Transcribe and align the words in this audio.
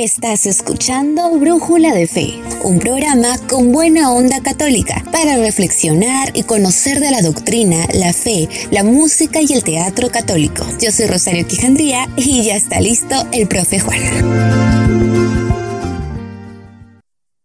Estás 0.00 0.46
escuchando 0.46 1.40
Brújula 1.40 1.92
de 1.92 2.06
Fe, 2.06 2.40
un 2.62 2.78
programa 2.78 3.36
con 3.48 3.72
buena 3.72 4.12
onda 4.12 4.40
católica 4.40 5.04
para 5.10 5.38
reflexionar 5.38 6.30
y 6.36 6.44
conocer 6.44 7.00
de 7.00 7.10
la 7.10 7.20
doctrina, 7.20 7.84
la 7.92 8.12
fe, 8.12 8.48
la 8.70 8.84
música 8.84 9.40
y 9.42 9.52
el 9.52 9.64
teatro 9.64 10.08
católico. 10.12 10.64
Yo 10.80 10.92
soy 10.92 11.08
Rosario 11.08 11.48
Quijandría 11.48 12.06
y 12.16 12.44
ya 12.44 12.54
está 12.54 12.80
listo 12.80 13.16
el 13.32 13.48
profe 13.48 13.80
Juan. 13.80 13.98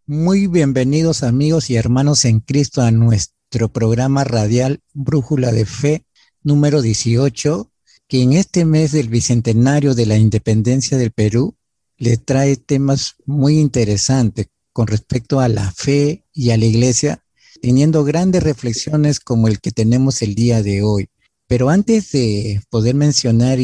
Muy 0.06 0.46
bienvenidos 0.46 1.24
amigos 1.24 1.72
y 1.72 1.76
hermanos 1.76 2.24
en 2.24 2.40
Cristo 2.40 2.84
a 2.84 2.92
nuestro 2.92 3.70
programa 3.70 4.26
radial 4.26 4.80
Brújula 4.94 5.52
de 5.52 5.66
Fe 5.66 6.06
número 6.44 6.84
18, 6.84 7.72
que 8.08 8.22
en 8.22 8.34
este 8.34 8.64
mes 8.64 8.92
del 8.92 9.10
Bicentenario 9.10 9.96
de 9.96 10.06
la 10.06 10.18
Independencia 10.18 11.00
del 11.00 11.10
Perú 11.10 11.56
le 12.04 12.18
trae 12.18 12.58
temas 12.58 13.16
muy 13.26 13.60
interesantes 13.60 14.48
con 14.74 14.88
respecto 14.88 15.40
a 15.40 15.48
la 15.48 15.72
fe 15.72 16.26
y 16.34 16.50
a 16.50 16.58
la 16.58 16.66
iglesia, 16.66 17.24
teniendo 17.62 18.04
grandes 18.04 18.44
reflexiones 18.44 19.22
como 19.22 19.48
el 19.48 19.62
que 19.62 19.72
tenemos 19.72 20.22
el 20.22 20.36
día 20.36 20.62
de 20.62 20.84
hoy. 20.84 21.08
Pero 21.48 21.70
antes 21.70 22.12
de 22.12 22.62
poder 22.70 22.94
mencionar 22.96 23.58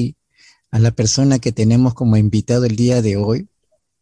a 0.71 0.79
la 0.79 0.91
persona 0.91 1.39
que 1.39 1.51
tenemos 1.51 1.93
como 1.95 2.15
invitado 2.15 2.63
el 2.63 2.77
día 2.77 3.01
de 3.01 3.17
hoy, 3.17 3.49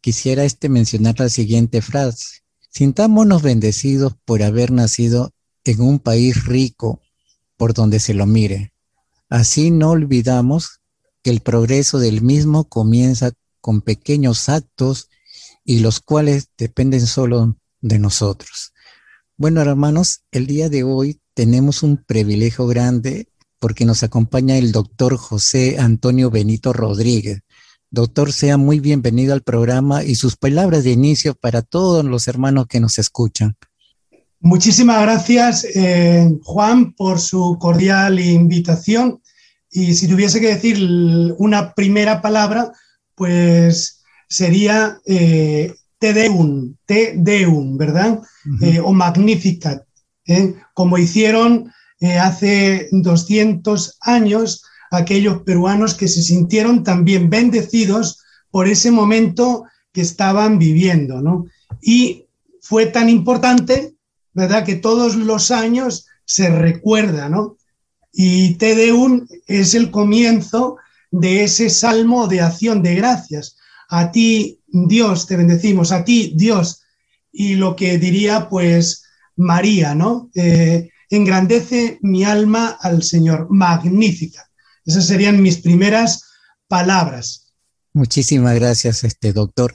quisiera 0.00 0.44
este 0.44 0.68
mencionar 0.68 1.18
la 1.18 1.30
siguiente 1.30 1.82
frase. 1.82 2.42
Sintámonos 2.70 3.42
bendecidos 3.42 4.14
por 4.24 4.44
haber 4.44 4.70
nacido 4.70 5.32
en 5.64 5.80
un 5.80 5.98
país 5.98 6.44
rico 6.44 7.00
por 7.56 7.74
donde 7.74 7.98
se 7.98 8.14
lo 8.14 8.24
mire. 8.24 8.72
Así 9.28 9.72
no 9.72 9.90
olvidamos 9.90 10.78
que 11.24 11.30
el 11.30 11.40
progreso 11.40 11.98
del 11.98 12.22
mismo 12.22 12.68
comienza 12.68 13.32
con 13.60 13.80
pequeños 13.80 14.48
actos 14.48 15.08
y 15.64 15.80
los 15.80 16.00
cuales 16.00 16.48
dependen 16.56 17.06
solo 17.06 17.58
de 17.80 17.98
nosotros. 17.98 18.72
Bueno, 19.36 19.60
hermanos, 19.60 20.22
el 20.32 20.46
día 20.46 20.68
de 20.68 20.82
hoy 20.82 21.20
tenemos 21.34 21.82
un 21.82 21.98
privilegio 21.98 22.66
grande 22.66 23.28
porque 23.58 23.84
nos 23.84 24.02
acompaña 24.02 24.56
el 24.56 24.72
doctor 24.72 25.16
José 25.16 25.78
Antonio 25.78 26.30
Benito 26.30 26.72
Rodríguez. 26.72 27.40
Doctor, 27.90 28.32
sea 28.32 28.56
muy 28.56 28.80
bienvenido 28.80 29.32
al 29.32 29.42
programa 29.42 30.04
y 30.04 30.14
sus 30.14 30.36
palabras 30.36 30.84
de 30.84 30.90
inicio 30.90 31.34
para 31.34 31.62
todos 31.62 32.04
los 32.04 32.28
hermanos 32.28 32.66
que 32.66 32.80
nos 32.80 32.98
escuchan. 32.98 33.56
Muchísimas 34.40 35.02
gracias, 35.02 35.64
eh, 35.74 36.30
Juan, 36.44 36.92
por 36.92 37.18
su 37.18 37.56
cordial 37.58 38.20
invitación. 38.20 39.20
Y 39.70 39.94
si 39.94 40.06
tuviese 40.06 40.40
que 40.40 40.54
decir 40.54 40.78
una 41.38 41.74
primera 41.74 42.22
palabra, 42.22 42.72
pues 43.18 44.00
sería 44.28 44.98
eh, 45.04 45.74
Te 45.98 46.14
Deum, 46.14 46.76
Te 46.86 47.14
Deum, 47.16 47.76
¿verdad? 47.76 48.22
Eh, 48.62 48.80
o 48.80 48.92
Magnificat, 48.92 49.82
¿eh? 50.26 50.54
como 50.72 50.96
hicieron 50.96 51.72
hace 52.00 52.88
200 52.92 53.98
años 54.02 54.62
aquellos 54.92 55.42
peruanos 55.42 55.94
que 55.94 56.06
se 56.06 56.22
sintieron 56.22 56.84
también 56.84 57.28
bendecidos 57.28 58.22
por 58.52 58.68
ese 58.68 58.92
momento 58.92 59.64
que 59.92 60.00
estaban 60.00 60.60
viviendo, 60.60 61.20
¿no? 61.20 61.46
Y 61.82 62.26
fue 62.62 62.86
tan 62.86 63.10
importante, 63.10 63.96
¿verdad?, 64.32 64.64
que 64.64 64.76
todos 64.76 65.16
los 65.16 65.50
años 65.50 66.06
se 66.24 66.48
recuerda, 66.50 67.28
¿no? 67.28 67.56
Y 68.12 68.54
Te 68.54 68.76
Deum 68.76 69.26
es 69.48 69.74
el 69.74 69.90
comienzo 69.90 70.76
de 71.10 71.44
ese 71.44 71.70
salmo 71.70 72.28
de 72.28 72.40
acción 72.40 72.82
de 72.82 72.94
gracias. 72.94 73.56
A 73.88 74.10
ti, 74.12 74.60
Dios, 74.66 75.26
te 75.26 75.36
bendecimos, 75.36 75.92
a 75.92 76.04
ti, 76.04 76.32
Dios. 76.36 76.82
Y 77.32 77.54
lo 77.54 77.76
que 77.76 77.98
diría, 77.98 78.48
pues, 78.48 79.04
María, 79.36 79.94
¿no? 79.94 80.30
Eh, 80.34 80.90
engrandece 81.10 81.98
mi 82.02 82.24
alma 82.24 82.76
al 82.80 83.02
Señor, 83.02 83.46
magnífica. 83.50 84.50
Esas 84.84 85.06
serían 85.06 85.42
mis 85.42 85.58
primeras 85.58 86.24
palabras. 86.66 87.52
Muchísimas 87.92 88.54
gracias, 88.54 89.04
este 89.04 89.32
doctor. 89.32 89.74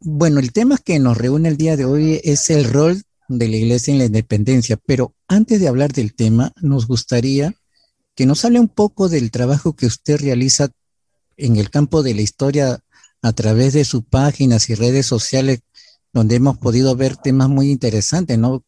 Bueno, 0.00 0.40
el 0.40 0.52
tema 0.52 0.78
que 0.78 0.98
nos 0.98 1.16
reúne 1.16 1.48
el 1.48 1.56
día 1.56 1.76
de 1.76 1.84
hoy 1.84 2.20
es 2.24 2.50
el 2.50 2.64
rol 2.64 3.02
de 3.28 3.48
la 3.48 3.56
Iglesia 3.56 3.92
en 3.92 3.98
la 3.98 4.04
independencia, 4.06 4.78
pero 4.84 5.14
antes 5.26 5.60
de 5.60 5.68
hablar 5.68 5.92
del 5.92 6.14
tema, 6.14 6.52
nos 6.60 6.86
gustaría 6.86 7.54
que 8.18 8.26
nos 8.26 8.44
hable 8.44 8.58
un 8.58 8.66
poco 8.66 9.08
del 9.08 9.30
trabajo 9.30 9.76
que 9.76 9.86
usted 9.86 10.20
realiza 10.20 10.70
en 11.36 11.54
el 11.54 11.70
campo 11.70 12.02
de 12.02 12.14
la 12.14 12.22
historia 12.22 12.80
a 13.22 13.32
través 13.32 13.74
de 13.74 13.84
sus 13.84 14.02
páginas 14.02 14.68
y 14.70 14.74
redes 14.74 15.06
sociales, 15.06 15.60
donde 16.12 16.34
hemos 16.34 16.58
podido 16.58 16.96
ver 16.96 17.16
temas 17.16 17.48
muy 17.48 17.70
interesantes, 17.70 18.36
¿no? 18.36 18.64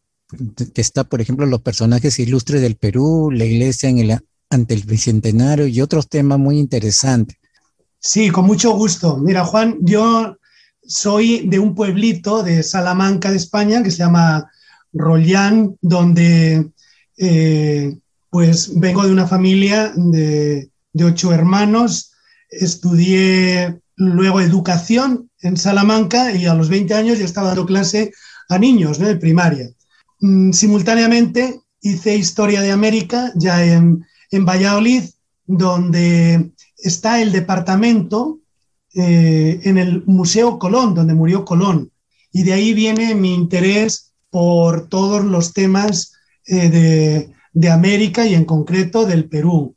Que 0.73 0.81
está, 0.81 1.03
por 1.03 1.21
ejemplo, 1.21 1.47
los 1.47 1.63
personajes 1.63 2.21
ilustres 2.21 2.63
del 2.63 2.77
Perú, 2.77 3.33
la 3.33 3.45
iglesia 3.45 3.89
en 3.89 3.99
el, 3.99 4.19
ante 4.51 4.75
el 4.75 4.85
Bicentenario 4.85 5.67
y 5.67 5.81
otros 5.81 6.09
temas 6.09 6.39
muy 6.39 6.61
interesantes. 6.61 7.37
Sí, 7.99 8.31
con 8.31 8.45
mucho 8.45 8.71
gusto. 8.77 9.17
Mira, 9.17 9.45
Juan, 9.45 9.79
yo 9.81 10.37
soy 10.81 11.49
de 11.49 11.59
un 11.59 11.75
pueblito 11.75 12.45
de 12.45 12.63
Salamanca, 12.63 13.33
de 13.33 13.39
España, 13.39 13.83
que 13.83 13.91
se 13.91 13.99
llama 13.99 14.49
Rollán, 14.93 15.77
donde 15.81 16.71
eh, 17.17 17.99
pues 18.31 18.79
vengo 18.79 19.05
de 19.05 19.13
una 19.13 19.27
familia 19.27 19.93
de, 19.95 20.71
ocho 21.05 21.33
hermanos, 21.33 22.13
estudié 22.49 23.81
luego 23.97 24.41
educación 24.41 25.31
en 25.43 25.57
Salamanca 25.57 26.33
y 26.33 26.47
a 26.47 26.55
los 26.55 26.69
20 26.69 26.95
años 26.95 27.19
ya 27.19 27.25
estaba 27.25 27.49
dando 27.49 27.67
clase 27.67 28.13
a 28.49 28.59
niños 28.59 28.99
de 28.99 29.17
primaria. 29.17 29.69
Mm, 30.21 30.53
simultáneamente 30.53 31.61
hice 31.81 32.17
historia 32.17 32.61
de 32.61 32.71
América 32.71 33.33
ya 33.35 33.65
en, 33.65 34.07
Valladolid, 34.33 35.03
donde 35.45 36.53
está 36.79 37.21
el 37.21 37.33
departamento 37.33 38.39
eh, 38.95 39.61
en 39.65 39.77
el 39.77 40.05
Museo 40.07 40.59
Colón, 40.59 40.95
donde 40.95 41.15
murió 41.15 41.45
Colón. 41.45 41.91
Y 42.33 42.45
de 42.45 42.53
ahí 42.53 42.73
viene 42.73 43.17
mi 43.17 43.35
interés 43.35 44.13
por 44.31 44.89
todos 44.89 45.25
los 45.25 45.53
temas 45.53 46.13
eh, 46.47 46.69
de, 46.69 47.35
de 47.53 47.71
América 47.71 48.27
y 48.27 48.35
en 48.35 48.45
concreto 48.45 49.07
del 49.07 49.29
Perú. 49.29 49.77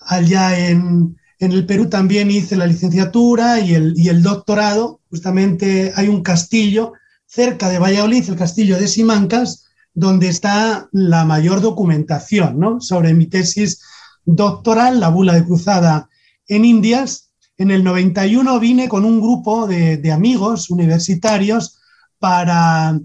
Allá 0.00 0.68
en, 0.68 1.16
el 1.38 1.66
Perú 1.66 1.88
también 1.88 2.30
hice 2.30 2.56
la 2.56 2.66
licenciatura 2.66 3.60
y 3.60 3.74
el, 3.74 3.94
y 3.96 4.08
el, 4.08 4.22
doctorado. 4.22 5.00
Justamente 5.10 5.92
hay 5.94 6.08
un 6.08 6.22
castillo 6.22 6.92
cerca 7.26 7.68
de 7.68 7.78
Valladolid, 7.78 8.28
el 8.28 8.36
castillo 8.36 8.78
de 8.78 8.88
Simancas, 8.88 9.66
donde 9.94 10.28
está 10.28 10.88
la 10.92 11.24
mayor 11.24 11.60
documentación 11.60 12.58
¿no? 12.58 12.80
sobre 12.80 13.14
mi 13.14 13.26
tesis 13.26 13.80
doctoral, 14.24 15.00
la 15.00 15.08
bula 15.08 15.34
de 15.34 15.44
cruzada 15.44 16.08
en 16.46 16.64
Indias. 16.64 17.30
En 17.56 17.70
el 17.70 17.82
91 17.82 18.60
vine 18.60 18.88
con 18.88 19.04
un 19.04 19.20
grupo 19.20 19.66
de, 19.66 20.12
amigos 20.12 20.70
universitarios 20.70 21.78
para 22.18 22.98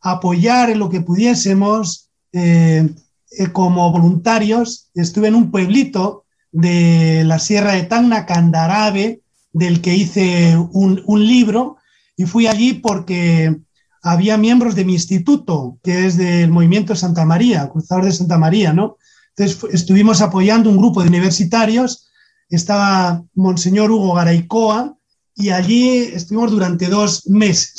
apoyar 0.00 0.70
en 0.70 0.78
lo 0.78 0.88
que 0.88 1.02
pudiésemos 1.02 2.10
eh, 2.32 2.88
eh, 3.30 3.52
como 3.52 3.90
voluntarios, 3.92 4.90
estuve 4.94 5.28
en 5.28 5.34
un 5.34 5.50
pueblito 5.50 6.24
de 6.52 7.24
la 7.24 7.38
Sierra 7.38 7.72
de 7.72 7.82
Tacna, 7.82 8.26
Candarabe, 8.26 9.20
del 9.52 9.80
que 9.80 9.94
hice 9.94 10.56
un, 10.56 11.26
libro, 11.26 11.76
y 12.16 12.24
fui 12.24 12.46
allí 12.46 12.74
porque 12.74 13.56
había 14.02 14.38
miembros 14.38 14.74
de 14.74 14.84
mi 14.84 14.94
instituto, 14.94 15.78
que 15.82 16.06
es 16.06 16.16
del 16.16 16.50
Movimiento 16.50 16.94
Santa 16.94 17.24
María, 17.24 17.68
Cruzador 17.68 18.04
de 18.04 18.12
Santa 18.12 18.38
María, 18.38 18.72
¿no? 18.72 18.96
Entonces 19.36 19.58
estuvimos 19.72 20.20
apoyando 20.20 20.70
un 20.70 20.78
grupo 20.78 21.02
de 21.02 21.08
universitarios, 21.08 22.08
estaba 22.48 23.22
Monseñor 23.34 23.90
Hugo 23.90 24.14
Garaycoa, 24.14 24.96
y 25.34 25.50
allí 25.50 25.98
estuvimos 25.98 26.50
durante 26.50 26.88
dos 26.88 27.28
meses. 27.28 27.74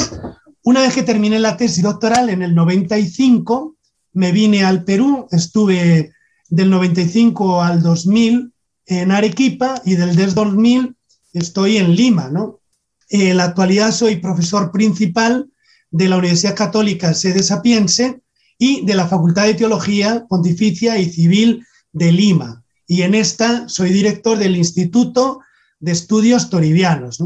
Una 0.63 0.81
vez 0.81 0.93
que 0.93 1.03
terminé 1.03 1.39
la 1.39 1.57
tesis 1.57 1.83
doctoral 1.83 2.29
en 2.29 2.41
el 2.41 2.55
95, 2.55 3.75
me 4.19 4.33
vine 4.33 4.65
al 4.65 4.83
Perú, 4.83 5.29
estuve 5.31 6.11
del 6.49 6.69
95 6.69 7.61
al 7.63 7.81
2000 7.81 8.51
en 8.85 9.11
Arequipa 9.11 9.81
y 9.85 9.95
del 9.95 10.33
2000 10.35 10.93
estoy 11.31 11.77
en 11.77 11.95
Lima, 11.95 12.29
¿no? 12.29 12.59
En 13.07 13.37
la 13.37 13.45
actualidad 13.45 13.93
soy 13.93 14.17
profesor 14.17 14.73
principal 14.73 15.49
de 15.89 16.09
la 16.09 16.17
Universidad 16.17 16.53
Católica 16.53 17.13
Sede 17.13 17.43
Sapiense 17.43 18.19
y 18.57 18.85
de 18.85 18.93
la 18.93 19.07
Facultad 19.07 19.45
de 19.45 19.53
Teología 19.53 20.25
Pontificia 20.27 20.97
y 20.97 21.09
Civil 21.09 21.65
de 21.93 22.11
Lima. 22.11 22.65
Y 22.87 23.03
en 23.03 23.15
esta 23.15 23.69
soy 23.69 23.91
director 23.91 24.37
del 24.37 24.57
Instituto 24.57 25.39
de 25.79 25.93
Estudios 25.93 26.49
Toribianos. 26.49 27.23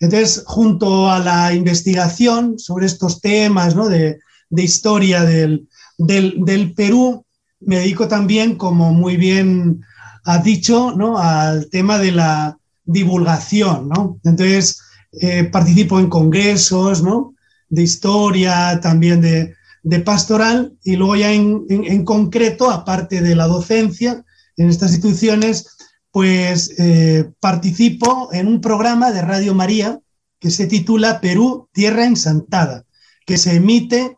Entonces, 0.00 0.42
junto 0.44 1.08
a 1.08 1.20
la 1.20 1.54
investigación 1.54 2.58
sobre 2.58 2.86
estos 2.86 3.20
temas 3.20 3.76
¿no? 3.76 3.88
de, 3.88 4.18
de 4.50 4.62
historia 4.64 5.22
del, 5.22 5.68
del, 5.98 6.74
Perú 6.74 7.24
me 7.60 7.78
dedico 7.78 8.08
también, 8.08 8.56
como 8.56 8.92
muy 8.92 9.16
bien 9.16 9.80
ha 10.24 10.38
dicho, 10.38 10.92
¿no? 10.96 11.18
al 11.18 11.68
tema 11.70 11.98
de 11.98 12.12
la 12.12 12.58
divulgación. 12.84 13.88
¿no? 13.88 14.18
Entonces, 14.24 14.80
eh, 15.20 15.44
participo 15.44 15.98
en 15.98 16.08
congresos, 16.08 17.02
¿no? 17.02 17.34
De 17.68 17.82
historia, 17.82 18.78
también 18.80 19.20
de, 19.20 19.54
de 19.82 20.00
pastoral, 20.00 20.76
y 20.84 20.96
luego 20.96 21.16
ya 21.16 21.32
en, 21.32 21.64
en, 21.68 22.04
concreto, 22.04 22.70
aparte 22.70 23.22
de 23.22 23.34
la 23.34 23.46
docencia 23.46 24.24
en 24.56 24.68
estas 24.68 24.92
instituciones, 24.92 25.76
pues 26.10 26.74
eh, 26.78 27.30
participo 27.40 28.30
en 28.32 28.48
un 28.48 28.60
programa 28.60 29.10
de 29.10 29.22
Radio 29.22 29.54
María 29.54 30.00
que 30.38 30.50
se 30.50 30.66
titula 30.66 31.20
Perú, 31.20 31.68
Tierra 31.72 32.04
Ensantada, 32.04 32.84
que 33.26 33.38
se 33.38 33.56
emite 33.56 34.16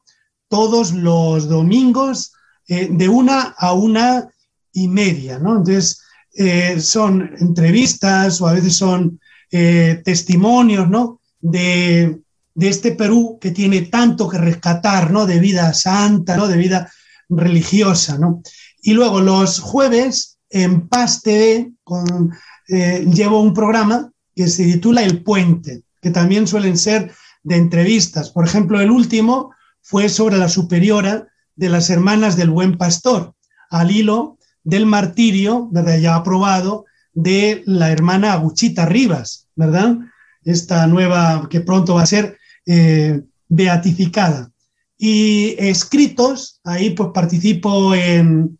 todos 0.48 0.92
los 0.92 1.48
domingos 1.48 2.32
eh, 2.66 2.88
de 2.90 3.08
una 3.08 3.54
a 3.56 3.72
una 3.72 4.28
y 4.72 4.88
media, 4.88 5.38
¿no? 5.38 5.56
Entonces, 5.56 6.02
eh, 6.34 6.80
son 6.80 7.30
entrevistas 7.38 8.40
o 8.40 8.46
a 8.46 8.52
veces 8.52 8.76
son 8.76 9.20
eh, 9.50 10.02
testimonios, 10.04 10.88
¿no? 10.88 11.20
De, 11.40 12.20
de, 12.54 12.68
este 12.68 12.92
Perú 12.92 13.38
que 13.40 13.52
tiene 13.52 13.82
tanto 13.82 14.28
que 14.28 14.38
rescatar, 14.38 15.10
¿no? 15.10 15.26
De 15.26 15.38
vida 15.38 15.72
santa, 15.72 16.36
¿no? 16.36 16.48
De 16.48 16.56
vida 16.56 16.90
religiosa, 17.28 18.18
¿no? 18.18 18.42
Y 18.82 18.92
luego 18.92 19.20
los 19.20 19.60
jueves 19.60 20.38
en 20.50 20.88
Paz 20.88 21.22
TV 21.22 21.72
con, 21.84 22.32
llevo 22.68 23.40
un 23.40 23.54
programa 23.54 24.10
que 24.36 24.48
se 24.48 24.64
titula 24.64 25.02
El 25.02 25.22
Puente, 25.22 25.82
que 26.02 26.10
también 26.10 26.46
suelen 26.46 26.76
ser 26.76 27.12
de 27.42 27.56
entrevistas. 27.56 28.30
Por 28.30 28.44
ejemplo, 28.44 28.80
el 28.80 28.90
último 28.90 29.52
fue 29.88 30.10
sobre 30.10 30.36
la 30.36 30.50
superiora 30.50 31.28
de 31.56 31.70
las 31.70 31.88
hermanas 31.88 32.36
del 32.36 32.50
buen 32.50 32.76
pastor, 32.76 33.32
al 33.70 33.90
hilo 33.90 34.36
del 34.62 34.84
martirio. 34.84 35.70
Ya 35.72 36.14
aprobado, 36.14 36.84
de 37.14 37.62
la 37.64 37.90
hermana 37.90 38.34
Aguchita 38.34 38.84
Rivas, 38.84 39.48
¿verdad? 39.56 39.96
Esta 40.44 40.86
nueva 40.86 41.48
que 41.48 41.62
pronto 41.62 41.94
va 41.94 42.02
a 42.02 42.06
ser 42.06 42.36
eh, 42.66 43.22
beatificada. 43.48 44.52
Y 44.98 45.54
escritos, 45.58 46.60
ahí 46.64 46.90
pues 46.90 47.08
participo 47.14 47.94
en, 47.94 48.58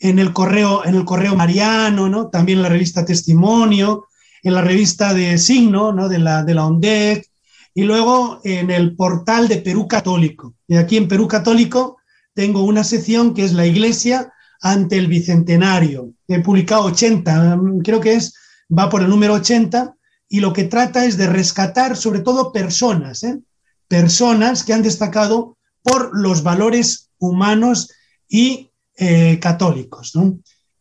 en, 0.00 0.18
el 0.18 0.32
correo, 0.32 0.84
en 0.84 0.96
el 0.96 1.04
correo 1.04 1.36
Mariano, 1.36 2.08
¿no? 2.08 2.30
También 2.30 2.58
en 2.58 2.62
la 2.64 2.68
revista 2.68 3.04
Testimonio, 3.04 4.08
en 4.42 4.54
la 4.54 4.62
revista 4.62 5.14
de 5.14 5.38
Signo, 5.38 5.92
¿no? 5.92 6.08
De 6.08 6.18
la, 6.18 6.42
de 6.42 6.54
la 6.54 6.66
ONDEC, 6.66 7.30
y 7.74 7.84
luego 7.84 8.40
en 8.42 8.72
el 8.72 8.96
portal 8.96 9.46
de 9.46 9.58
Perú 9.58 9.86
Católico. 9.86 10.53
Aquí 10.78 10.96
en 10.96 11.08
Perú 11.08 11.28
Católico 11.28 11.98
tengo 12.34 12.62
una 12.62 12.84
sección 12.84 13.34
que 13.34 13.44
es 13.44 13.52
la 13.52 13.66
Iglesia 13.66 14.32
ante 14.60 14.96
el 14.96 15.08
Bicentenario. 15.08 16.12
He 16.26 16.40
publicado 16.40 16.84
80, 16.84 17.60
creo 17.84 18.00
que 18.00 18.14
es, 18.14 18.34
va 18.76 18.88
por 18.88 19.02
el 19.02 19.08
número 19.08 19.34
80, 19.34 19.94
y 20.28 20.40
lo 20.40 20.52
que 20.52 20.64
trata 20.64 21.04
es 21.04 21.16
de 21.16 21.28
rescatar 21.28 21.96
sobre 21.96 22.20
todo 22.20 22.50
personas, 22.50 23.22
¿eh? 23.22 23.40
personas 23.88 24.64
que 24.64 24.72
han 24.72 24.82
destacado 24.82 25.56
por 25.82 26.18
los 26.18 26.42
valores 26.42 27.10
humanos 27.18 27.90
y 28.28 28.70
eh, 28.96 29.38
católicos. 29.40 30.12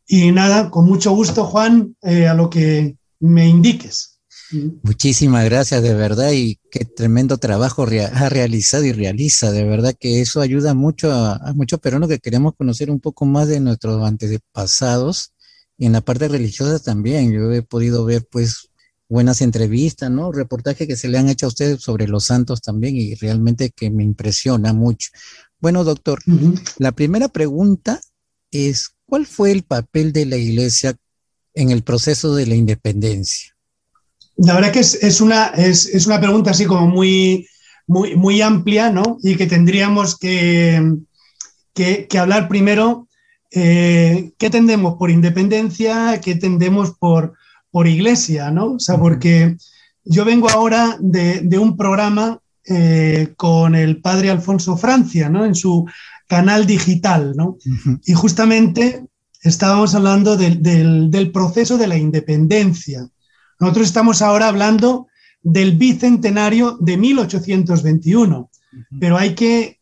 Y 0.08 0.32
nada, 0.32 0.70
con 0.70 0.86
mucho 0.86 1.12
gusto, 1.12 1.46
Juan, 1.46 1.96
eh, 2.02 2.28
a 2.28 2.34
lo 2.34 2.50
que 2.50 2.96
me 3.20 3.48
indiques. 3.48 4.13
Muchísimas 4.84 5.46
gracias, 5.46 5.82
de 5.82 5.94
verdad, 5.94 6.32
y 6.32 6.60
qué 6.70 6.86
tremendo 6.86 7.38
trabajo 7.38 7.84
ha 7.84 8.30
realizado 8.30 8.86
y 8.86 8.92
realiza, 8.92 9.52
de 9.52 9.64
verdad 9.64 9.96
que 10.00 10.22
eso 10.22 10.42
ayuda 10.42 10.74
mucho 10.74 11.12
a, 11.12 11.36
a 11.38 11.54
muchos 11.54 11.80
peruanos 11.80 12.10
que 12.10 12.20
queremos 12.20 12.54
conocer 12.56 12.92
un 12.92 13.00
poco 13.00 13.26
más 13.26 13.48
de 13.48 13.60
nuestros 13.60 14.04
antepasados 14.04 15.34
y 15.78 15.88
en 15.88 15.94
la 15.94 16.02
parte 16.02 16.28
religiosa 16.28 16.80
también. 16.80 17.32
Yo 17.32 17.52
he 17.52 17.64
podido 17.64 18.06
ver, 18.06 18.28
pues, 18.30 18.70
buenas 19.10 19.42
entrevistas, 19.42 20.10
¿no? 20.10 20.32
Reportajes 20.32 20.88
que 20.88 20.96
se 20.96 21.08
le 21.08 21.18
han 21.18 21.30
hecho 21.30 21.46
a 21.46 21.50
ustedes 21.50 21.82
sobre 21.82 22.08
los 22.08 22.26
santos 22.26 22.62
también 22.62 22.96
y 22.96 23.16
realmente 23.16 23.72
que 23.72 23.90
me 23.90 24.04
impresiona 24.04 24.74
mucho. 24.74 25.10
Bueno, 25.60 25.84
doctor, 25.84 26.20
la 26.78 26.92
primera 26.92 27.28
pregunta 27.28 28.02
es, 28.52 28.90
¿cuál 29.06 29.26
fue 29.26 29.52
el 29.52 29.64
papel 29.64 30.14
de 30.14 30.26
la 30.26 30.38
iglesia 30.38 30.96
en 31.54 31.72
el 31.72 31.84
proceso 31.84 32.36
de 32.36 32.48
la 32.48 32.56
independencia? 32.56 33.53
La 34.38 34.56
verdad 34.56 34.72
que 34.72 34.80
es, 34.80 35.22
una, 35.22 35.48
es, 35.48 36.06
una 36.08 36.20
pregunta 36.20 36.52
así 36.52 36.66
como 36.66 36.88
muy, 36.88 37.48
muy, 37.88 38.16
muy 38.16 38.42
amplia, 38.42 38.92
¿no? 38.92 39.18
Y 39.24 39.36
que 39.36 39.46
tendríamos 39.46 40.18
que, 40.18 40.98
que, 41.74 42.08
hablar 42.18 42.48
primero 42.48 43.08
eh, 43.52 44.32
qué 44.38 44.50
tendemos 44.50 44.96
por 44.96 45.12
independencia, 45.12 46.20
qué 46.22 46.36
tendemos 46.36 46.92
por, 46.98 47.34
por 47.70 47.88
iglesia, 47.88 48.52
¿no? 48.52 48.74
O 48.74 48.80
sea, 48.80 48.98
porque 48.98 49.56
yo 50.04 50.26
vengo 50.26 50.50
ahora 50.50 50.98
de, 51.00 51.58
un 51.60 51.78
programa 51.78 52.40
eh, 52.66 53.34
con 53.38 53.76
el 53.76 54.02
padre 54.02 54.30
Alfonso 54.30 54.78
Francia, 54.78 55.30
¿no? 55.30 55.46
En 55.46 55.56
su 55.56 55.86
canal 56.28 56.66
digital, 56.66 57.34
¿no? 57.36 57.58
Y 58.06 58.14
justamente 58.14 59.06
estábamos 59.42 59.94
hablando 59.94 60.38
del, 60.38 60.62
del, 61.12 61.32
proceso 61.32 61.78
de 61.78 61.88
la 61.88 61.98
independencia. 61.98 63.08
Nosotros 63.64 63.88
estamos 63.88 64.22
ahora 64.22 64.50
hablando 64.50 65.08
del 65.42 65.78
bicentenario 65.78 66.78
de 66.82 66.98
1821, 66.98 68.52
pero 69.00 69.18
hay 69.18 69.36
que 69.36 69.80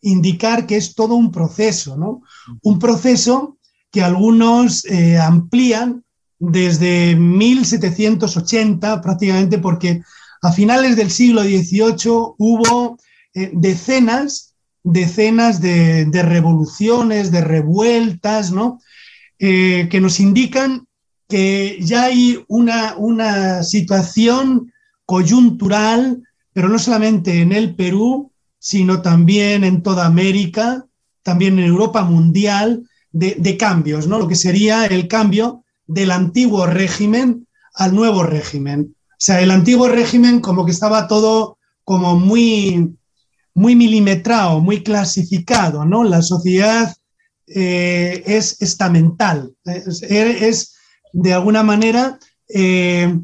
indicar 0.00 0.66
que 0.66 0.78
es 0.78 0.94
todo 0.94 1.14
un 1.14 1.30
proceso, 1.30 1.98
¿no? 1.98 2.22
Un 2.62 2.78
proceso 2.78 3.58
que 3.92 4.02
algunos 4.02 4.86
eh, 4.86 5.18
amplían 5.18 6.04
desde 6.38 7.16
1780 7.16 9.02
prácticamente 9.02 9.58
porque 9.58 10.00
a 10.40 10.50
finales 10.50 10.96
del 10.96 11.10
siglo 11.10 11.42
XVIII 11.42 12.32
hubo 12.38 12.96
eh, 13.34 13.50
decenas, 13.52 14.54
decenas 14.82 15.60
de, 15.60 16.08
revoluciones, 16.22 17.30
de 17.30 17.42
revueltas, 17.42 18.52
¿no? 18.52 18.80
Eh, 19.38 19.86
que 19.90 20.00
nos 20.00 20.18
indican 20.18 20.87
que 21.28 21.78
ya 21.80 22.04
hay 22.04 22.42
una, 22.48 22.96
una 22.96 23.62
situación 23.62 24.72
coyuntural, 25.04 26.22
pero 26.52 26.68
no 26.68 26.78
solamente 26.78 27.40
en 27.40 27.52
el 27.52 27.74
Perú, 27.76 28.32
sino 28.58 29.02
también 29.02 29.62
en 29.62 29.82
toda 29.82 30.06
América, 30.06 30.86
también 31.22 31.58
en 31.58 31.66
Europa 31.66 32.02
mundial, 32.02 32.88
de, 33.12 33.56
cambios, 33.56 34.06
¿no? 34.06 34.18
Lo 34.18 34.28
que 34.28 34.34
sería 34.34 34.86
el 34.86 35.08
cambio 35.08 35.64
del 35.86 36.10
antiguo 36.10 36.66
régimen 36.66 37.46
al 37.74 37.94
nuevo 37.94 38.22
régimen. 38.22 38.94
O 39.10 39.16
sea, 39.18 39.40
el 39.40 39.50
antiguo 39.50 39.88
régimen 39.88 40.40
como 40.40 40.64
que 40.64 40.72
estaba 40.72 41.08
todo 41.08 41.58
como 41.84 42.16
muy, 42.16 42.94
muy 43.54 43.74
milimetrado, 43.74 44.60
muy 44.60 44.82
clasificado, 44.82 45.84
¿no? 45.84 46.04
La 46.04 46.22
sociedad 46.22 46.94
eh, 47.46 48.22
es 48.26 48.60
estamental, 48.60 49.54
es, 49.64 50.02
es 50.02 50.77
de 51.12 51.32
alguna 51.32 51.62
manera 51.62 52.18
eh, 52.48 53.18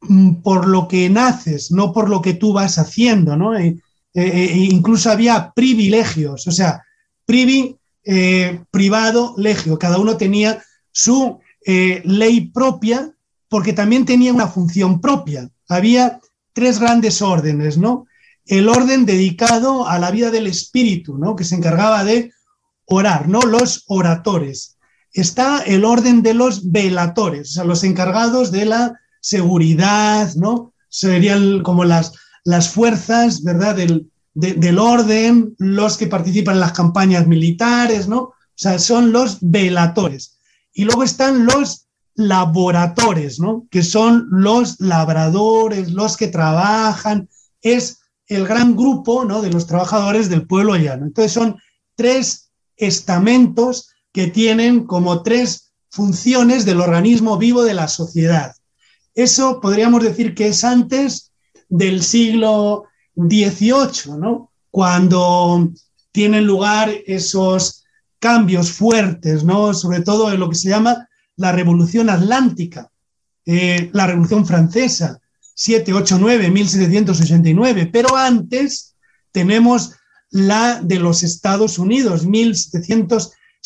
mm, 0.00 0.34
por 0.42 0.68
lo 0.68 0.88
que 0.88 1.08
naces, 1.10 1.70
no 1.70 1.92
por 1.92 2.08
lo 2.08 2.22
que 2.22 2.34
tú 2.34 2.52
vas 2.52 2.78
haciendo, 2.78 3.36
¿no? 3.36 3.56
E, 3.56 3.76
incluso 4.16 5.10
había 5.10 5.52
privilegios, 5.56 6.46
o 6.46 6.52
sea, 6.52 6.84
privi, 7.26 7.76
eh, 8.04 8.60
privado, 8.70 9.34
legio, 9.36 9.76
cada 9.76 9.98
uno 9.98 10.16
tenía 10.16 10.62
su 10.92 11.40
ley 11.66 12.52
propia 12.52 13.14
porque 13.48 13.72
también 13.72 14.04
tenía 14.04 14.32
una 14.32 14.48
función 14.48 15.00
propia. 15.00 15.48
Había 15.68 16.20
tres 16.52 16.78
grandes 16.80 17.22
órdenes, 17.22 17.78
¿no? 17.78 18.06
El 18.46 18.68
orden 18.68 19.06
dedicado 19.06 19.86
a 19.86 19.98
la 19.98 20.10
vida 20.10 20.30
del 20.30 20.46
espíritu, 20.46 21.18
¿no? 21.18 21.36
Que 21.36 21.44
se 21.44 21.54
encargaba 21.54 22.02
de 22.04 22.32
orar, 22.86 23.28
¿no? 23.28 23.40
Los 23.42 23.84
oradores 23.86 24.73
está 25.14 25.62
el 25.62 25.84
orden 25.84 26.22
de 26.22 26.34
los 26.34 26.70
velatores, 26.70 27.50
o 27.50 27.52
sea, 27.54 27.64
los 27.64 27.84
encargados 27.84 28.50
de 28.50 28.66
la 28.66 29.00
seguridad, 29.20 30.34
¿no? 30.34 30.74
Serían 30.88 31.62
como 31.62 31.84
las, 31.84 32.12
las 32.44 32.68
fuerzas, 32.68 33.42
¿verdad? 33.42 33.76
Del, 33.76 34.10
del 34.34 34.78
orden, 34.78 35.54
los 35.58 35.96
que 35.96 36.08
participan 36.08 36.56
en 36.56 36.60
las 36.60 36.72
campañas 36.72 37.26
militares, 37.26 38.08
¿no? 38.08 38.20
O 38.22 38.34
sea, 38.56 38.78
son 38.78 39.12
los 39.12 39.38
velatores. 39.40 40.36
Y 40.72 40.84
luego 40.84 41.04
están 41.04 41.46
los 41.46 41.86
laboradores, 42.16 43.38
¿no? 43.38 43.66
Que 43.70 43.82
son 43.82 44.26
los 44.30 44.80
labradores, 44.80 45.92
los 45.92 46.16
que 46.16 46.28
trabajan, 46.28 47.28
es 47.62 48.00
el 48.26 48.46
gran 48.46 48.76
grupo, 48.76 49.24
¿no? 49.24 49.42
De 49.42 49.50
los 49.50 49.66
trabajadores 49.66 50.28
del 50.28 50.46
pueblo 50.46 50.76
llano. 50.76 51.06
Entonces 51.06 51.32
son 51.32 51.56
tres 51.94 52.50
estamentos 52.76 53.93
que 54.14 54.28
tienen 54.28 54.86
como 54.86 55.22
tres 55.24 55.72
funciones 55.90 56.64
del 56.64 56.80
organismo 56.80 57.36
vivo 57.36 57.64
de 57.64 57.74
la 57.74 57.88
sociedad. 57.88 58.54
Eso 59.12 59.60
podríamos 59.60 60.04
decir 60.04 60.36
que 60.36 60.46
es 60.46 60.62
antes 60.62 61.32
del 61.68 62.00
siglo 62.00 62.84
XVIII, 63.16 64.16
¿no? 64.16 64.52
cuando 64.70 65.68
tienen 66.12 66.46
lugar 66.46 66.92
esos 67.06 67.84
cambios 68.20 68.70
fuertes, 68.70 69.42
¿no? 69.42 69.74
sobre 69.74 70.00
todo 70.00 70.32
en 70.32 70.38
lo 70.38 70.48
que 70.48 70.56
se 70.56 70.68
llama 70.68 71.08
la 71.34 71.50
Revolución 71.50 72.08
Atlántica, 72.08 72.88
eh, 73.44 73.90
la 73.92 74.06
Revolución 74.06 74.46
Francesa, 74.46 75.20
789, 75.54 76.50
1789, 76.52 77.90
pero 77.92 78.16
antes 78.16 78.94
tenemos 79.32 79.90
la 80.30 80.80
de 80.80 81.00
los 81.00 81.24
Estados 81.24 81.80
Unidos, 81.80 82.26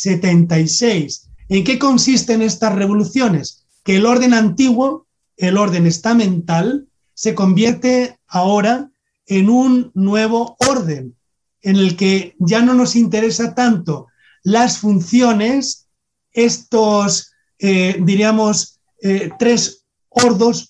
1776. 0.03 1.29
¿En 1.49 1.65
qué 1.65 1.79
consisten 1.79 2.43
estas 2.43 2.75
revoluciones? 2.75 3.67
Que 3.85 3.97
el 3.97 4.07
orden 4.07 4.35
antiguo, 4.35 5.07
el 5.37 5.57
orden 5.57 5.87
estamental, 5.87 6.87
se 7.15 7.35
convierte 7.35 8.19
ahora 8.27 8.91
en 9.27 9.51
un 9.51 9.91
nuevo 9.95 10.57
orden, 10.69 11.17
en 11.63 11.77
el 11.77 11.97
que 11.97 12.37
ya 12.39 12.63
no 12.63 12.75
nos 12.75 12.97
interesa 12.97 13.55
tanto 13.55 14.07
las 14.43 14.79
funciones, 14.79 15.89
estos, 16.33 17.33
eh, 17.59 17.99
diríamos, 18.01 18.81
eh, 19.03 19.31
tres 19.39 19.85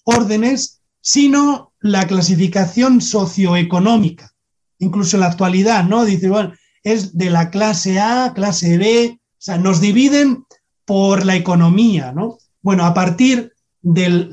órdenes, 0.04 0.80
sino 1.00 1.73
la 1.80 2.06
clasificación 2.06 3.00
socioeconómica. 3.00 4.32
Incluso 4.78 5.16
en 5.16 5.20
la 5.20 5.26
actualidad, 5.26 5.85
¿no? 5.85 6.04
Dice, 6.04 6.28
bueno, 6.28 6.52
es 6.92 7.16
de 7.16 7.30
la 7.30 7.50
clase 7.50 8.00
A, 8.00 8.33
clase 8.35 8.78
B, 8.78 9.18
o 9.18 9.21
sea, 9.38 9.59
nos 9.59 9.80
dividen 9.80 10.45
por 10.85 11.25
la 11.25 11.37
economía, 11.37 12.12
¿no? 12.12 12.38
Bueno, 12.62 12.85
a 12.85 12.95
partir 12.95 13.52
del, 13.83 14.30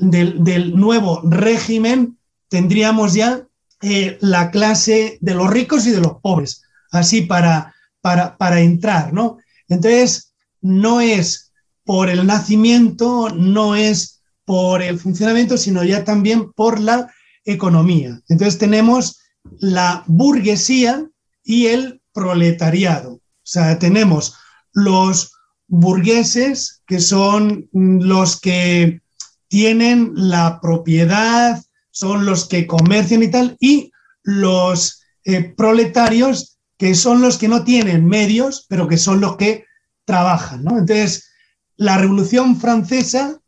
nuevo 0.74 1.20
régimen 1.24 2.18
tendríamos 2.48 3.14
ya 3.14 3.46
eh, 3.82 4.18
la 4.20 4.50
clase 4.50 5.18
de 5.20 5.34
los 5.34 5.50
ricos 5.50 5.86
y 5.86 5.90
de 5.90 6.00
los 6.00 6.20
pobres, 6.20 6.62
así 6.90 7.22
para, 7.22 7.74
para, 8.00 8.36
para 8.36 8.60
entrar, 8.60 9.12
¿no? 9.12 9.38
Entonces, 9.68 10.34
no 10.60 11.00
es 11.00 11.52
por 11.84 12.08
el 12.08 12.26
nacimiento, 12.26 13.30
no 13.30 13.76
es 13.76 14.22
por 14.44 14.82
el 14.82 14.98
funcionamiento, 14.98 15.56
sino 15.56 15.84
ya 15.84 16.04
también 16.04 16.52
por 16.52 16.80
la 16.80 17.12
economía. 17.44 18.20
Entonces 18.28 18.58
tenemos 18.58 19.18
la 19.58 20.04
burguesía 20.06 21.08
y 21.44 21.66
el 21.66 22.00
proletariado. 22.16 23.12
O 23.12 23.20
sea, 23.42 23.78
tenemos 23.78 24.34
los 24.72 25.32
burgueses, 25.68 26.82
que 26.86 26.98
son 26.98 27.68
los 27.72 28.40
que 28.40 29.02
tienen 29.48 30.12
la 30.14 30.60
propiedad, 30.62 31.62
son 31.90 32.24
los 32.24 32.48
que 32.48 32.66
comercian 32.66 33.22
y 33.22 33.30
tal, 33.30 33.56
y 33.60 33.92
los 34.22 35.02
eh, 35.24 35.42
proletarios, 35.56 36.58
que 36.78 36.94
son 36.94 37.20
los 37.20 37.36
que 37.36 37.48
no 37.48 37.64
tienen 37.64 38.06
medios, 38.06 38.64
pero 38.68 38.88
que 38.88 38.96
son 38.96 39.20
los 39.20 39.36
que 39.36 39.66
trabajan. 40.06 40.60
Entonces, 40.60 41.30
la 41.76 41.98
Revolución 41.98 42.58
Francesa 42.58 43.38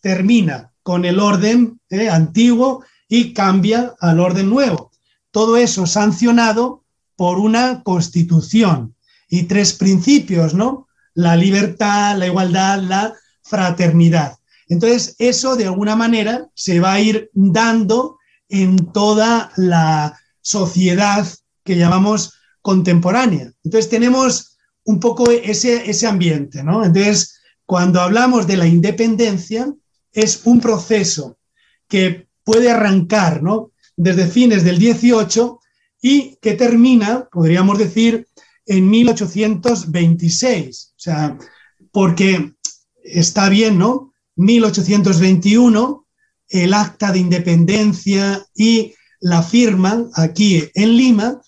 termina 0.00 0.72
con 0.82 1.04
el 1.04 1.20
orden 1.20 1.80
eh, 1.90 2.08
antiguo 2.08 2.84
y 3.08 3.32
cambia 3.32 3.94
al 4.00 4.18
orden 4.18 4.50
nuevo. 4.50 4.90
Todo 5.30 5.56
eso 5.56 5.86
sancionado 5.86 6.85
por 7.16 7.38
una 7.38 7.82
constitución 7.82 8.94
y 9.28 9.44
tres 9.44 9.72
principios, 9.72 10.54
¿no? 10.54 10.88
La 11.14 11.36
libertad, 11.36 12.16
la 12.16 12.26
igualdad, 12.26 12.80
la 12.82 13.14
fraternidad. 13.42 14.38
Entonces, 14.68 15.14
eso 15.18 15.56
de 15.56 15.66
alguna 15.66 15.96
manera 15.96 16.48
se 16.54 16.80
va 16.80 16.94
a 16.94 17.00
ir 17.00 17.30
dando 17.32 18.18
en 18.48 18.92
toda 18.92 19.50
la 19.56 20.18
sociedad 20.40 21.26
que 21.64 21.76
llamamos 21.76 22.34
contemporánea. 22.62 23.52
Entonces, 23.64 23.88
tenemos 23.88 24.58
un 24.84 25.00
poco 25.00 25.30
ese, 25.30 25.88
ese 25.90 26.06
ambiente, 26.06 26.62
¿no? 26.62 26.84
Entonces, 26.84 27.40
cuando 27.64 28.00
hablamos 28.00 28.46
de 28.46 28.56
la 28.56 28.66
independencia, 28.66 29.72
es 30.12 30.42
un 30.44 30.60
proceso 30.60 31.38
que 31.88 32.28
puede 32.44 32.70
arrancar 32.70 33.42
¿no? 33.42 33.72
desde 33.96 34.28
fines 34.28 34.64
del 34.64 34.78
18 34.78 35.60
y 36.08 36.38
que 36.40 36.54
termina, 36.54 37.28
podríamos 37.32 37.78
decir, 37.78 38.28
en 38.64 38.88
1826. 38.88 40.90
O 40.90 41.00
sea, 41.00 41.36
porque 41.90 42.52
está 43.02 43.48
bien, 43.48 43.76
¿no? 43.76 44.12
1821, 44.36 46.06
el 46.48 46.74
acta 46.74 47.10
de 47.10 47.18
independencia 47.18 48.46
y 48.54 48.94
la 49.18 49.42
firma 49.42 50.08
aquí 50.14 50.62
en 50.74 50.96
Lima, 50.96 51.40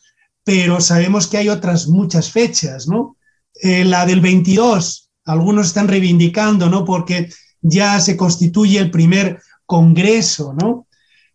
pero 0.42 0.80
sabemos 0.80 1.28
que 1.28 1.36
hay 1.36 1.50
otras 1.50 1.86
muchas 1.86 2.32
fechas, 2.32 2.88
¿no? 2.88 3.16
Eh, 3.62 3.84
la 3.84 4.06
del 4.06 4.20
22, 4.20 5.08
algunos 5.24 5.68
están 5.68 5.86
reivindicando, 5.86 6.68
¿no? 6.68 6.84
Porque 6.84 7.30
ya 7.60 8.00
se 8.00 8.16
constituye 8.16 8.80
el 8.80 8.90
primer 8.90 9.40
Congreso, 9.66 10.52
¿no? 10.60 10.88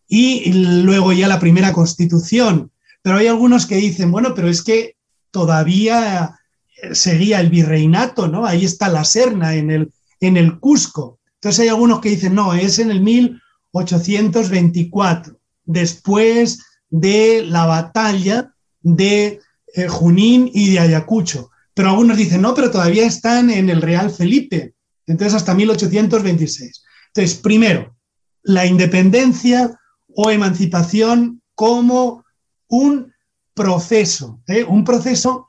Y 0.09 0.51
luego 0.51 1.13
ya 1.13 1.29
la 1.29 1.39
primera 1.39 1.71
Constitución. 1.71 2.72
Pero 3.03 3.17
hay 3.17 3.27
algunos 3.27 3.67
que 3.67 3.75
dicen, 3.75 4.11
bueno, 4.11 4.33
pero 4.33 4.49
es 4.49 4.63
que 4.63 4.95
todavía 5.29 6.39
seguía 6.91 7.39
el 7.39 7.49
virreinato, 7.49 8.27
¿no? 8.27 8.45
Ahí 8.45 8.65
está 8.65 8.89
la 8.89 9.03
Serna 9.03 9.55
en 9.55 9.71
el, 9.71 9.91
en 10.19 10.37
el 10.37 10.59
Cusco. 10.59 11.19
Entonces 11.35 11.61
hay 11.61 11.67
algunos 11.67 12.01
que 12.01 12.09
dicen, 12.09 12.35
no, 12.35 12.53
es 12.53 12.77
en 12.79 12.91
el 12.91 13.01
1824, 13.01 15.37
después 15.65 16.59
de 16.89 17.43
la 17.45 17.65
batalla 17.65 18.53
de 18.81 19.39
eh, 19.73 19.87
Junín 19.87 20.51
y 20.53 20.71
de 20.71 20.79
Ayacucho. 20.79 21.49
Pero 21.73 21.89
algunos 21.89 22.17
dicen, 22.17 22.41
no, 22.41 22.53
pero 22.53 22.71
todavía 22.71 23.05
están 23.05 23.49
en 23.49 23.69
el 23.69 23.81
Real 23.81 24.11
Felipe, 24.11 24.73
entonces 25.07 25.33
hasta 25.33 25.53
1826. 25.53 26.83
Entonces, 27.07 27.37
primero, 27.39 27.95
la 28.43 28.65
independencia 28.65 29.77
o 30.15 30.29
emancipación 30.29 31.41
como 31.55 32.22
un 32.67 33.13
proceso, 33.53 34.41
¿eh? 34.47 34.63
un 34.63 34.83
proceso 34.83 35.47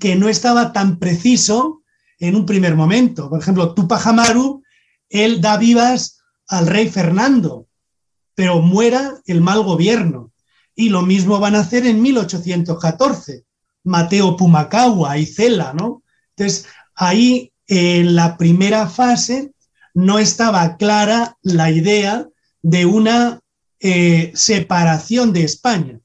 que 0.00 0.16
no 0.16 0.28
estaba 0.28 0.72
tan 0.72 0.98
preciso 0.98 1.82
en 2.18 2.36
un 2.36 2.46
primer 2.46 2.74
momento. 2.74 3.28
Por 3.28 3.40
ejemplo, 3.40 3.74
Tupac 3.74 4.06
Amaru, 4.06 4.62
él 5.08 5.40
da 5.40 5.56
vivas 5.56 6.20
al 6.48 6.66
rey 6.66 6.88
Fernando, 6.88 7.66
pero 8.34 8.60
muera 8.60 9.20
el 9.26 9.40
mal 9.40 9.62
gobierno. 9.62 10.32
Y 10.74 10.88
lo 10.88 11.02
mismo 11.02 11.38
van 11.38 11.54
a 11.54 11.60
hacer 11.60 11.86
en 11.86 12.00
1814, 12.00 13.44
Mateo 13.84 14.36
Pumacagua 14.36 15.18
y 15.18 15.26
Cela, 15.26 15.74
¿no? 15.74 16.02
Entonces, 16.34 16.66
ahí 16.94 17.52
en 17.66 18.14
la 18.14 18.36
primera 18.38 18.88
fase 18.88 19.52
no 19.94 20.18
estaba 20.18 20.76
clara 20.76 21.36
la 21.42 21.70
idea 21.70 22.26
de 22.62 22.86
una 22.86 23.40
eh, 23.80 24.32
separación 24.34 25.32
de 25.32 25.44
España. 25.44 26.00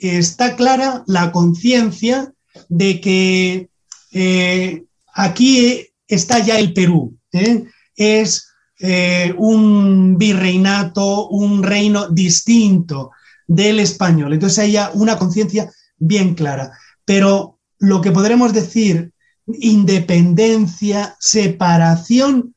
Está 0.00 0.56
clara 0.56 1.04
la 1.06 1.30
conciencia 1.30 2.32
de 2.68 3.00
que 3.00 3.68
eh, 4.12 4.84
aquí 5.14 5.86
está 6.08 6.38
ya 6.38 6.58
el 6.58 6.72
Perú. 6.72 7.16
¿eh? 7.32 7.64
Es 7.94 8.46
un 9.36 10.16
virreinato, 10.16 11.28
un 11.28 11.62
reino 11.62 12.08
distinto 12.08 13.10
del 13.46 13.78
español. 13.78 14.32
Entonces 14.32 14.58
hay 14.58 14.78
una 14.94 15.18
conciencia 15.18 15.70
bien 15.98 16.34
clara. 16.34 16.72
Pero 17.04 17.58
lo 17.78 18.00
que 18.00 18.10
podremos 18.10 18.52
decir 18.52 19.12
independencia, 19.58 21.16
separación, 21.18 22.54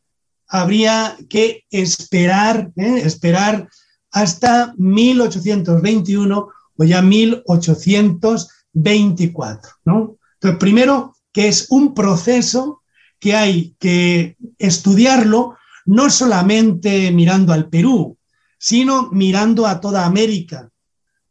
habría 0.47 1.17
que 1.29 1.65
esperar, 1.71 2.71
¿eh? 2.75 3.01
esperar 3.03 3.67
hasta 4.12 4.73
1821 4.77 6.47
o 6.77 6.83
ya 6.83 7.01
1824. 7.01 9.71
¿no? 9.85 10.17
Entonces, 10.35 10.59
primero, 10.59 11.15
que 11.31 11.47
es 11.47 11.67
un 11.69 11.93
proceso 11.93 12.81
que 13.19 13.35
hay 13.35 13.75
que 13.79 14.35
estudiarlo 14.57 15.55
no 15.85 16.09
solamente 16.09 17.11
mirando 17.11 17.53
al 17.53 17.69
Perú, 17.69 18.17
sino 18.57 19.11
mirando 19.11 19.67
a 19.67 19.79
toda 19.81 20.05
América, 20.05 20.71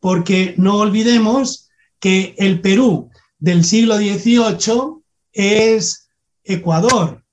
porque 0.01 0.55
no 0.59 0.77
olvidemos 0.79 1.71
que 2.01 2.35
el 2.39 2.61
Perú 2.61 3.11
del 3.39 3.65
siglo 3.65 3.97
XVIII 3.97 5.03
es 5.33 6.11
Ecuador, 6.45 7.25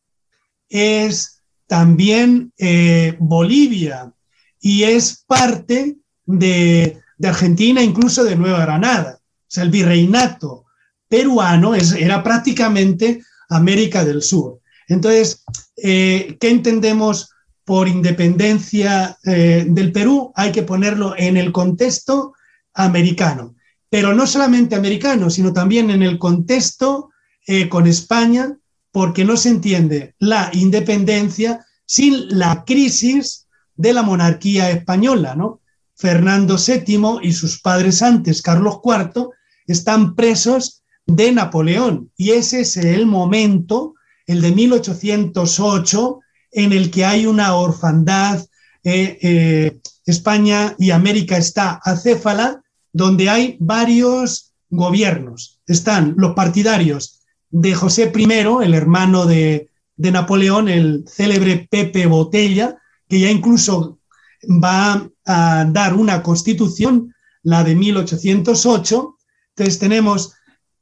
es 0.70 1.42
también 1.68 2.54
eh, 2.58 3.18
Bolivia 3.20 4.14
y 4.60 4.84
es 4.84 5.24
parte 5.28 5.98
de, 6.26 7.02
Argentina, 7.28 7.82
incluso 7.82 8.24
de 8.24 8.36
Nueva 8.36 8.62
Granada. 8.62 9.20
O 9.22 9.46
sea, 9.48 9.64
el 9.64 9.72
virreinato 9.72 10.66
peruano 11.08 11.74
era 11.76 12.24
prácticamente 12.24 13.22
América 13.50 14.06
del 14.06 14.22
Sur. 14.22 14.60
Entonces, 14.88 15.44
eh, 15.78 16.38
¿qué 16.40 16.50
entendemos 16.50 17.32
por 17.66 17.88
independencia 17.88 19.18
eh, 19.26 19.66
del 19.68 19.92
Perú? 19.92 20.32
Hay 20.36 20.52
que 20.52 20.64
ponerlo 20.64 21.16
en 21.18 21.38
el 21.38 21.52
contexto 21.52 22.34
americano, 22.74 23.56
pero 23.90 24.14
no 24.14 24.26
solamente 24.26 24.76
americano, 24.76 25.30
sino 25.30 25.52
también 25.52 25.90
en 25.90 26.04
el 26.04 26.18
contexto 26.18 27.10
eh, 27.48 27.68
con 27.68 27.88
España 27.88 28.56
porque 28.92 29.26
no 29.26 29.38
se 29.38 29.50
entiende 29.50 30.16
la 30.20 30.50
independencia 30.54 31.66
sin 31.86 32.38
la 32.38 32.64
crisis 32.66 33.48
de 33.76 33.94
la 33.94 34.04
monarquía 34.04 34.70
española, 34.72 35.36
¿no? 35.36 35.59
Fernando 36.00 36.56
VII 36.56 37.20
y 37.22 37.34
sus 37.34 37.60
padres 37.60 38.02
antes, 38.02 38.42
Carlos 38.42 38.80
IV, 38.84 39.32
están 39.68 40.16
presos 40.16 40.82
de 41.06 41.34
Napoleón. 41.34 42.10
Y 42.16 42.32
ese 42.32 42.62
es 42.62 42.78
el 42.78 43.06
momento, 43.06 43.96
el 44.26 44.42
de 44.42 44.54
1808, 44.54 46.20
en 46.54 46.72
el 46.72 46.90
que 46.90 47.04
hay 47.04 47.26
una 47.26 47.54
orfandad. 47.54 48.46
Eh, 48.82 49.20
eh, 49.22 49.80
España 50.06 50.74
y 50.80 50.92
América 50.92 51.38
está 51.38 51.82
acéfala, 51.84 52.64
donde 52.94 53.30
hay 53.30 53.58
varios 53.60 54.54
gobiernos. 54.70 55.60
Están 55.68 56.16
los 56.18 56.34
partidarios 56.34 57.20
de 57.50 57.76
José 57.76 58.10
I, 58.16 58.64
el 58.64 58.74
hermano 58.74 59.26
de, 59.26 59.70
de 59.98 60.12
Napoleón, 60.12 60.70
el 60.70 61.04
célebre 61.10 61.68
Pepe 61.70 62.06
Botella, 62.06 62.78
que 63.10 63.20
ya 63.20 63.30
incluso 63.30 63.99
va 64.44 65.10
a 65.26 65.66
dar 65.66 65.94
una 65.94 66.24
constitución, 66.24 67.14
la 67.44 67.64
de 67.64 67.76
1808. 67.76 69.18
Entonces 69.50 69.80
tenemos 69.80 70.34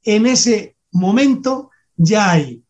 en 0.03 0.25
ese 0.25 0.77
momento 0.91 1.71
ya 1.95 2.31
hay 2.31 2.63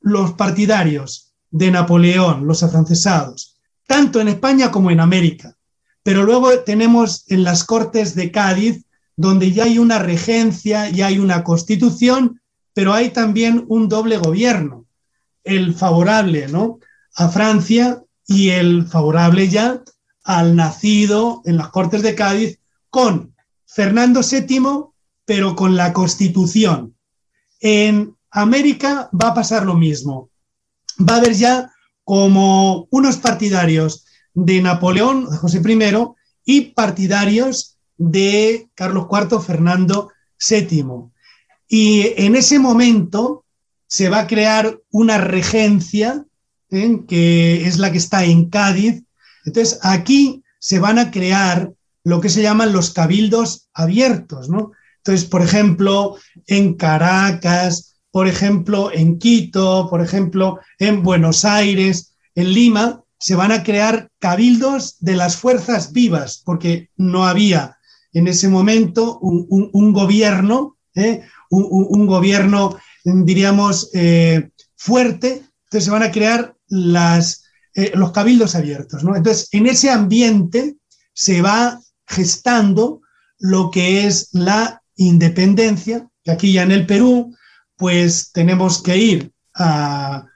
los 0.00 0.32
partidarios 0.32 1.34
de 1.50 1.70
Napoleón, 1.70 2.46
los 2.46 2.62
afrancesados, 2.62 3.58
tanto 3.86 4.20
en 4.20 4.28
España 4.28 4.70
como 4.70 4.90
en 4.90 5.00
América. 5.00 5.56
Pero 6.02 6.24
luego 6.24 6.60
tenemos 6.60 7.24
en 7.28 7.44
las 7.44 7.64
Cortes 7.64 8.14
de 8.14 8.30
Cádiz, 8.30 8.84
donde 9.16 9.52
ya 9.52 9.64
hay 9.64 9.78
una 9.78 9.98
regencia, 9.98 10.88
ya 10.88 11.08
hay 11.08 11.18
una 11.18 11.42
constitución, 11.42 12.40
pero 12.72 12.94
hay 12.94 13.10
también 13.10 13.64
un 13.68 13.88
doble 13.88 14.18
gobierno, 14.18 14.86
el 15.42 15.74
favorable 15.74 16.48
¿no? 16.48 16.78
a 17.16 17.28
Francia 17.28 18.02
y 18.26 18.50
el 18.50 18.86
favorable 18.86 19.48
ya 19.48 19.82
al 20.28 20.56
nacido 20.56 21.40
en 21.46 21.56
las 21.56 21.70
Cortes 21.70 22.02
de 22.02 22.14
Cádiz 22.14 22.60
con 22.90 23.34
Fernando 23.64 24.20
VII, 24.20 24.90
pero 25.24 25.56
con 25.56 25.74
la 25.74 25.94
Constitución. 25.94 26.94
En 27.60 28.14
América 28.30 29.08
va 29.10 29.28
a 29.28 29.34
pasar 29.34 29.64
lo 29.64 29.74
mismo. 29.74 30.28
Va 31.00 31.14
a 31.14 31.16
haber 31.16 31.32
ya 31.32 31.72
como 32.04 32.88
unos 32.90 33.16
partidarios 33.16 34.04
de 34.34 34.60
Napoleón, 34.60 35.24
José 35.24 35.62
I, 35.66 35.94
y 36.44 36.60
partidarios 36.72 37.78
de 37.96 38.68
Carlos 38.74 39.06
IV, 39.10 39.40
Fernando 39.40 40.10
VII. 40.46 41.10
Y 41.68 42.12
en 42.18 42.36
ese 42.36 42.58
momento 42.58 43.46
se 43.86 44.10
va 44.10 44.20
a 44.20 44.26
crear 44.26 44.78
una 44.90 45.16
regencia, 45.16 46.26
¿eh? 46.70 47.00
que 47.08 47.66
es 47.66 47.78
la 47.78 47.90
que 47.90 47.98
está 47.98 48.26
en 48.26 48.50
Cádiz, 48.50 49.04
entonces, 49.48 49.78
aquí 49.82 50.42
se 50.58 50.78
van 50.78 50.98
a 50.98 51.10
crear 51.10 51.72
lo 52.04 52.20
que 52.20 52.28
se 52.28 52.42
llaman 52.42 52.72
los 52.72 52.90
cabildos 52.90 53.68
abiertos, 53.72 54.48
¿no? 54.48 54.72
Entonces, 54.98 55.26
por 55.28 55.42
ejemplo, 55.42 56.16
en 56.46 56.74
Caracas, 56.74 57.96
por 58.10 58.28
ejemplo, 58.28 58.90
en 58.92 59.18
Quito, 59.18 59.88
por 59.88 60.02
ejemplo, 60.02 60.58
en 60.78 61.02
Buenos 61.02 61.44
Aires, 61.44 62.14
en 62.34 62.52
Lima, 62.52 63.02
se 63.18 63.34
van 63.34 63.52
a 63.52 63.62
crear 63.62 64.10
cabildos 64.18 64.96
de 65.00 65.16
las 65.16 65.36
fuerzas 65.36 65.92
vivas, 65.92 66.42
porque 66.44 66.90
no 66.96 67.24
había 67.24 67.78
en 68.12 68.28
ese 68.28 68.48
momento 68.48 69.18
un, 69.18 69.92
gobierno, 69.92 70.76
¿eh? 70.94 71.22
un, 71.50 72.06
gobierno, 72.06 72.76
diríamos, 73.04 73.90
eh, 73.94 74.50
fuerte. 74.76 75.42
Entonces 75.64 75.84
se 75.84 75.90
van 75.90 76.02
a 76.02 76.12
crear 76.12 76.54
las, 76.68 77.47
eh, 77.78 77.92
los 77.94 78.10
cabildos 78.10 78.56
abiertos. 78.56 79.04
Entonces, 79.04 79.48
en 79.52 79.68
ese 79.68 79.88
ambiente 79.88 80.74
se 81.12 81.42
va 81.42 81.78
gestando 82.08 83.02
lo 83.38 83.70
que 83.70 84.04
es 84.04 84.30
la 84.32 84.82
independencia, 84.96 86.08
aquí 86.26 86.52
ya 86.52 86.64
en 86.64 86.72
el 86.72 86.86
Perú, 86.86 87.36
pues 87.76 88.32
tenemos 88.32 88.82
que 88.82 88.96
ir 88.96 89.32
a 89.54 90.26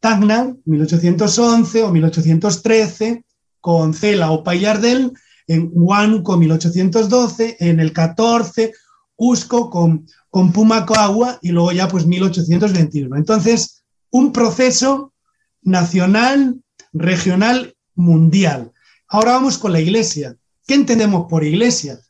Tacna, 0.00 0.54
1811 0.66 1.82
o 1.82 1.92
1813, 1.92 3.24
con 3.58 3.94
Cela 3.94 4.30
o 4.30 4.44
Payardel, 4.44 5.14
en 5.46 5.70
Huánuco, 5.72 6.36
1812, 6.36 7.56
en 7.58 7.80
el 7.80 7.94
14, 7.94 8.74
Cusco 9.16 9.70
con, 9.70 10.06
con 10.28 10.52
Pumacoagua 10.52 11.38
y 11.40 11.52
luego 11.52 11.72
ya 11.72 11.88
pues 11.88 12.04
1821. 12.04 13.16
Entonces, 13.16 13.82
un 14.10 14.30
proceso 14.30 15.14
nacional 15.62 16.60
regional, 16.92 17.74
mundial. 17.94 18.72
Ahora 19.08 19.32
vamos 19.32 19.58
con 19.58 19.72
la 19.72 19.80
iglesia. 19.80 20.36
¿Qué 20.66 20.74
entendemos 20.74 21.26
por 21.28 21.44
iglesia? 21.44 22.00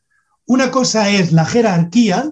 Una 0.45 0.71
cosa 0.71 1.09
es 1.09 1.31
la 1.31 1.45
jerarquía 1.45 2.31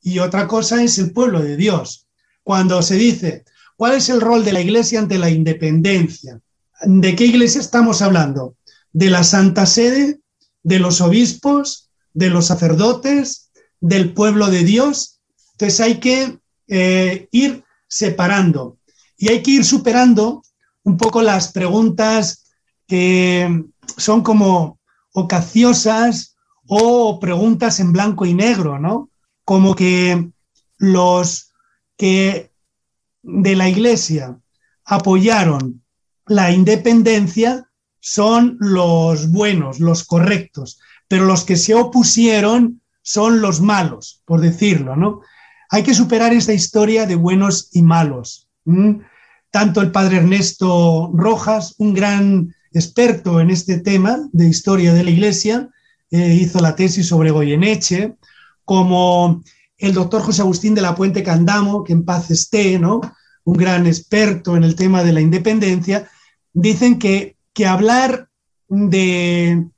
y 0.00 0.18
otra 0.18 0.46
cosa 0.46 0.82
es 0.82 0.98
el 0.98 1.12
pueblo 1.12 1.40
de 1.40 1.56
Dios. 1.56 2.06
Cuando 2.42 2.80
se 2.82 2.96
dice, 2.96 3.44
¿cuál 3.76 3.94
es 3.94 4.08
el 4.08 4.20
rol 4.20 4.44
de 4.44 4.52
la 4.52 4.60
iglesia 4.60 5.00
ante 5.00 5.18
la 5.18 5.30
independencia? 5.30 6.40
¿De 6.82 7.16
qué 7.16 7.24
iglesia 7.24 7.60
estamos 7.60 8.02
hablando? 8.02 8.56
¿De 8.92 9.10
la 9.10 9.24
Santa 9.24 9.66
Sede? 9.66 10.20
¿De 10.62 10.78
los 10.78 11.00
obispos? 11.00 11.90
¿De 12.12 12.30
los 12.30 12.46
sacerdotes? 12.46 13.50
¿Del 13.80 14.12
pueblo 14.12 14.48
de 14.48 14.64
Dios? 14.64 15.20
Entonces 15.52 15.80
hay 15.80 16.00
que 16.00 16.38
eh, 16.68 17.28
ir 17.30 17.64
separando 17.88 18.78
y 19.16 19.28
hay 19.28 19.42
que 19.42 19.52
ir 19.52 19.64
superando 19.64 20.42
un 20.86 20.96
poco 20.96 21.20
las 21.20 21.52
preguntas 21.52 22.44
que 22.86 23.64
son 23.96 24.22
como 24.22 24.78
ocaciosas 25.12 26.36
o 26.68 27.18
preguntas 27.18 27.80
en 27.80 27.92
blanco 27.92 28.24
y 28.24 28.34
negro, 28.34 28.78
¿no? 28.78 29.10
Como 29.44 29.74
que 29.74 30.30
los 30.78 31.52
que 31.96 32.52
de 33.22 33.56
la 33.56 33.68
Iglesia 33.68 34.38
apoyaron 34.84 35.82
la 36.26 36.52
independencia 36.52 37.68
son 37.98 38.56
los 38.60 39.32
buenos, 39.32 39.80
los 39.80 40.04
correctos, 40.04 40.78
pero 41.08 41.24
los 41.24 41.42
que 41.42 41.56
se 41.56 41.74
opusieron 41.74 42.80
son 43.02 43.40
los 43.40 43.60
malos, 43.60 44.22
por 44.24 44.40
decirlo, 44.40 44.94
¿no? 44.94 45.20
Hay 45.68 45.82
que 45.82 45.94
superar 45.94 46.32
esta 46.32 46.52
historia 46.52 47.06
de 47.06 47.16
buenos 47.16 47.70
y 47.72 47.82
malos 47.82 48.48
tanto 49.56 49.80
el 49.80 49.90
padre 49.90 50.18
Ernesto 50.18 51.10
Rojas, 51.14 51.76
un 51.78 51.94
gran 51.94 52.54
experto 52.74 53.40
en 53.40 53.48
este 53.48 53.78
tema 53.78 54.28
de 54.30 54.48
historia 54.48 54.92
de 54.92 55.02
la 55.02 55.08
Iglesia, 55.08 55.70
eh, 56.10 56.34
hizo 56.42 56.60
la 56.60 56.76
tesis 56.76 57.08
sobre 57.08 57.30
Goyeneche, 57.30 58.16
como 58.66 59.42
el 59.78 59.94
doctor 59.94 60.20
José 60.20 60.42
Agustín 60.42 60.74
de 60.74 60.82
la 60.82 60.94
Puente 60.94 61.22
Candamo, 61.22 61.84
que 61.84 61.94
en 61.94 62.04
paz 62.04 62.30
esté, 62.30 62.78
¿no? 62.78 63.00
un 63.44 63.56
gran 63.56 63.86
experto 63.86 64.58
en 64.58 64.64
el 64.64 64.74
tema 64.74 65.02
de 65.02 65.14
la 65.14 65.22
independencia, 65.22 66.06
dicen 66.52 66.98
que, 66.98 67.38
que 67.54 67.64
hablar 67.64 68.28
de, 68.68 69.70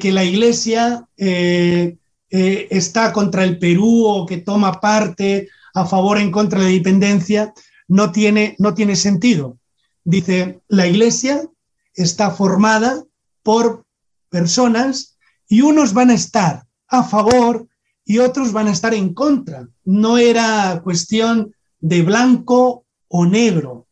que 0.00 0.10
la 0.10 0.24
Iglesia 0.24 1.06
eh, 1.18 1.98
eh, 2.30 2.66
está 2.70 3.12
contra 3.12 3.44
el 3.44 3.58
Perú 3.58 4.06
o 4.06 4.24
que 4.24 4.38
toma 4.38 4.80
parte 4.80 5.50
a 5.74 5.84
favor 5.84 6.16
o 6.16 6.20
en 6.20 6.30
contra 6.30 6.60
de 6.60 6.64
la 6.64 6.72
independencia, 6.72 7.52
no 7.92 8.10
tiene, 8.10 8.56
no 8.58 8.72
tiene 8.72 8.96
sentido. 8.96 9.58
Dice, 10.02 10.62
la 10.68 10.86
iglesia 10.86 11.46
está 11.92 12.30
formada 12.30 13.04
por 13.42 13.84
personas 14.30 15.18
y 15.46 15.60
unos 15.60 15.92
van 15.92 16.08
a 16.08 16.14
estar 16.14 16.66
a 16.88 17.04
favor 17.04 17.68
y 18.06 18.16
otros 18.16 18.52
van 18.52 18.68
a 18.68 18.72
estar 18.72 18.94
en 18.94 19.12
contra. 19.12 19.68
No 19.84 20.16
era 20.16 20.80
cuestión 20.82 21.54
de 21.80 22.00
blanco 22.00 22.86
o 23.08 23.26
negro. 23.26 23.88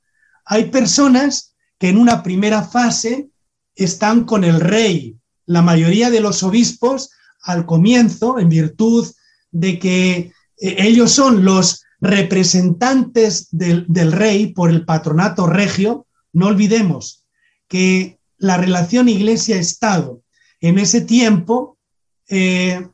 Hay 0.47 0.71
personas 0.71 1.55
que 1.79 1.91
en 1.91 1.99
una 1.99 2.23
primera 2.23 2.63
fase 2.63 3.29
están 3.75 4.25
con 4.25 4.45
el 4.45 4.61
rey. 4.61 5.19
La 5.45 5.61
mayoría 5.61 6.09
de 6.09 6.21
los 6.21 6.43
obispos 6.43 7.11
al 7.43 7.67
comienzo, 7.67 8.39
en 8.39 8.49
virtud 8.49 9.07
de 9.51 9.79
que 9.79 10.17
eh, 10.17 10.33
ellos 10.57 11.13
son 11.13 11.45
los 11.45 11.85
representantes 12.01 13.49
del, 13.51 14.13
rey 14.13 14.49
por 14.49 14.71
el 14.71 14.85
patronato 14.85 15.47
regio, 15.47 16.07
no 16.33 16.47
olvidemos 16.47 17.27
que 17.69 18.19
la 18.39 18.57
relación 18.57 19.09
iglesia-estado 19.09 20.23
en 20.61 20.79
ese 20.79 21.03
tiempo 21.03 21.79
eh, 22.29 22.87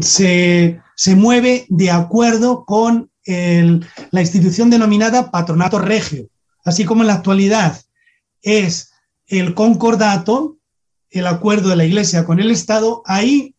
se, 0.00 0.80
mueve 1.16 1.66
de 1.68 1.90
acuerdo 1.90 2.64
con 2.64 3.10
la 3.26 4.20
institución 4.20 4.70
denominada 4.70 5.30
patronato 5.30 5.80
regio, 5.80 6.28
así 6.64 6.84
como 6.84 7.02
en 7.02 7.08
la 7.08 7.14
actualidad 7.14 7.80
es 8.40 8.92
el 9.26 9.54
concordato, 9.54 10.58
el 11.10 11.26
acuerdo 11.26 11.70
de 11.70 11.76
la 11.76 11.84
iglesia 11.84 12.24
con 12.24 12.38
el 12.38 12.52
Estado, 12.52 13.02
ahí 13.04 13.56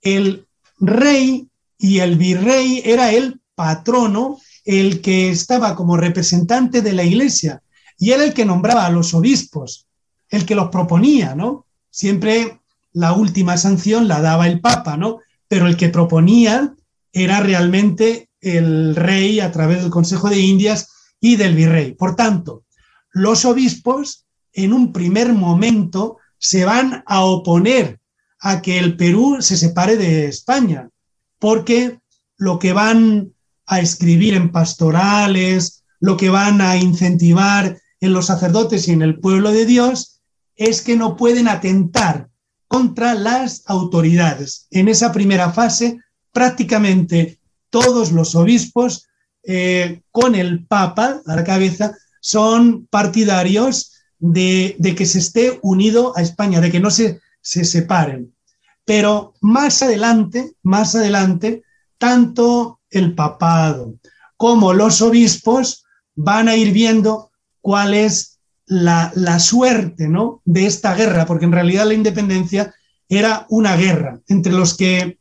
el 0.00 0.46
rey 0.78 1.48
y 1.78 1.98
el 1.98 2.16
virrey 2.16 2.82
era 2.84 3.12
el 3.12 3.39
patrono 3.60 4.38
el 4.64 5.02
que 5.02 5.28
estaba 5.28 5.76
como 5.76 5.98
representante 5.98 6.80
de 6.80 6.94
la 6.94 7.04
iglesia 7.04 7.62
y 7.98 8.12
era 8.12 8.24
el 8.24 8.32
que 8.32 8.46
nombraba 8.46 8.86
a 8.86 8.90
los 8.90 9.12
obispos, 9.12 9.86
el 10.30 10.46
que 10.46 10.54
los 10.54 10.70
proponía, 10.70 11.34
¿no? 11.34 11.66
Siempre 11.90 12.60
la 12.94 13.12
última 13.12 13.58
sanción 13.58 14.08
la 14.08 14.22
daba 14.22 14.48
el 14.48 14.62
Papa, 14.62 14.96
¿no? 14.96 15.18
Pero 15.46 15.66
el 15.66 15.76
que 15.76 15.90
proponía 15.90 16.74
era 17.12 17.40
realmente 17.40 18.30
el 18.40 18.96
rey 18.96 19.40
a 19.40 19.52
través 19.52 19.82
del 19.82 19.90
Consejo 19.90 20.30
de 20.30 20.38
Indias 20.38 20.88
y 21.20 21.36
del 21.36 21.54
virrey. 21.54 21.92
Por 21.92 22.16
tanto, 22.16 22.64
los 23.12 23.44
obispos 23.44 24.24
en 24.54 24.72
un 24.72 24.90
primer 24.90 25.34
momento 25.34 26.16
se 26.38 26.64
van 26.64 27.02
a 27.04 27.24
oponer 27.24 28.00
a 28.40 28.62
que 28.62 28.78
el 28.78 28.96
Perú 28.96 29.36
se 29.40 29.58
separe 29.58 29.98
de 29.98 30.28
España, 30.28 30.88
porque 31.38 31.98
lo 32.38 32.58
que 32.58 32.72
van 32.72 33.34
a 33.70 33.78
escribir 33.78 34.34
en 34.34 34.50
pastorales, 34.50 35.84
lo 36.00 36.16
que 36.16 36.28
van 36.28 36.60
a 36.60 36.76
incentivar 36.76 37.78
en 38.00 38.12
los 38.12 38.26
sacerdotes 38.26 38.88
y 38.88 38.92
en 38.92 39.02
el 39.02 39.20
pueblo 39.20 39.52
de 39.52 39.64
Dios, 39.64 40.20
es 40.56 40.82
que 40.82 40.96
no 40.96 41.16
pueden 41.16 41.46
atentar 41.46 42.28
contra 42.66 43.14
las 43.14 43.62
autoridades. 43.66 44.66
En 44.72 44.88
esa 44.88 45.12
primera 45.12 45.52
fase, 45.52 45.98
prácticamente 46.32 47.38
todos 47.70 48.10
los 48.10 48.34
obispos, 48.34 49.06
eh, 49.44 50.02
con 50.10 50.34
el 50.34 50.66
Papa 50.66 51.22
a 51.24 51.36
la 51.36 51.44
cabeza, 51.44 51.96
son 52.20 52.88
partidarios 52.90 53.92
de, 54.18 54.76
que 54.96 55.06
se 55.06 55.20
esté 55.20 55.60
unido 55.62 56.12
a 56.16 56.22
España, 56.22 56.60
de 56.60 56.72
que 56.72 56.80
no 56.80 56.90
se, 56.90 57.20
se 57.40 57.64
separen. 57.64 58.34
Pero 58.84 59.34
más 59.40 59.80
adelante, 59.80 60.54
más 60.62 60.96
adelante, 60.96 61.62
tanto 61.98 62.79
el 62.90 63.14
papado 63.14 63.94
como 64.36 64.72
los 64.72 65.02
obispos 65.02 65.84
van 66.14 66.48
a 66.48 66.56
ir 66.56 66.72
viendo 66.72 67.30
cuál 67.60 67.92
es 67.92 68.38
la, 68.64 69.12
la, 69.14 69.38
suerte 69.38 70.08
¿no? 70.08 70.40
de 70.46 70.64
esta 70.64 70.94
guerra, 70.94 71.26
porque 71.26 71.44
en 71.44 71.52
realidad 71.52 71.86
la 71.86 71.92
independencia 71.92 72.74
era 73.06 73.44
una 73.50 73.76
guerra 73.76 74.20
entre 74.28 74.52
los 74.52 74.76
que 74.76 75.18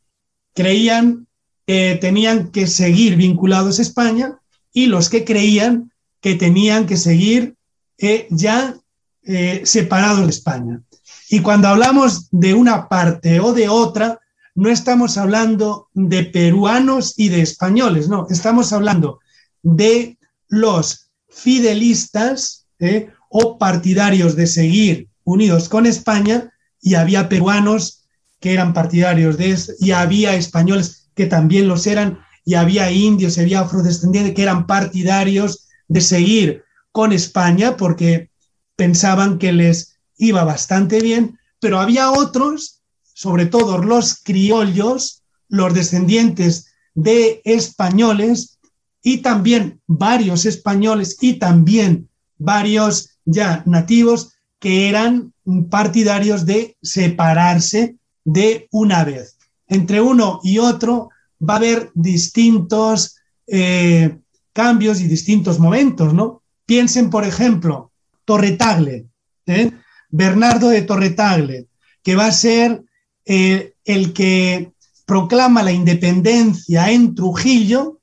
creían 0.53 1.27
que 1.65 1.97
tenían 1.99 2.51
que 2.51 2.65
seguir 2.65 3.15
vinculados 3.15 3.79
a 3.79 3.81
España 3.81 4.39
y 4.71 4.85
los 4.85 5.09
que 5.09 5.25
creían 5.25 5.91
que 6.21 6.35
tenían 6.35 6.85
que 6.85 6.97
seguir 6.97 7.55
eh, 7.97 8.27
ya 8.29 8.75
eh, 9.23 9.61
separados 9.65 10.23
de 10.23 10.29
España. 10.29 10.81
Y 11.29 11.41
cuando 11.41 11.67
hablamos 11.67 12.29
de 12.31 12.53
una 12.53 12.87
parte 12.87 13.39
o 13.39 13.53
de 13.53 13.67
otra, 13.67 14.19
no 14.59 14.69
estamos 14.69 15.17
hablando 15.17 15.87
de 15.93 16.25
peruanos 16.25 17.13
y 17.17 17.29
de 17.29 17.41
españoles, 17.41 18.09
no, 18.09 18.27
estamos 18.29 18.73
hablando 18.73 19.21
de 19.63 20.17
los 20.49 21.11
fidelistas 21.29 22.67
eh, 22.79 23.09
o 23.29 23.57
partidarios 23.57 24.35
de 24.35 24.47
seguir 24.47 25.07
unidos 25.23 25.69
con 25.69 25.85
España 25.85 26.51
y 26.81 26.95
había 26.95 27.29
peruanos 27.29 28.03
que 28.41 28.53
eran 28.53 28.73
partidarios 28.73 29.37
de 29.37 29.51
eso 29.51 29.71
y 29.79 29.91
había 29.91 30.35
españoles 30.35 31.09
que 31.15 31.25
también 31.25 31.69
los 31.69 31.87
eran 31.87 32.19
y 32.43 32.55
había 32.55 32.91
indios 32.91 33.37
y 33.37 33.41
había 33.41 33.61
afrodescendientes 33.61 34.33
que 34.33 34.43
eran 34.43 34.67
partidarios 34.67 35.69
de 35.87 36.01
seguir 36.01 36.63
con 36.91 37.13
España 37.13 37.77
porque 37.77 38.29
pensaban 38.75 39.37
que 39.37 39.53
les 39.53 39.95
iba 40.17 40.43
bastante 40.43 40.99
bien, 40.99 41.39
pero 41.61 41.79
había 41.79 42.11
otros, 42.11 42.78
sobre 43.19 43.47
todo 43.47 43.79
los 43.79 44.21
criollos, 44.23 45.23
los 45.49 45.73
descendientes 45.73 46.67
de 46.93 47.41
españoles 47.43 48.59
y 49.03 49.17
también 49.17 49.81
varios 49.87 50.45
españoles 50.45 51.17
y 51.19 51.33
también 51.33 52.07
varios 52.37 53.17
ya 53.25 53.61
nativos 53.65 54.31
que 54.57 54.87
eran 54.87 55.33
partidarios 55.69 56.45
de 56.45 56.77
separarse 56.81 57.97
de 58.23 58.69
una 58.71 59.03
vez. 59.03 59.37
Entre 59.67 59.99
uno 59.99 60.39
y 60.41 60.59
otro 60.59 61.09
va 61.41 61.55
a 61.55 61.57
haber 61.57 61.91
distintos 61.95 63.17
eh, 63.47 64.17
cambios 64.53 65.01
y 65.01 65.09
distintos 65.09 65.59
momentos, 65.59 66.13
¿no? 66.13 66.41
Piensen, 66.65 67.09
por 67.09 67.25
ejemplo, 67.25 67.91
Torretagle, 68.23 69.07
¿eh? 69.45 69.71
Bernardo 70.09 70.69
de 70.69 70.83
Torretagle, 70.83 71.67
que 72.01 72.15
va 72.15 72.27
a 72.27 72.31
ser 72.31 72.85
eh, 73.31 73.75
el 73.85 74.11
que 74.11 74.71
proclama 75.05 75.61
la 75.61 75.71
independencia 75.71 76.89
en 76.89 77.13
Trujillo, 77.13 77.99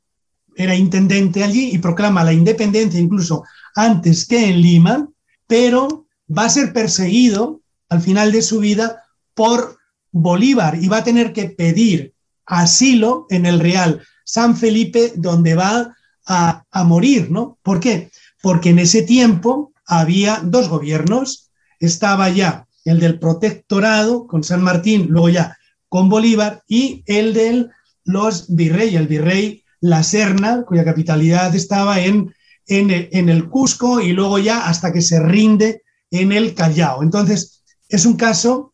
era 0.55 0.77
intendente 0.77 1.43
allí 1.43 1.71
y 1.73 1.79
proclama 1.79 2.23
la 2.23 2.33
independencia 2.33 3.01
incluso 3.01 3.43
antes 3.75 4.25
que 4.25 4.49
en 4.51 4.61
Lima, 4.61 5.09
pero 5.49 6.07
va 6.27 6.45
a 6.45 6.49
ser 6.49 6.73
perseguido 6.73 7.61
al 7.89 8.03
final 8.03 8.31
de 8.31 8.41
su 8.41 8.61
vida 8.61 9.03
por 9.35 9.79
Bolívar 10.13 10.81
y 10.81 10.87
va 10.87 10.99
a 10.99 11.05
tener 11.05 11.33
que 11.33 11.51
pedir 11.51 12.15
asilo 12.47 13.27
en 13.29 13.47
el 13.47 13.59
Real 13.59 14.01
San 14.25 14.57
Felipe, 14.57 15.13
donde 15.17 15.57
va 15.57 15.97
a, 16.25 16.65
a 16.71 16.85
morir, 16.85 17.33
¿no? 17.33 17.59
¿Por 17.65 17.81
qué? 17.81 18.13
Porque 18.41 18.71
en 18.71 18.79
ese 18.79 19.03
tiempo 19.03 19.73
había 19.87 20.41
dos 20.45 20.69
gobiernos, 20.69 21.51
estaba 21.81 22.31
ya 22.31 22.67
el 22.87 23.01
del 23.01 23.19
protectorado 23.19 24.27
con 24.27 24.43
San 24.43 24.63
Martín, 24.63 25.07
luego 25.11 25.29
ya 25.29 25.59
con 25.89 26.09
Bolívar, 26.09 26.63
y 26.69 27.03
el 27.07 27.35
de 27.35 27.67
los 28.05 28.55
virrey, 28.55 28.97
el 28.97 29.09
virrey 29.09 29.65
La 29.81 30.03
Serna, 30.03 30.63
cuya 30.63 30.85
capitalidad 30.85 31.55
estaba 31.55 32.01
en, 32.01 32.33
en, 32.67 33.29
el 33.29 33.49
Cusco 33.49 34.01
y 34.01 34.13
luego 34.13 34.39
ya 34.39 34.67
hasta 34.67 34.93
que 34.93 35.03
se 35.03 35.21
rinde 35.21 35.83
en 36.11 36.33
el 36.33 36.55
Callao. 36.55 37.03
Entonces, 37.03 37.65
es 37.89 38.07
un 38.07 38.17
caso 38.17 38.73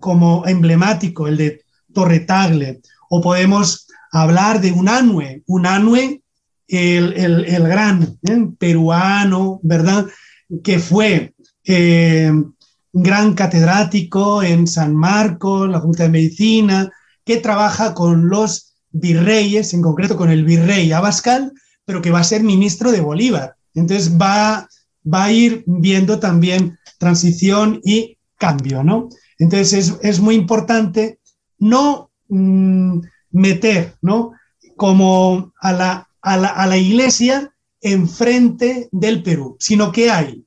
como 0.00 0.44
emblemático, 0.46 1.28
el 1.28 1.36
de 1.36 1.62
Torretagle, 1.94 2.80
o 3.10 3.20
podemos 3.20 3.86
hablar 4.10 4.60
de 4.60 4.72
un 4.72 4.80
Unanue, 4.80 5.42
Unanue, 5.46 6.22
el, 6.66 7.12
el, 7.12 7.44
el 7.44 7.62
gran 7.68 8.18
¿eh? 8.22 8.48
peruano, 8.58 9.60
¿verdad? 9.62 10.06
Que 10.64 10.78
fue 10.78 11.34
eh, 11.64 12.32
gran 12.92 13.34
catedrático 13.34 14.42
en 14.42 14.66
San 14.66 14.94
Marcos, 14.94 15.68
la 15.68 15.80
Junta 15.80 16.04
de 16.04 16.10
Medicina, 16.10 16.90
que 17.24 17.38
trabaja 17.38 17.94
con 17.94 18.28
los 18.28 18.74
virreyes, 18.90 19.72
en 19.72 19.82
concreto 19.82 20.16
con 20.16 20.30
el 20.30 20.44
virrey 20.44 20.92
Abascal, 20.92 21.52
pero 21.84 22.02
que 22.02 22.10
va 22.10 22.20
a 22.20 22.24
ser 22.24 22.42
ministro 22.42 22.92
de 22.92 23.00
Bolívar. 23.00 23.56
Entonces 23.74 24.16
va, 24.20 24.68
va 25.12 25.24
a 25.24 25.32
ir 25.32 25.64
viendo 25.66 26.18
también 26.18 26.78
transición 26.98 27.80
y 27.84 28.18
cambio, 28.36 28.84
¿no? 28.84 29.08
Entonces 29.38 29.94
es, 30.02 30.20
muy 30.20 30.34
importante 30.34 31.18
no 31.58 32.10
mm, 32.28 33.00
meter, 33.30 33.94
¿no? 34.02 34.32
Como 34.76 35.52
a 35.60 35.72
la, 35.72 36.08
a 36.20 36.36
la, 36.36 36.48
a 36.48 36.66
la 36.66 36.76
iglesia 36.76 37.52
enfrente 37.80 38.88
del 38.92 39.22
Perú, 39.22 39.56
sino 39.58 39.90
que 39.90 40.10
hay 40.10 40.44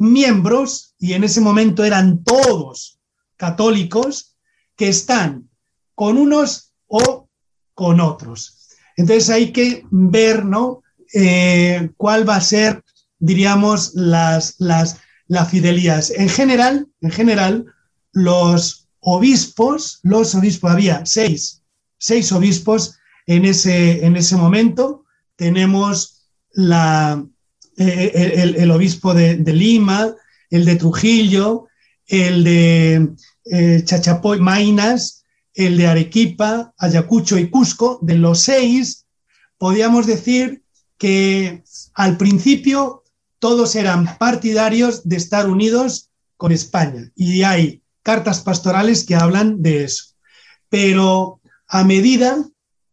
miembros, 0.00 0.94
y 0.98 1.12
en 1.12 1.24
ese 1.24 1.40
momento 1.40 1.84
eran 1.84 2.24
todos 2.24 2.98
católicos, 3.36 4.36
que 4.76 4.88
están 4.88 5.50
con 5.94 6.16
unos 6.16 6.72
o 6.86 7.28
con 7.74 8.00
otros. 8.00 8.68
Entonces 8.96 9.28
hay 9.28 9.52
que 9.52 9.84
ver, 9.90 10.44
¿no? 10.44 10.82
Eh, 11.12 11.90
cuál 11.98 12.26
va 12.26 12.36
a 12.36 12.40
ser, 12.40 12.82
diríamos, 13.18 13.94
las, 13.94 14.54
las, 14.58 14.96
la 15.26 15.44
fidelidad. 15.44 16.02
En 16.16 16.30
general, 16.30 16.88
en 17.02 17.10
general, 17.10 17.66
los 18.12 18.88
obispos, 19.00 20.00
los 20.02 20.34
obispos, 20.34 20.70
había 20.70 21.04
seis, 21.04 21.62
seis 21.98 22.32
obispos 22.32 22.96
en 23.26 23.44
ese, 23.44 24.04
en 24.04 24.16
ese 24.16 24.36
momento. 24.36 25.04
Tenemos 25.36 26.26
la, 26.52 27.22
eh, 27.82 28.54
el, 28.58 28.70
obispo 28.70 29.14
de, 29.14 29.36
de, 29.36 29.54
Lima, 29.54 30.14
el 30.50 30.66
de 30.66 30.76
Trujillo, 30.76 31.68
el 32.06 32.44
de 32.44 33.08
eh, 33.46 33.82
Chachapoy, 33.86 34.38
Mainas, 34.38 35.24
el 35.54 35.78
de 35.78 35.86
Arequipa, 35.86 36.74
Ayacucho 36.76 37.38
y 37.38 37.48
Cusco. 37.48 37.98
De 38.02 38.16
los 38.16 38.40
seis, 38.40 39.06
podíamos 39.56 40.06
decir 40.06 40.62
que 40.98 41.62
al 41.94 42.18
principio 42.18 43.02
todos 43.38 43.74
eran 43.74 44.18
partidarios 44.18 45.08
de 45.08 45.16
estar 45.16 45.48
unidos 45.48 46.10
con 46.36 46.52
España 46.52 47.10
y 47.16 47.44
hay 47.44 47.82
cartas 48.02 48.42
pastorales 48.42 49.06
que 49.06 49.14
hablan 49.14 49.62
de 49.62 49.84
eso. 49.84 50.16
Pero 50.68 51.40
a 51.66 51.82
medida 51.84 52.44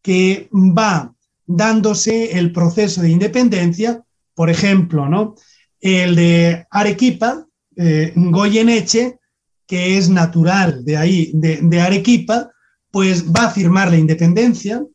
que 0.01 0.47
va 0.53 1.13
dándose 1.45 2.37
el 2.37 2.53
proceso 2.53 3.01
de 3.01 3.09
independencia, 3.09 4.05
por 4.37 4.51
ejemplo, 4.51 5.09
¿no? 5.09 5.33
el 5.81 6.15
de 6.15 6.67
Arequipa, 6.69 7.47
eh, 7.75 8.13
Goyeneche, 8.15 9.17
que 9.65 9.97
es 9.97 10.09
natural 10.09 10.85
de 10.85 10.95
ahí, 10.95 11.31
de, 11.33 11.81
Arequipa, 11.81 12.51
pues 12.91 13.25
va 13.33 13.45
a 13.45 13.49
firmar 13.49 13.89
la 13.89 13.97
independencia. 13.97 14.85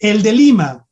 El 0.00 0.20
de 0.24 0.32
Lima, 0.32 0.84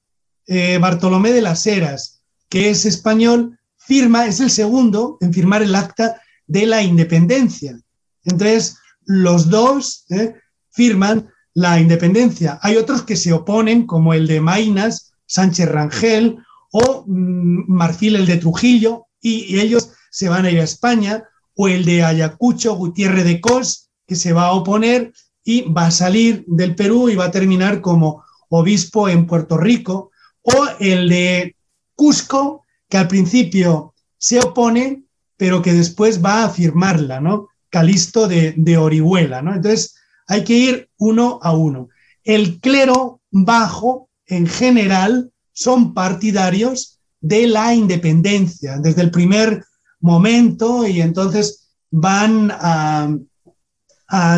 eh, 0.47 0.79
Bartolomé 0.79 1.33
de 1.33 1.43
las 1.43 1.67
Heras, 1.67 2.23
que 2.49 2.71
es 2.71 2.87
español, 2.87 3.59
firma, 3.77 4.27
es 4.27 4.39
el 4.39 4.51
segundo 4.51 5.19
en 5.21 5.35
firmar 5.35 5.61
el 5.61 5.75
acta 5.75 6.23
de 6.47 6.67
la 6.67 6.81
independencia. 6.81 7.77
Entonces, 8.23 8.77
los 9.05 9.51
dos 9.51 10.07
¿eh? 10.11 10.37
firman 10.71 11.29
la 11.55 11.81
independencia. 11.81 12.57
Hay 12.63 12.77
otros 12.77 13.03
que 13.03 13.17
se 13.17 13.33
oponen, 13.33 13.85
como 13.85 14.15
el 14.15 14.29
de 14.29 14.41
Mainas, 14.41 15.13
Sánchez 15.27 15.69
Rangel 15.69 16.39
o 16.77 17.05
mm, 17.07 17.67
Marfil, 17.69 18.17
el 18.17 18.27
de 18.27 18.39
Trujillo, 18.39 19.07
y, 19.21 19.61
ellos 19.61 19.93
se 20.11 20.29
van 20.29 20.45
a 20.45 20.51
ir 20.51 20.59
a 20.59 20.65
España, 20.65 21.23
o 21.55 21.69
el 21.69 21.85
de 21.85 22.03
Ayacucho, 22.03 22.75
Gutiérrez 22.75 23.25
de 23.25 23.41
Cos, 23.41 23.91
que 24.09 24.17
se 24.17 24.33
va 24.33 24.47
a 24.47 24.53
oponer 24.53 25.13
y 25.45 25.63
va 25.73 25.87
a 25.87 25.91
salir 25.93 26.45
del 26.49 26.75
Perú 26.75 27.09
y 27.09 27.15
va 27.15 27.27
a 27.27 27.31
terminar 27.31 27.81
como 27.81 28.25
obispo 28.49 29.09
en 29.09 29.27
Puerto 29.27 29.57
Rico, 29.57 30.11
o 30.43 30.67
el 30.81 31.09
de 31.09 31.57
Cusco, 31.95 32.65
que 32.89 32.99
al 32.99 33.07
principio 33.07 33.95
se 34.19 34.41
opone, 34.41 35.05
pero 35.37 35.63
que 35.63 35.75
después 35.75 36.25
va 36.25 36.43
a 36.43 36.51
firmarla, 36.51 37.21
¿no? 37.21 37.51
Calisto 37.71 38.27
de, 38.27 38.53
de 38.57 38.77
Orihuela, 38.79 39.43
¿no? 39.43 39.55
Entonces, 39.55 39.95
hay 40.27 40.43
que 40.43 40.55
ir 40.55 40.91
uno 40.99 41.39
a 41.41 41.53
uno. 41.53 41.89
El 42.25 42.59
clero 42.59 43.21
bajo, 43.31 44.09
en 44.27 44.49
general, 44.49 45.31
son 45.55 45.95
partidarios 45.95 47.01
de 47.21 47.47
la 47.47 47.73
independencia 47.73 48.77
desde 48.79 49.01
el 49.01 49.11
primer 49.11 49.64
momento 50.01 50.87
y 50.87 51.01
entonces 51.01 51.71
van 51.90 52.53
a, 52.53 53.17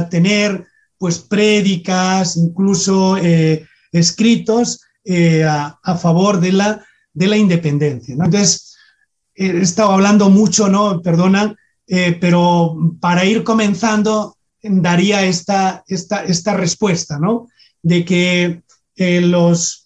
tener 0.09 0.67
pues 0.97 1.19
prédicas, 1.19 2.37
incluso 2.37 3.19
eh, 3.19 3.67
escritos 3.93 4.81
eh, 5.05 5.45
a, 5.45 5.97
favor 5.99 6.41
de 6.41 6.53
la, 6.53 6.87
de 7.13 7.27
la 7.27 7.37
independencia. 7.37 8.15
Entonces, 8.15 8.77
he 9.35 9.59
estado 9.59 9.91
hablando 9.91 10.31
mucho, 10.31 10.69
¿no? 10.69 11.03
Perdona, 11.03 11.55
eh, 11.87 12.17
pero 12.19 12.75
para 13.01 13.27
ir 13.27 13.45
comenzando 13.45 14.39
daría 14.63 15.27
esta, 15.27 15.85
esta, 15.89 16.25
esta 16.25 16.55
respuesta, 16.55 17.19
¿no? 17.19 17.49
De 17.83 18.05
que 18.05 18.63
los 18.97 19.86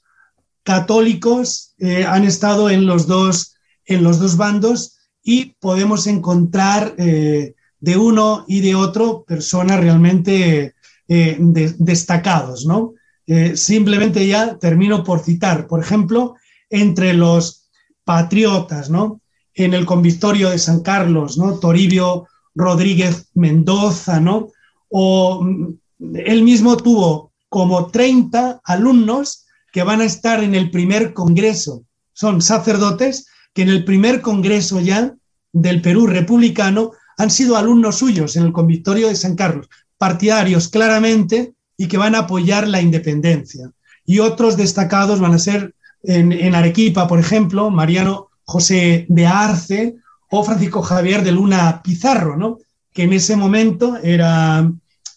católicos 0.62 1.74
han 2.06 2.24
estado 2.24 2.70
en 2.70 2.86
los, 2.86 3.06
dos, 3.06 3.54
en 3.86 4.02
los 4.02 4.18
dos 4.18 4.36
bandos 4.36 4.98
y 5.22 5.56
podemos 5.60 6.06
encontrar 6.06 6.94
de 6.96 7.96
uno 7.96 8.44
y 8.46 8.60
de 8.60 8.74
otro 8.74 9.24
personas 9.24 9.80
realmente 9.80 10.74
eh, 11.08 11.36
destacados, 11.40 12.66
¿no? 12.66 12.94
Eh, 13.26 13.56
simplemente 13.56 14.26
ya 14.26 14.58
termino 14.58 15.02
por 15.02 15.20
citar, 15.20 15.66
por 15.66 15.80
ejemplo, 15.80 16.36
entre 16.68 17.14
los 17.14 17.68
patriotas, 18.04 18.90
¿no? 18.90 19.20
En 19.54 19.74
el 19.74 19.86
convictorio 19.86 20.50
de 20.50 20.58
San 20.58 20.82
Carlos, 20.82 21.36
¿no? 21.38 21.58
Toribio 21.58 22.28
Rodríguez 22.54 23.28
Mendoza, 23.34 24.20
¿no? 24.20 24.50
O 24.88 25.42
mm, 25.42 25.74
él 26.14 26.42
mismo 26.42 26.76
tuvo 26.76 27.32
como 27.48 27.86
30 27.86 28.60
alumnos 28.62 29.46
que 29.72 29.82
van 29.82 30.00
a 30.00 30.04
estar 30.04 30.42
en 30.42 30.54
el 30.54 30.70
primer 30.70 31.12
congreso. 31.12 31.84
Son 32.12 32.42
sacerdotes 32.42 33.26
que 33.54 33.62
en 33.62 33.68
el 33.68 33.84
primer 33.84 34.20
congreso 34.20 34.80
ya 34.80 35.14
del 35.52 35.82
Perú 35.82 36.06
republicano 36.06 36.92
han 37.16 37.30
sido 37.30 37.56
alumnos 37.56 37.98
suyos 37.98 38.36
en 38.36 38.44
el 38.44 38.52
convictorio 38.52 39.08
de 39.08 39.16
San 39.16 39.36
Carlos, 39.36 39.68
partidarios 39.98 40.68
claramente 40.68 41.54
y 41.76 41.88
que 41.88 41.98
van 41.98 42.14
a 42.14 42.20
apoyar 42.20 42.68
la 42.68 42.80
independencia. 42.80 43.70
Y 44.04 44.18
otros 44.18 44.56
destacados 44.56 45.20
van 45.20 45.34
a 45.34 45.38
ser 45.38 45.74
en, 46.02 46.54
Arequipa, 46.54 47.06
por 47.06 47.18
ejemplo, 47.18 47.70
Mariano 47.70 48.28
José 48.44 49.06
de 49.08 49.26
Arce 49.26 49.96
o 50.30 50.42
Francisco 50.44 50.82
Javier 50.82 51.22
de 51.22 51.32
Luna 51.32 51.82
Pizarro, 51.82 52.36
¿no? 52.36 52.58
que 52.92 53.04
en 53.04 53.12
ese 53.12 53.36
momento 53.36 53.96
era 54.02 54.70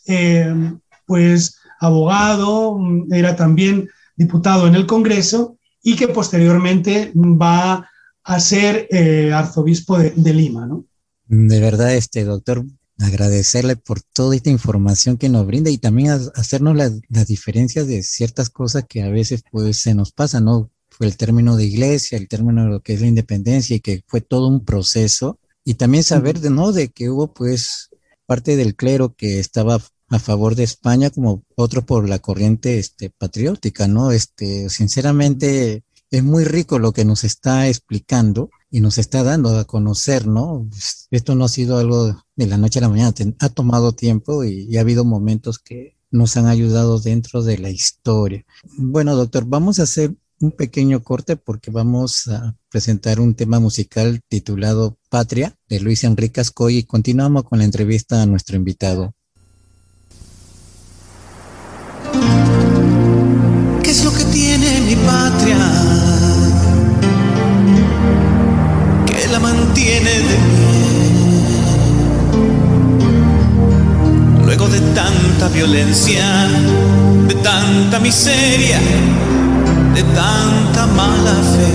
eh, 0.08 0.54
pues 1.06 1.58
abogado, 1.80 2.78
era 3.12 3.36
también 3.36 3.90
diputado 4.16 4.68
en 4.68 4.76
el 4.76 4.86
Congreso 4.86 5.58
y 5.82 5.96
que 5.96 6.08
posteriormente 6.08 7.12
va 7.16 7.90
a 8.24 8.40
ser 8.40 8.88
eh, 8.90 9.32
arzobispo 9.34 9.98
de, 9.98 10.12
de 10.12 10.34
Lima. 10.34 10.66
¿no? 10.66 10.86
De 11.28 11.60
verdad, 11.60 11.94
este 11.94 12.24
doctor, 12.24 12.66
agradecerle 13.00 13.76
por 13.76 14.02
toda 14.02 14.36
esta 14.36 14.50
información 14.50 15.18
que 15.18 15.30
nos 15.30 15.46
brinda 15.46 15.70
y 15.70 15.78
también 15.78 16.12
hacernos 16.36 16.76
las 16.76 17.28
diferencias 17.28 17.88
de 17.88 18.04
ciertas 18.04 18.50
cosas 18.50 18.86
que 18.88 19.04
a 19.04 19.10
veces 19.10 19.44
pues 19.52 19.82
se 19.82 19.96
nos 19.96 20.12
pasa, 20.12 20.40
¿no? 20.40 20.72
Fue 20.90 21.08
el 21.08 21.18
término 21.18 21.56
de 21.56 21.66
iglesia, 21.66 22.18
el 22.18 22.28
término 22.28 22.64
de 22.64 22.70
lo 22.70 22.82
que 22.82 22.94
es 22.94 23.02
la 23.02 23.08
independencia 23.08 23.76
y 23.76 23.80
que 23.80 24.04
fue 24.08 24.22
todo 24.22 24.48
un 24.48 24.64
proceso 24.64 25.40
y 25.66 25.74
también 25.74 26.04
saber 26.04 26.40
de, 26.40 26.50
¿no? 26.50 26.72
De 26.72 26.90
que 26.90 27.10
hubo 27.10 27.34
pues 27.34 27.90
parte 28.26 28.56
del 28.56 28.76
clero 28.76 29.16
que 29.16 29.40
estaba 29.40 29.82
a 30.14 30.20
favor 30.20 30.56
de 30.56 30.64
España 30.64 31.10
como 31.10 31.44
otro 31.56 31.88
por 31.88 32.08
la 32.08 32.20
corriente 32.20 32.78
este, 32.78 33.10
patriótica, 33.10 33.88
¿no? 33.88 34.12
Este, 34.12 34.70
sinceramente, 34.70 35.84
es 36.12 36.24
muy 36.24 36.44
rico 36.44 36.78
lo 36.78 36.92
que 36.92 37.04
nos 37.04 37.24
está 37.24 37.68
explicando 37.68 38.52
y 38.70 38.80
nos 38.80 39.00
está 39.00 39.24
dando 39.24 39.58
a 39.58 39.66
conocer, 39.66 40.28
¿no? 40.28 40.70
Esto 41.10 41.34
no 41.34 41.46
ha 41.46 41.50
sido 41.50 41.80
algo 41.80 42.24
de 42.36 42.46
la 42.46 42.60
noche 42.60 42.78
a 42.78 42.84
la 42.84 42.90
mañana, 42.90 43.12
ha 43.40 43.50
tomado 43.50 43.94
tiempo 43.94 44.44
y, 44.44 44.78
ha 44.78 44.82
habido 44.82 45.04
momentos 45.04 45.58
que 45.58 45.98
nos 46.12 46.38
han 46.38 46.46
ayudado 46.46 47.00
dentro 47.00 47.42
de 47.42 47.58
la 47.58 47.72
historia. 47.72 48.46
Bueno, 48.78 49.16
doctor, 49.16 49.46
vamos 49.48 49.80
a 49.80 49.84
hacer 49.84 50.16
un 50.40 50.52
pequeño 50.52 51.04
corte 51.04 51.38
porque 51.38 51.72
vamos 51.72 52.28
a 52.28 52.56
presentar 52.70 53.20
un 53.20 53.34
tema 53.34 53.60
musical 53.60 54.22
titulado 54.28 55.00
Patria 55.10 55.58
de 55.70 55.80
Luis 55.80 56.04
Enrique 56.04 56.42
Ascoy 56.42 56.78
y 56.78 56.84
continuamos 56.84 57.46
con 57.46 57.58
la 57.58 57.66
entrevista 57.66 58.22
a 58.22 58.28
nuestro 58.28 58.58
invitado. 58.58 59.16
Violencia, 75.54 76.48
de 77.28 77.36
tanta 77.36 78.00
miseria, 78.00 78.80
de 79.94 80.04
tanta 80.04 80.88
mala 80.88 81.36
fe. 81.54 81.72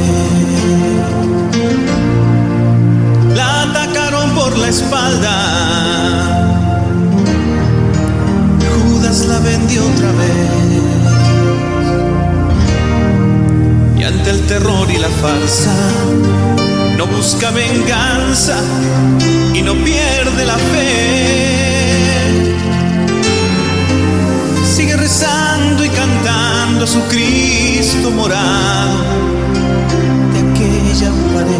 La 3.34 3.62
atacaron 3.62 4.30
por 4.34 4.58
la 4.58 4.68
espalda. 4.68 5.34
Judas 8.82 9.26
la 9.26 9.38
vendió 9.38 9.86
otra 9.86 10.10
vez. 10.12 10.50
Y 13.98 14.02
ante 14.02 14.30
el 14.30 14.40
terror 14.46 14.90
y 14.90 14.98
la 14.98 15.08
farsa, 15.08 15.74
no 16.96 17.06
busca 17.06 17.50
venganza 17.52 18.56
y 19.54 19.62
no 19.62 19.74
pierde 19.74 20.44
la 20.44 20.56
fe. 20.56 21.57
Sigue 24.78 24.96
rezando 24.96 25.84
y 25.84 25.88
cantando 25.88 26.84
a 26.84 26.86
su 26.86 27.00
Cristo 27.08 28.12
morado 28.12 28.94
de 30.32 30.38
aquella 30.38 31.10
pared. 31.34 31.58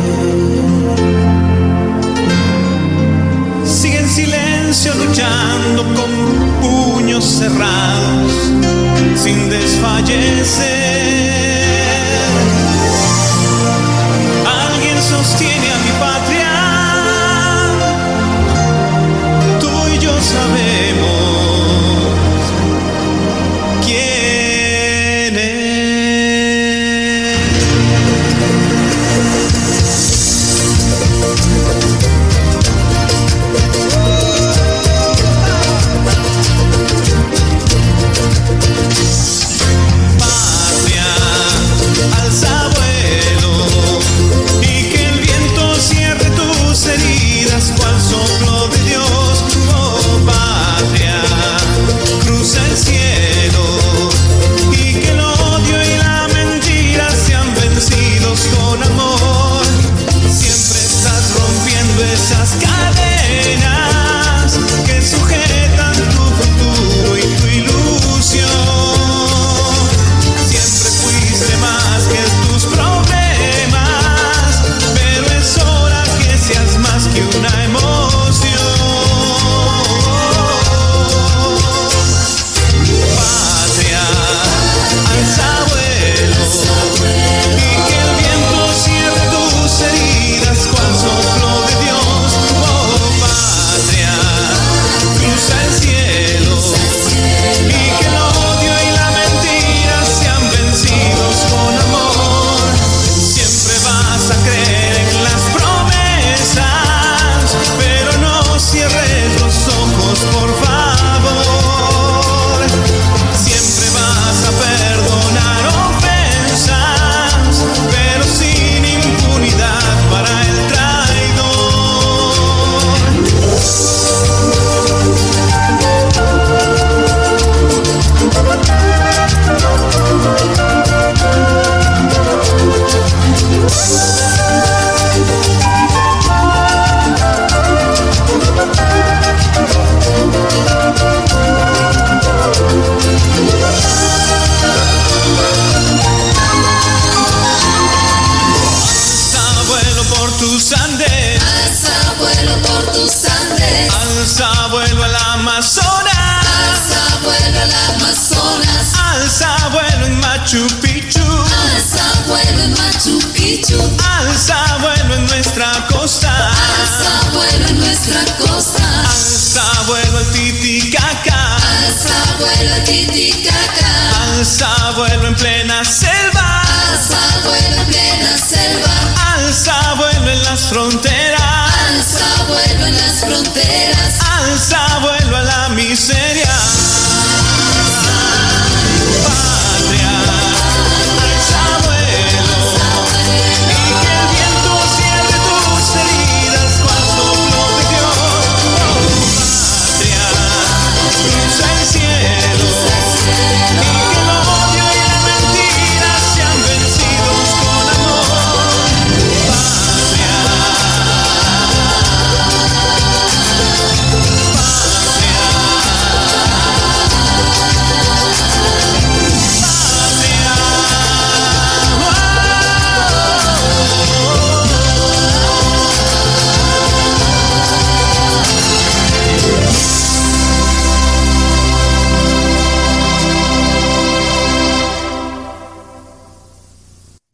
Sigue 3.67 3.99
en 3.99 4.09
silencio 4.09 4.95
luchando 4.95 5.83
con 5.97 6.11
puños 6.61 7.25
cerrados 7.25 8.33
sin 9.17 9.51
desfallecer. 9.51 11.09
sostiene 15.09 15.69
a 15.73 15.79
mi 15.79 15.91
patria. 16.05 16.53
Tú 19.61 19.71
y 19.93 19.99
yo 19.99 20.13
sabemos 20.21 20.88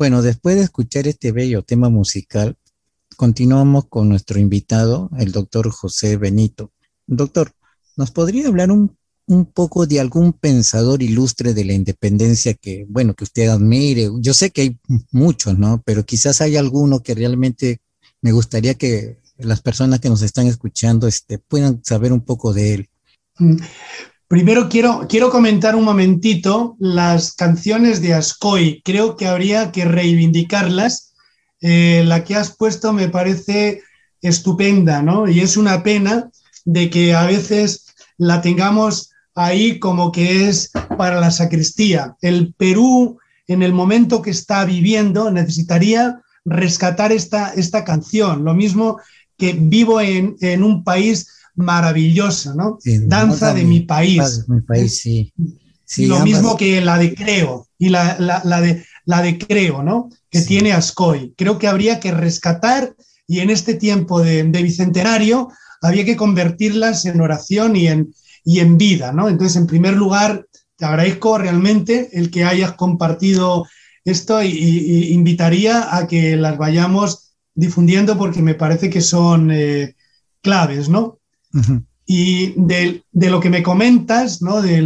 Bueno, 0.04 0.20
después 0.20 0.56
de 0.56 0.64
escuchar 0.64 1.08
este 1.08 1.32
bello 1.32 1.62
tema 1.62 1.88
musical, 1.88 2.58
continuamos 3.16 3.86
con 3.86 4.10
nuestro 4.10 4.38
invitado, 4.38 5.08
el 5.18 5.32
doctor 5.32 5.70
José 5.70 6.18
Benito. 6.18 6.74
Doctor, 7.06 7.52
¿nos 7.96 8.10
podría 8.10 8.48
hablar 8.48 8.70
un, 8.70 8.98
poco 9.54 9.86
de 9.86 10.00
algún 10.00 10.34
pensador 10.34 11.02
ilustre 11.02 11.54
de 11.54 11.64
la 11.64 11.72
independencia 11.72 12.52
que, 12.52 12.84
bueno, 12.86 13.14
que 13.14 13.24
usted 13.24 13.48
admire? 13.48 14.10
Yo 14.20 14.34
sé 14.34 14.50
que 14.50 14.60
hay 14.60 14.78
muchos, 15.10 15.58
¿no? 15.58 15.82
Pero 15.86 16.04
quizás 16.04 16.42
hay 16.42 16.58
alguno 16.58 17.02
que 17.02 17.14
realmente 17.14 17.80
me 18.20 18.32
gustaría 18.32 18.74
que 18.74 19.22
las 19.38 19.62
personas 19.62 20.00
que 20.00 20.10
nos 20.10 20.20
están 20.20 20.46
escuchando 20.48 21.08
este, 21.08 21.38
puedan 21.38 21.82
saber 21.82 22.12
un 22.12 22.20
poco 22.20 22.52
de 22.52 22.74
él. 22.74 22.90
Primero 24.28 24.68
quiero, 24.70 25.06
quiero 25.08 25.30
comentar 25.30 25.76
un 25.76 25.84
momentito 25.84 26.76
las 26.78 27.34
canciones 27.34 28.00
de 28.00 28.14
Ascoy. 28.14 28.80
Creo 28.84 29.16
que 29.16 29.26
habría 29.26 29.70
que 29.70 29.84
reivindicarlas. 29.84 31.14
Eh, 31.60 32.02
la 32.06 32.24
que 32.24 32.34
has 32.34 32.56
puesto 32.56 32.92
me 32.92 33.08
parece 33.08 33.82
estupenda, 34.22 35.02
¿no? 35.02 35.28
Y 35.28 35.40
es 35.40 35.56
una 35.56 35.82
pena 35.82 36.30
de 36.64 36.88
que 36.88 37.14
a 37.14 37.26
veces 37.26 37.94
la 38.16 38.40
tengamos 38.40 39.10
ahí 39.34 39.78
como 39.78 40.10
que 40.10 40.48
es 40.48 40.70
para 40.96 41.20
la 41.20 41.30
sacristía. 41.30 42.16
El 42.22 42.54
Perú, 42.54 43.18
en 43.46 43.62
el 43.62 43.72
momento 43.72 44.22
que 44.22 44.30
está 44.30 44.64
viviendo, 44.64 45.30
necesitaría 45.30 46.22
rescatar 46.46 47.12
esta, 47.12 47.52
esta 47.52 47.84
canción. 47.84 48.44
Lo 48.44 48.54
mismo 48.54 48.98
que 49.36 49.52
vivo 49.52 50.00
en, 50.00 50.36
en 50.40 50.62
un 50.62 50.82
país 50.82 51.28
maravilloso, 51.54 52.54
¿no? 52.54 52.78
Sí, 52.80 52.98
Danza 53.06 53.54
de 53.54 53.62
mi, 53.62 53.80
mi 53.80 53.80
país. 53.80 54.44
Mi 54.48 54.60
país, 54.60 54.98
sí. 55.00 55.32
sí 55.84 56.06
lo 56.06 56.16
ambas. 56.16 56.28
mismo 56.28 56.56
que 56.56 56.80
la 56.80 56.98
de 56.98 57.14
Creo 57.14 57.68
y 57.78 57.88
la, 57.88 58.16
la, 58.18 58.42
la, 58.44 58.60
de, 58.60 58.84
la 59.04 59.22
de 59.22 59.38
Creo, 59.38 59.82
¿no? 59.82 60.08
Que 60.30 60.40
sí. 60.40 60.48
tiene 60.48 60.72
Ascoy. 60.72 61.34
Creo 61.36 61.58
que 61.58 61.68
habría 61.68 62.00
que 62.00 62.10
rescatar 62.10 62.94
y 63.26 63.40
en 63.40 63.50
este 63.50 63.74
tiempo 63.74 64.20
de, 64.20 64.42
de, 64.44 64.62
bicentenario 64.62 65.50
había 65.80 66.04
que 66.04 66.16
convertirlas 66.16 67.04
en 67.04 67.20
oración 67.20 67.76
y 67.76 67.88
en, 67.88 68.14
y 68.44 68.60
en 68.60 68.76
vida, 68.76 69.12
¿no? 69.12 69.28
Entonces, 69.28 69.56
en 69.56 69.66
primer 69.66 69.94
lugar, 69.94 70.46
te 70.76 70.84
agradezco 70.84 71.38
realmente 71.38 72.10
el 72.12 72.30
que 72.30 72.44
hayas 72.44 72.72
compartido 72.72 73.66
esto 74.04 74.42
y, 74.42 74.48
y, 74.48 74.78
y 74.78 75.12
invitaría 75.12 75.96
a 75.96 76.06
que 76.06 76.36
las 76.36 76.58
vayamos 76.58 77.24
difundiendo 77.54 78.18
porque 78.18 78.42
me 78.42 78.54
parece 78.54 78.90
que 78.90 79.00
son 79.00 79.50
eh, 79.50 79.94
claves, 80.42 80.88
¿no? 80.88 81.18
Y 82.06 82.54
de, 82.56 83.02
lo 83.12 83.40
que 83.40 83.50
me 83.50 83.62
comentas, 83.62 84.42
¿no? 84.42 84.60
De, 84.60 84.82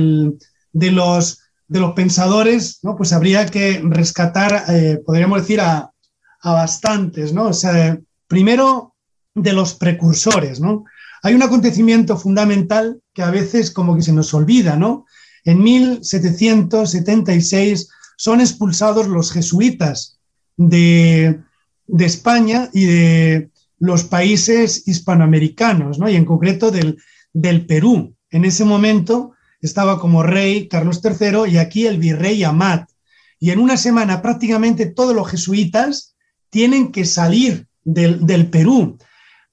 los, 0.72 1.40
de 1.66 1.80
los 1.80 1.94
pensadores, 1.94 2.78
¿no? 2.82 2.96
Pues 2.96 3.12
habría 3.12 3.46
que 3.46 3.80
rescatar, 3.84 4.64
eh, 4.68 5.00
podríamos 5.04 5.40
decir, 5.40 5.60
a, 5.60 5.90
a, 6.40 6.52
bastantes, 6.52 7.32
¿no? 7.32 7.48
O 7.48 7.52
sea, 7.52 7.98
primero 8.26 8.94
de 9.34 9.52
los 9.52 9.74
precursores, 9.74 10.60
¿no? 10.60 10.84
Hay 11.22 11.34
un 11.34 11.42
acontecimiento 11.42 12.16
fundamental 12.16 13.02
que 13.12 13.22
a 13.22 13.30
veces 13.30 13.70
como 13.70 13.94
que 13.96 14.02
se 14.02 14.12
nos 14.12 14.32
olvida, 14.34 14.76
¿no? 14.76 15.06
En 15.44 15.62
1776 15.62 17.88
son 18.16 18.40
expulsados 18.40 19.06
los 19.08 19.32
jesuitas 19.32 20.18
de, 20.56 21.40
de 21.86 22.04
España 22.04 22.68
y 22.72 22.84
de 22.84 23.50
los 23.78 24.04
países 24.04 24.86
hispanoamericanos, 24.86 25.98
¿no? 25.98 26.08
y 26.08 26.16
en 26.16 26.24
concreto 26.24 26.70
del, 26.70 26.98
del, 27.32 27.66
Perú. 27.66 28.14
En 28.30 28.44
ese 28.44 28.64
momento 28.64 29.32
estaba 29.60 30.00
como 30.00 30.22
rey 30.22 30.68
Carlos 30.68 31.00
III 31.02 31.50
y 31.50 31.58
aquí 31.58 31.86
el 31.86 31.98
virrey 31.98 32.42
Amat. 32.44 32.90
Y 33.40 33.50
en 33.50 33.60
una 33.60 33.76
semana 33.76 34.20
prácticamente 34.20 34.86
todos 34.86 35.14
los 35.14 35.28
jesuitas 35.28 36.16
tienen 36.50 36.90
que 36.90 37.04
salir 37.04 37.68
del, 37.84 38.50
Perú. 38.50 38.98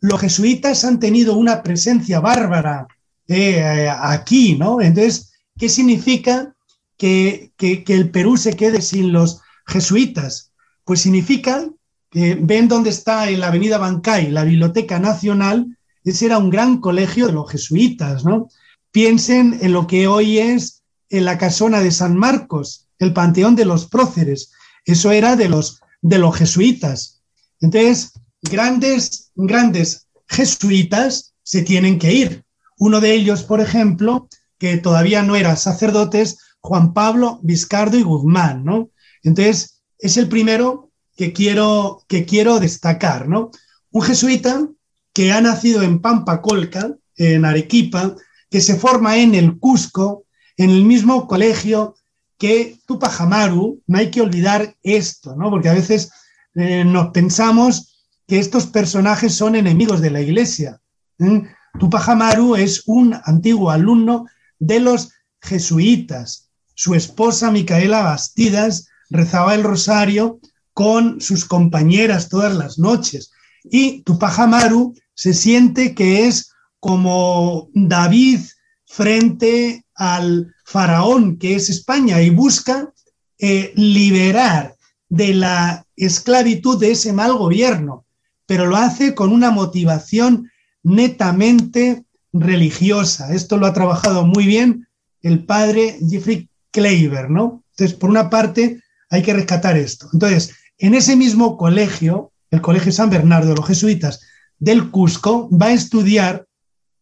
Los 0.01 0.21
jesuitas 0.21 0.83
han 0.83 0.99
tenido 0.99 1.37
una 1.37 1.61
presencia 1.63 2.19
bárbara 2.19 2.87
eh, 3.27 3.89
aquí, 3.89 4.55
¿no? 4.55 4.81
Entonces, 4.81 5.33
¿qué 5.57 5.69
significa 5.69 6.53
que, 6.97 7.53
que, 7.57 7.83
que 7.83 7.93
el 7.93 8.09
Perú 8.09 8.37
se 8.37 8.55
quede 8.55 8.81
sin 8.81 9.13
los 9.13 9.41
jesuitas? 9.67 10.51
Pues 10.83 11.01
significa 11.01 11.69
eh, 12.15 12.37
ven 12.41 12.69
dónde 12.69 12.91
está 12.91 13.29
en 13.29 13.41
la 13.41 13.47
avenida 13.47 13.77
Bancay, 13.77 14.31
la 14.31 14.45
Biblioteca 14.45 14.99
Nacional, 14.99 15.77
ese 16.05 16.27
era 16.27 16.37
un 16.37 16.49
gran 16.49 16.79
colegio 16.79 17.27
de 17.27 17.33
los 17.33 17.51
jesuitas, 17.51 18.23
¿no? 18.23 18.47
Piensen 18.91 19.59
en 19.61 19.73
lo 19.73 19.85
que 19.85 20.07
hoy 20.07 20.37
es 20.37 20.83
en 21.09 21.25
la 21.25 21.37
casona 21.37 21.81
de 21.81 21.91
San 21.91 22.15
Marcos, 22.15 22.87
el 22.99 23.11
Panteón 23.11 23.57
de 23.57 23.65
los 23.65 23.87
Próceres, 23.87 24.51
eso 24.85 25.11
era 25.11 25.35
de 25.35 25.49
los, 25.49 25.81
de 26.01 26.17
los 26.17 26.37
jesuitas. 26.37 27.21
Entonces, 27.59 28.13
grandes, 28.41 29.31
grandes 29.35 30.07
jesuitas 30.29 31.33
se 31.43 31.63
tienen 31.63 31.99
que 31.99 32.13
ir. 32.13 32.45
Uno 32.77 33.01
de 33.01 33.13
ellos, 33.13 33.43
por 33.43 33.59
ejemplo, 33.59 34.29
que 34.57 34.77
todavía 34.77 35.21
no 35.21 35.35
era 35.35 35.57
sacerdotes, 35.57 36.37
Juan 36.61 36.93
Pablo 36.93 37.41
Vizcardo 37.43 37.97
y 37.97 38.03
Guzmán, 38.03 38.63
¿no? 38.63 38.89
Entonces, 39.21 39.81
es 39.99 40.15
el 40.15 40.29
primero 40.29 40.84
que 41.15 41.33
quiero, 41.33 42.03
que 42.07 42.25
quiero 42.25 42.59
destacar, 42.59 43.27
¿no? 43.27 43.51
Un 43.91 44.01
jesuita 44.01 44.67
que 45.13 45.31
ha 45.31 45.41
nacido 45.41 45.81
en 45.81 45.99
Pampacolca, 45.99 46.93
en 47.15 47.45
Arequipa, 47.45 48.15
que 48.49 48.61
se 48.61 48.75
forma 48.75 49.17
en 49.17 49.33
el 49.33 49.57
Cusco, 49.59 50.25
en 50.57 50.69
el 50.69 50.83
mismo 50.83 51.27
colegio 51.27 51.95
que 52.37 52.77
Tupac 52.85 53.21
Amaru. 53.21 53.81
No 53.87 53.97
hay 53.97 54.11
que 54.11 54.21
olvidar 54.21 54.75
esto, 54.83 55.35
¿no? 55.35 55.49
Porque 55.49 55.69
a 55.69 55.73
veces 55.73 56.11
eh, 56.55 56.83
nos 56.83 57.11
pensamos 57.11 58.03
que 58.27 58.39
estos 58.39 58.67
personajes 58.67 59.33
son 59.33 59.55
enemigos 59.55 60.01
de 60.01 60.11
la 60.11 60.21
iglesia. 60.21 60.81
¿eh? 61.19 61.43
Tupac 61.79 62.09
Amaru 62.09 62.55
es 62.55 62.83
un 62.85 63.15
antiguo 63.23 63.71
alumno 63.71 64.25
de 64.59 64.79
los 64.79 65.11
jesuitas. 65.41 66.49
Su 66.73 66.95
esposa, 66.95 67.51
Micaela 67.51 68.01
Bastidas, 68.03 68.87
rezaba 69.09 69.55
el 69.55 69.63
rosario 69.63 70.39
con 70.75 71.21
sus 71.21 71.45
compañeras 71.45 72.27
todas 72.27 72.53
las 72.53 72.77
noches. 72.77 73.31
Y 73.63 74.01
Tupac 74.01 74.37
Amaru 74.37 74.93
se 75.13 75.33
siente 75.33 75.95
que 75.95 76.27
es 76.27 76.51
como 76.81 77.69
David 77.73 78.41
frente 78.85 79.85
al 79.95 80.53
faraón 80.65 81.37
que 81.37 81.55
es 81.55 81.69
España 81.69 82.21
y 82.21 82.29
busca 82.29 82.93
eh, 83.39 83.71
liberar 83.75 84.75
de 85.07 85.33
la 85.33 85.85
esclavitud 85.95 86.77
de 86.77 86.91
ese 86.91 87.13
mal 87.13 87.33
gobierno, 87.37 88.05
pero 88.45 88.65
lo 88.65 88.75
hace 88.75 89.15
con 89.15 89.31
una 89.31 89.51
motivación 89.51 90.51
netamente 90.83 92.03
religiosa. 92.33 93.33
Esto 93.33 93.55
lo 93.55 93.65
ha 93.65 93.73
trabajado 93.73 94.25
muy 94.25 94.45
bien 94.45 94.87
el 95.21 95.45
padre 95.45 95.97
Jeffrey 96.09 96.49
Kleiber, 96.71 97.29
¿no? 97.29 97.63
Entonces, 97.71 97.97
por 97.97 98.09
una 98.09 98.29
parte, 98.29 98.81
hay 99.09 99.21
que 99.21 99.33
rescatar 99.33 99.77
esto. 99.77 100.09
Entonces, 100.11 100.53
en 100.77 100.93
ese 100.93 101.15
mismo 101.15 101.57
colegio, 101.57 102.31
el 102.51 102.61
Colegio 102.61 102.91
San 102.91 103.09
Bernardo 103.09 103.49
de 103.49 103.55
los 103.55 103.67
Jesuitas 103.67 104.21
del 104.59 104.91
Cusco, 104.91 105.49
va 105.49 105.67
a 105.67 105.73
estudiar 105.73 106.45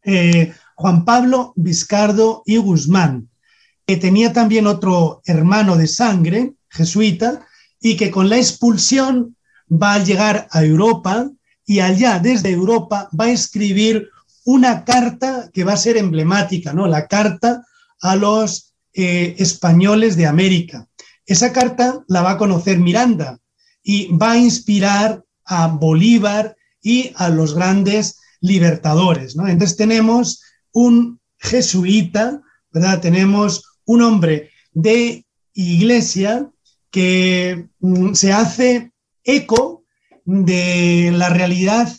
eh, 0.04 0.54
Juan 0.76 1.06
Pablo 1.06 1.54
Vizcardo 1.56 2.44
y 2.46 2.58
Guzmán, 2.58 3.30
que 3.86 3.98
tenía 3.98 4.34
también 4.34 4.68
otro 4.68 5.22
hermano 5.26 5.76
de 5.76 5.88
sangre, 5.88 6.54
jesuita, 6.70 7.46
y 7.80 7.98
que 7.98 8.12
con 8.12 8.30
la 8.30 8.38
expulsión 8.38 9.36
va 9.70 9.96
a 9.96 10.04
llegar 10.04 10.48
a 10.52 10.64
Europa 10.64 11.30
y 11.66 11.80
allá 11.80 12.20
desde 12.20 12.50
Europa 12.50 13.10
va 13.20 13.26
a 13.26 13.32
escribir 13.32 14.10
una 14.46 14.84
carta 14.84 15.50
que 15.54 15.64
va 15.64 15.74
a 15.74 15.78
ser 15.78 15.98
emblemática, 15.98 16.74
¿no? 16.74 16.88
La 16.88 17.08
carta 17.08 17.66
a 18.02 18.16
los 18.16 18.74
eh, 18.94 19.36
españoles 19.38 20.18
de 20.18 20.28
América. 20.28 20.88
Esa 21.26 21.54
carta 21.54 22.04
la 22.08 22.22
va 22.22 22.32
a 22.32 22.38
conocer 22.38 22.80
Miranda 22.80 23.40
y 23.84 24.08
va 24.16 24.32
a 24.32 24.38
inspirar 24.38 25.24
a 25.46 25.68
Bolívar 25.68 26.56
y 26.82 27.12
a 27.16 27.30
los 27.30 27.54
grandes 27.54 28.20
libertadores, 28.40 29.36
¿no? 29.36 29.48
Entonces 29.48 29.78
tenemos 29.78 30.42
un 30.72 31.20
jesuita, 31.38 32.42
¿verdad? 32.72 33.02
Tenemos 33.02 33.64
un 33.86 34.02
hombre 34.02 34.50
de 34.72 35.26
iglesia 35.54 36.50
que 36.90 37.68
mm, 37.80 38.14
se 38.14 38.32
hace 38.32 38.92
eco 39.24 39.84
de 40.26 41.12
la 41.14 41.30
realidad 41.30 41.92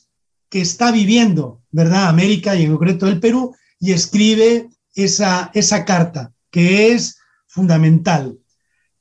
que 0.49 0.61
está 0.61 0.93
viviendo, 0.93 1.63
¿verdad? 1.71 2.09
América 2.09 2.57
y 2.57 2.65
en 2.65 2.71
concreto 2.71 3.07
el 3.07 3.21
Perú, 3.21 3.55
y 3.81 3.93
escribe 3.93 4.69
esa, 4.95 5.51
esa 5.53 5.85
carta, 5.85 6.33
que 6.51 6.93
es 6.93 7.19
fundamental. 7.47 8.39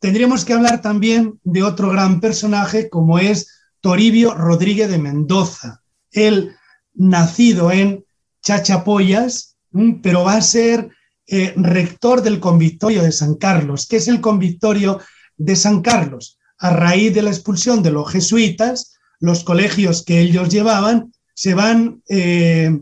Tendríamos 0.03 0.43
que 0.43 0.51
hablar 0.51 0.81
también 0.81 1.39
de 1.45 1.63
otro 1.63 1.89
gran 1.89 2.19
personaje 2.19 2.89
como 2.89 3.19
es 3.19 3.47
Toribio 3.79 4.33
Rodríguez 4.33 4.89
de 4.89 4.97
Mendoza. 4.97 5.81
Él, 6.11 6.53
nacido 6.93 7.71
en 7.71 8.03
Chachapoyas, 8.41 9.55
pero 10.01 10.25
va 10.25 10.33
a 10.33 10.41
ser 10.41 10.89
eh, 11.25 11.53
rector 11.55 12.21
del 12.21 12.41
convictorio 12.41 13.01
de 13.01 13.13
San 13.13 13.35
Carlos. 13.35 13.85
¿Qué 13.85 13.95
es 13.95 14.09
el 14.09 14.19
convictorio 14.19 14.99
de 15.37 15.55
San 15.55 15.81
Carlos? 15.81 16.37
A 16.57 16.71
raíz 16.71 17.13
de 17.13 17.21
la 17.21 17.29
expulsión 17.29 17.81
de 17.81 17.91
los 17.91 18.11
jesuitas, 18.11 18.97
los 19.21 19.45
colegios 19.45 20.03
que 20.03 20.19
ellos 20.19 20.49
llevaban 20.49 21.13
se 21.33 21.53
van, 21.53 22.03
eh, 22.09 22.77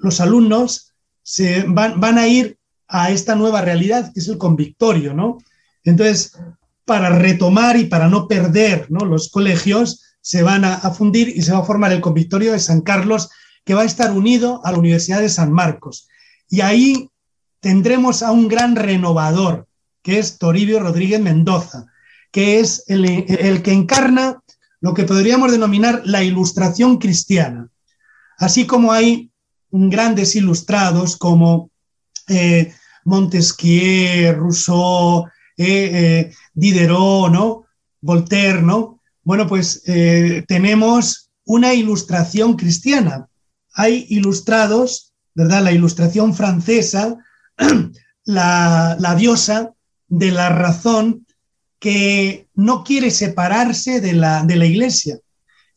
los 0.00 0.20
alumnos 0.20 0.92
se 1.22 1.62
van, 1.68 2.00
van 2.00 2.18
a 2.18 2.26
ir 2.26 2.58
a 2.88 3.12
esta 3.12 3.36
nueva 3.36 3.60
realidad 3.60 4.12
que 4.12 4.18
es 4.18 4.26
el 4.26 4.38
convictorio, 4.38 5.14
¿no? 5.14 5.38
Entonces, 5.84 6.32
para 6.84 7.10
retomar 7.10 7.76
y 7.76 7.86
para 7.86 8.08
no 8.08 8.28
perder 8.28 8.86
¿no? 8.90 9.04
los 9.04 9.30
colegios, 9.30 10.16
se 10.20 10.42
van 10.42 10.64
a, 10.64 10.78
fundir 10.90 11.28
y 11.28 11.42
se 11.42 11.52
va 11.52 11.58
a 11.58 11.64
formar 11.64 11.92
el 11.92 12.00
convictorio 12.00 12.52
de 12.52 12.58
San 12.58 12.80
Carlos, 12.80 13.30
que 13.64 13.74
va 13.74 13.82
a 13.82 13.86
estar 13.86 14.12
unido 14.12 14.60
a 14.64 14.72
la 14.72 14.78
Universidad 14.78 15.20
de 15.20 15.28
San 15.28 15.52
Marcos. 15.52 16.08
Y 16.48 16.60
ahí 16.60 17.10
tendremos 17.60 18.22
a 18.22 18.30
un 18.30 18.48
gran 18.48 18.76
renovador, 18.76 19.66
que 20.02 20.18
es 20.18 20.38
Toribio 20.38 20.80
Rodríguez 20.80 21.20
Mendoza, 21.20 21.86
que 22.30 22.60
es 22.60 22.84
el, 22.88 23.04
el 23.04 23.62
que 23.62 23.72
encarna 23.72 24.42
lo 24.80 24.92
que 24.92 25.04
podríamos 25.04 25.50
denominar 25.50 26.02
la 26.04 26.22
ilustración 26.22 26.98
cristiana. 26.98 27.68
Así 28.38 28.66
como 28.66 28.92
hay 28.92 29.30
grandes 29.70 30.36
ilustrados 30.36 31.16
como 31.16 31.70
eh, 32.28 32.72
Montesquieu, 33.04 34.34
Rousseau, 34.34 35.26
eh, 35.56 35.90
eh, 35.92 36.34
Diderot, 36.54 37.30
¿no? 37.32 37.66
Voltaire, 38.00 38.62
¿no? 38.62 39.00
Bueno, 39.22 39.46
pues 39.46 39.82
eh, 39.86 40.44
tenemos 40.46 41.30
una 41.44 41.74
ilustración 41.74 42.56
cristiana. 42.56 43.28
Hay 43.74 44.06
ilustrados, 44.10 45.12
¿verdad? 45.34 45.62
La 45.62 45.72
ilustración 45.72 46.34
francesa, 46.34 47.16
la, 48.24 48.96
la 48.98 49.14
diosa 49.14 49.72
de 50.08 50.30
la 50.30 50.48
razón 50.50 51.26
que 51.84 52.48
no 52.54 52.84
quiere 52.84 53.10
separarse 53.10 54.00
de 54.00 54.14
la, 54.14 54.42
de 54.44 54.56
la 54.56 54.66
iglesia. 54.66 55.18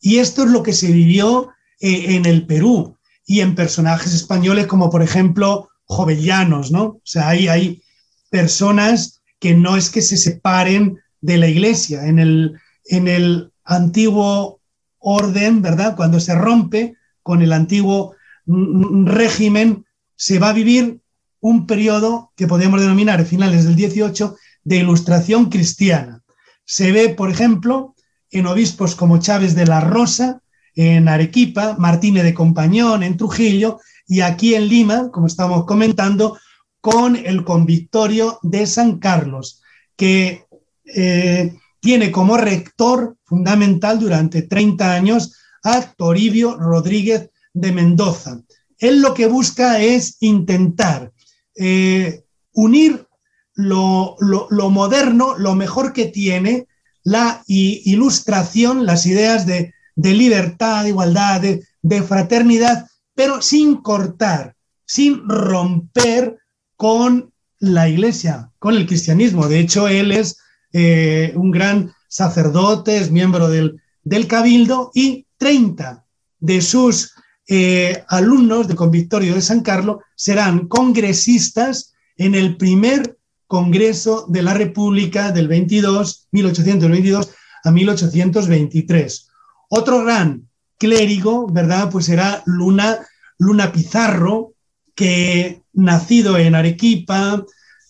Y 0.00 0.18
esto 0.18 0.44
es 0.44 0.50
lo 0.50 0.62
que 0.62 0.72
se 0.72 0.90
vivió 0.90 1.50
eh, 1.80 2.16
en 2.16 2.24
el 2.24 2.46
Perú 2.46 2.96
y 3.26 3.40
en 3.40 3.54
personajes 3.54 4.14
españoles 4.14 4.66
como 4.66 4.90
por 4.90 5.02
ejemplo 5.02 5.68
Jovellanos, 5.84 6.70
¿no? 6.70 6.82
O 6.84 7.00
sea, 7.04 7.28
hay, 7.28 7.48
hay 7.48 7.82
personas 8.30 9.17
que 9.38 9.54
no 9.54 9.76
es 9.76 9.90
que 9.90 10.02
se 10.02 10.16
separen 10.16 10.98
de 11.20 11.38
la 11.38 11.48
iglesia. 11.48 12.06
En 12.06 12.18
el, 12.18 12.58
en 12.84 13.08
el 13.08 13.52
antiguo 13.64 14.60
orden, 14.98 15.62
¿verdad? 15.62 15.96
Cuando 15.96 16.20
se 16.20 16.34
rompe 16.34 16.96
con 17.22 17.42
el 17.42 17.52
antiguo 17.52 18.14
régimen, 18.46 19.84
se 20.16 20.38
va 20.38 20.50
a 20.50 20.54
vivir 20.54 21.00
un 21.40 21.66
periodo 21.66 22.32
que 22.36 22.46
podemos 22.46 22.80
denominar 22.80 23.24
finales 23.24 23.64
del 23.64 23.76
18 23.76 24.36
de 24.64 24.76
ilustración 24.76 25.50
cristiana. 25.50 26.22
Se 26.64 26.92
ve, 26.92 27.10
por 27.10 27.30
ejemplo, 27.30 27.94
en 28.30 28.46
obispos 28.46 28.94
como 28.94 29.18
Chávez 29.18 29.54
de 29.54 29.66
la 29.66 29.80
Rosa, 29.80 30.42
en 30.74 31.08
Arequipa, 31.08 31.76
Martínez 31.78 32.24
de 32.24 32.34
Compañón, 32.34 33.02
en 33.02 33.16
Trujillo, 33.16 33.80
y 34.06 34.20
aquí 34.20 34.54
en 34.54 34.68
Lima, 34.68 35.10
como 35.10 35.26
estamos 35.26 35.64
comentando, 35.64 36.38
con 36.80 37.16
el 37.16 37.44
convictorio 37.44 38.38
de 38.42 38.66
San 38.66 38.98
Carlos, 38.98 39.62
que 39.96 40.46
eh, 40.84 41.54
tiene 41.80 42.10
como 42.10 42.36
rector 42.36 43.16
fundamental 43.24 43.98
durante 43.98 44.42
30 44.42 44.92
años 44.92 45.36
a 45.62 45.82
Toribio 45.82 46.56
Rodríguez 46.56 47.30
de 47.52 47.72
Mendoza. 47.72 48.40
Él 48.78 49.02
lo 49.02 49.14
que 49.14 49.26
busca 49.26 49.80
es 49.80 50.16
intentar 50.20 51.12
eh, 51.56 52.24
unir 52.52 53.06
lo, 53.54 54.16
lo, 54.20 54.70
moderno, 54.70 55.36
lo 55.36 55.56
mejor 55.56 55.92
que 55.92 56.06
tiene 56.06 56.68
la 57.02 57.42
ilustración, 57.48 58.86
las 58.86 59.04
ideas 59.06 59.46
de, 59.46 59.74
de 59.96 60.12
libertad, 60.12 60.84
de 60.84 60.90
igualdad, 60.90 61.42
de 61.82 62.02
fraternidad, 62.02 62.86
pero 63.14 63.42
sin 63.42 63.76
cortar, 63.78 64.54
sin 64.86 65.28
romper 65.28 66.38
con 66.78 67.34
la 67.58 67.88
iglesia, 67.88 68.52
con 68.60 68.74
el 68.74 68.86
cristianismo. 68.86 69.48
De 69.48 69.58
hecho, 69.58 69.88
él 69.88 70.12
es 70.12 70.38
eh, 70.72 71.32
un 71.34 71.50
gran 71.50 71.92
sacerdote, 72.08 72.96
es 72.96 73.10
miembro 73.10 73.48
del, 73.48 73.82
del 74.04 74.28
cabildo 74.28 74.92
y 74.94 75.26
30 75.38 76.06
de 76.38 76.62
sus 76.62 77.14
eh, 77.48 78.04
alumnos 78.08 78.68
de 78.68 78.76
Convictorio 78.76 79.34
de 79.34 79.42
San 79.42 79.62
Carlos 79.62 79.98
serán 80.14 80.68
congresistas 80.68 81.94
en 82.16 82.34
el 82.34 82.56
primer 82.56 83.18
Congreso 83.48 84.26
de 84.28 84.42
la 84.42 84.54
República 84.54 85.32
del 85.32 85.48
22, 85.48 86.28
1822 86.30 87.30
a 87.64 87.70
1823. 87.72 89.28
Otro 89.70 90.04
gran 90.04 90.48
clérigo, 90.78 91.48
¿verdad? 91.48 91.90
Pues 91.90 92.08
era 92.08 92.42
Luna, 92.46 92.98
Luna 93.38 93.72
Pizarro, 93.72 94.52
que 94.98 95.62
nacido 95.74 96.36
en 96.38 96.56
Arequipa, 96.56 97.44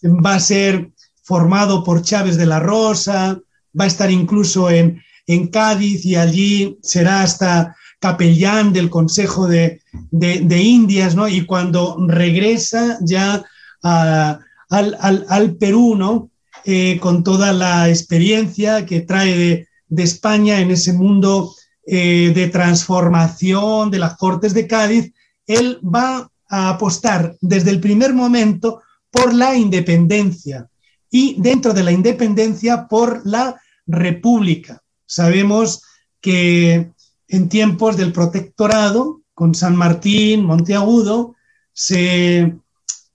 va 0.05 0.35
a 0.35 0.41
ser 0.41 0.91
formado 1.23 1.83
por 1.83 2.03
Chávez 2.03 2.37
de 2.37 2.45
la 2.45 2.61
Rosa, 2.61 3.41
va 3.79 3.85
a 3.85 3.87
estar 3.87 4.11
incluso 4.11 4.69
en, 4.69 5.03
en 5.27 5.47
Cádiz 5.49 6.05
y 6.05 6.17
allí 6.17 6.79
será 6.83 7.23
hasta 7.23 7.75
capellán 7.99 8.75
del 8.75 8.91
Consejo 8.91 9.47
de, 9.47 9.81
de, 10.11 10.63
Indias, 10.63 11.15
¿no? 11.15 11.29
Y 11.29 11.47
cuando 11.47 11.97
regresa 12.07 12.99
ya 13.01 13.43
al, 13.81 14.39
al, 15.01 15.25
al, 15.31 15.57
Perú, 15.57 15.97
¿no? 15.97 16.31
Eh, 16.67 16.99
con 17.01 17.25
toda 17.25 17.55
la 17.55 17.89
experiencia 17.89 18.85
que 18.85 19.01
trae 19.01 19.35
de, 19.35 19.69
de 19.89 20.03
España 20.03 20.61
en 20.61 20.73
ese 20.73 20.93
mundo 20.93 21.55
eh, 21.87 22.33
de 22.35 22.49
transformación 22.49 23.91
de 23.91 23.99
las 23.99 24.19
Cortes 24.19 24.53
de 24.53 24.67
Cádiz, 24.67 25.11
él 25.47 25.81
va 25.83 26.31
a 26.49 26.71
apostar 26.71 27.37
desde 27.41 27.71
el 27.71 27.81
primer 27.81 28.15
momento 28.15 28.83
por 29.11 29.35
la 29.35 29.55
independencia 29.57 30.69
y 31.11 31.41
dentro 31.41 31.73
de 31.73 31.83
la 31.83 31.93
independencia 31.93 32.87
por 32.87 33.27
la 33.27 33.61
república. 33.87 34.83
Sabemos 35.07 35.83
que 36.21 36.91
en 37.29 37.49
tiempos 37.49 37.97
del 37.97 38.13
protectorado, 38.13 39.23
con 39.35 39.55
San 39.55 39.77
Martín, 39.77 40.45
Monteagudo, 40.45 41.37
se 41.73 42.57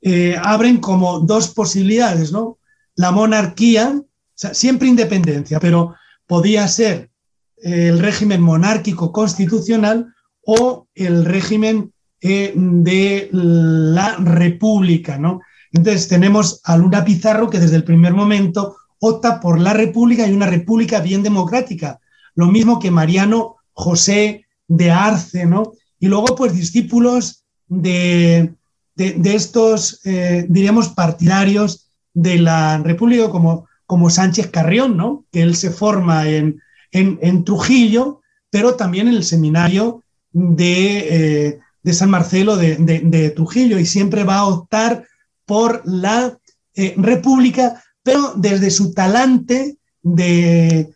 eh, 0.02 0.38
abren 0.42 0.78
como 0.78 1.20
dos 1.20 1.50
posibilidades, 1.50 2.32
¿no? 2.32 2.60
La 2.96 3.12
monarquía, 3.12 4.02
siempre 4.36 4.88
independencia, 4.88 5.60
pero 5.60 5.96
podía 6.28 6.68
ser 6.68 7.10
el 7.58 8.00
régimen 8.00 8.42
monárquico 8.42 9.12
constitucional 9.12 10.14
o 10.46 10.88
el 10.96 11.26
régimen 11.26 11.93
eh, 12.26 12.54
de 12.56 13.28
la 13.34 14.16
república, 14.16 15.18
¿no? 15.18 15.42
Entonces 15.74 16.08
tenemos 16.08 16.62
a 16.64 16.78
Luna 16.78 17.04
Pizarro 17.04 17.50
que 17.50 17.60
desde 17.60 17.76
el 17.76 17.84
primer 17.84 18.14
momento 18.14 18.78
opta 19.00 19.42
por 19.42 19.60
la 19.60 19.74
república 19.74 20.26
y 20.26 20.32
una 20.32 20.46
república 20.46 21.02
bien 21.02 21.22
democrática. 21.22 22.00
Lo 22.36 22.48
mismo 22.48 22.80
que 22.80 22.92
Mariano 22.92 23.58
José 23.74 24.46
de 24.70 24.90
Arce, 24.90 25.46
¿no? 25.46 25.74
Y 26.00 26.08
luego, 26.08 26.36
pues, 26.38 26.54
discípulos 26.54 27.44
de, 27.68 28.54
de, 28.96 29.36
estos, 29.36 30.00
eh, 30.06 30.46
diríamos, 30.48 30.88
partidarios 30.88 31.90
de 32.14 32.38
la 32.38 32.78
república 32.78 33.30
como, 33.30 33.68
como 33.86 34.10
Sánchez 34.10 34.48
Carrión, 34.48 34.96
¿no? 34.96 35.26
Que 35.30 35.42
él 35.42 35.58
se 35.58 35.72
forma 35.72 36.30
en, 36.30 36.62
en, 36.94 37.44
Trujillo, 37.44 38.22
pero 38.50 38.76
también 38.76 39.10
en 39.10 39.16
el 39.16 39.26
seminario 39.26 40.04
de, 40.32 41.48
eh, 41.48 41.60
de 41.84 41.94
San 41.94 42.10
Marcelo 42.10 42.56
de, 42.56 42.78
de, 42.78 43.30
Trujillo 43.32 43.78
y 43.78 43.86
siempre 43.86 44.24
va 44.24 44.38
a 44.38 44.46
optar 44.46 45.06
por 45.46 45.82
la 45.86 46.38
eh, 46.76 46.94
república, 46.98 47.84
pero 48.02 48.34
desde 48.36 48.72
su 48.72 48.94
talante 48.94 49.78
de, 50.02 50.94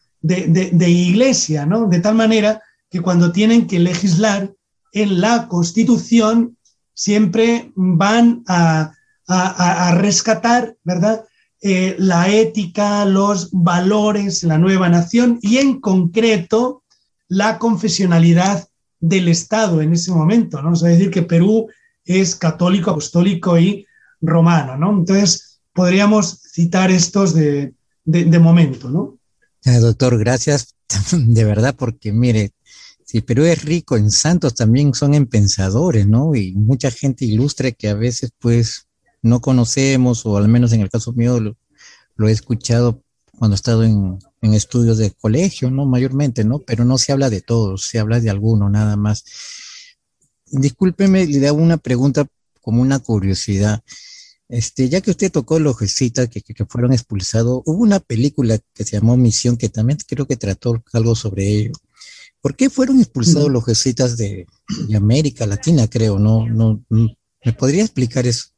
iglesia, 0.80 1.66
¿no? 1.66 1.88
De 1.88 2.00
tal 2.00 2.16
manera 2.16 2.62
que 2.90 3.02
cuando 3.02 3.32
tienen 3.32 3.68
que 3.68 3.80
legislar 3.80 4.54
en 4.94 5.20
la 5.20 5.48
Constitución, 5.48 6.58
siempre 6.94 7.72
van 7.76 8.44
a, 8.48 8.94
rescatar, 9.98 10.78
¿verdad? 10.86 11.26
Eh, 11.62 11.96
la 12.00 12.30
ética, 12.30 13.04
los 13.04 13.50
valores, 13.52 14.44
la 14.44 14.58
nueva 14.58 14.88
nación 14.88 15.38
y 15.42 15.58
en 15.58 15.82
concreto 15.82 16.84
la 17.28 17.60
confesionalidad 17.60 18.70
del 19.00 19.28
Estado 19.28 19.82
en 19.82 19.94
ese 19.94 20.12
momento, 20.12 20.62
¿no? 20.62 20.74
Es 20.74 20.82
decir, 20.82 21.12
que 21.12 21.24
Perú 21.24 21.68
es 22.06 22.36
católico, 22.36 22.92
apostólico 22.92 23.58
y 23.58 23.86
romano, 24.22 24.78
¿no? 24.78 24.92
Entonces, 24.92 25.60
podríamos 25.74 26.42
citar 26.42 26.90
estos 26.90 27.34
de, 27.34 27.74
momento, 28.40 28.90
¿no? 28.90 29.18
doctor, 29.64 30.18
gracias 30.18 30.76
de 31.12 31.44
verdad, 31.44 31.76
porque 31.78 32.14
mire, 32.14 32.54
si 33.06 33.22
Perú 33.22 33.44
es 33.44 33.64
rico 33.64 33.98
en 33.98 34.12
santos, 34.12 34.56
también 34.56 34.94
son 34.94 35.14
en 35.14 35.28
pensadores, 35.28 36.08
¿no? 36.08 36.36
Y 36.36 36.54
mucha 36.54 36.92
gente 36.92 37.26
ilustre 37.26 37.74
que 37.74 37.90
a 37.90 37.94
veces, 37.94 38.32
pues, 38.40 38.88
no 39.22 39.40
conocemos, 39.40 40.26
o 40.26 40.38
al 40.38 40.48
menos 40.48 40.74
en 40.74 40.82
el 40.82 40.90
caso 40.90 41.14
mío 41.14 41.40
lo, 41.40 42.28
he 42.28 42.32
escuchado 42.32 43.02
cuando 43.38 43.56
he 43.56 43.56
estado 43.56 43.84
en, 43.84 44.20
en, 44.42 44.54
estudios 44.54 44.98
de 44.98 45.12
colegio, 45.12 45.70
¿no? 45.72 45.86
Mayormente, 45.86 46.44
¿no? 46.44 46.60
Pero 46.60 46.86
no 46.86 46.98
se 46.98 47.12
habla 47.12 47.30
de 47.30 47.42
todos, 47.42 47.88
se 47.88 48.00
habla 48.00 48.20
de 48.20 48.30
alguno 48.30 48.70
nada 48.70 48.96
más. 48.96 49.24
Discúlpeme, 50.46 51.26
le 51.26 51.48
hago 51.48 51.58
una 51.58 51.78
pregunta 51.78 52.26
como 52.62 52.82
una 52.82 53.00
curiosidad. 53.00 53.82
Este, 54.50 54.88
ya 54.88 55.02
que 55.02 55.12
usted 55.12 55.32
tocó 55.32 55.60
los 55.60 55.78
jesuitas 55.78 56.30
que, 56.30 56.42
que, 56.42 56.66
fueron 56.66 56.94
expulsados, 56.94 57.62
hubo 57.66 57.84
una 57.84 58.00
película 58.00 58.58
que 58.74 58.86
se 58.86 58.98
llamó 58.98 59.18
Misión 59.18 59.58
que 59.58 59.68
también 59.68 60.00
creo 60.08 60.26
que 60.26 60.38
trató 60.38 60.82
algo 60.94 61.16
sobre 61.16 61.48
ello. 61.48 61.74
¿Por 62.42 62.56
qué 62.56 62.70
fueron 62.70 63.00
expulsados 63.00 63.52
los 63.52 63.66
jesuitas 63.66 64.16
de, 64.16 64.48
América 64.96 65.46
Latina, 65.46 65.90
creo? 65.90 66.18
¿No, 66.18 66.48
no, 66.48 66.82
me 66.90 67.54
podría 67.54 67.84
explicar 67.84 68.26
eso? 68.26 68.50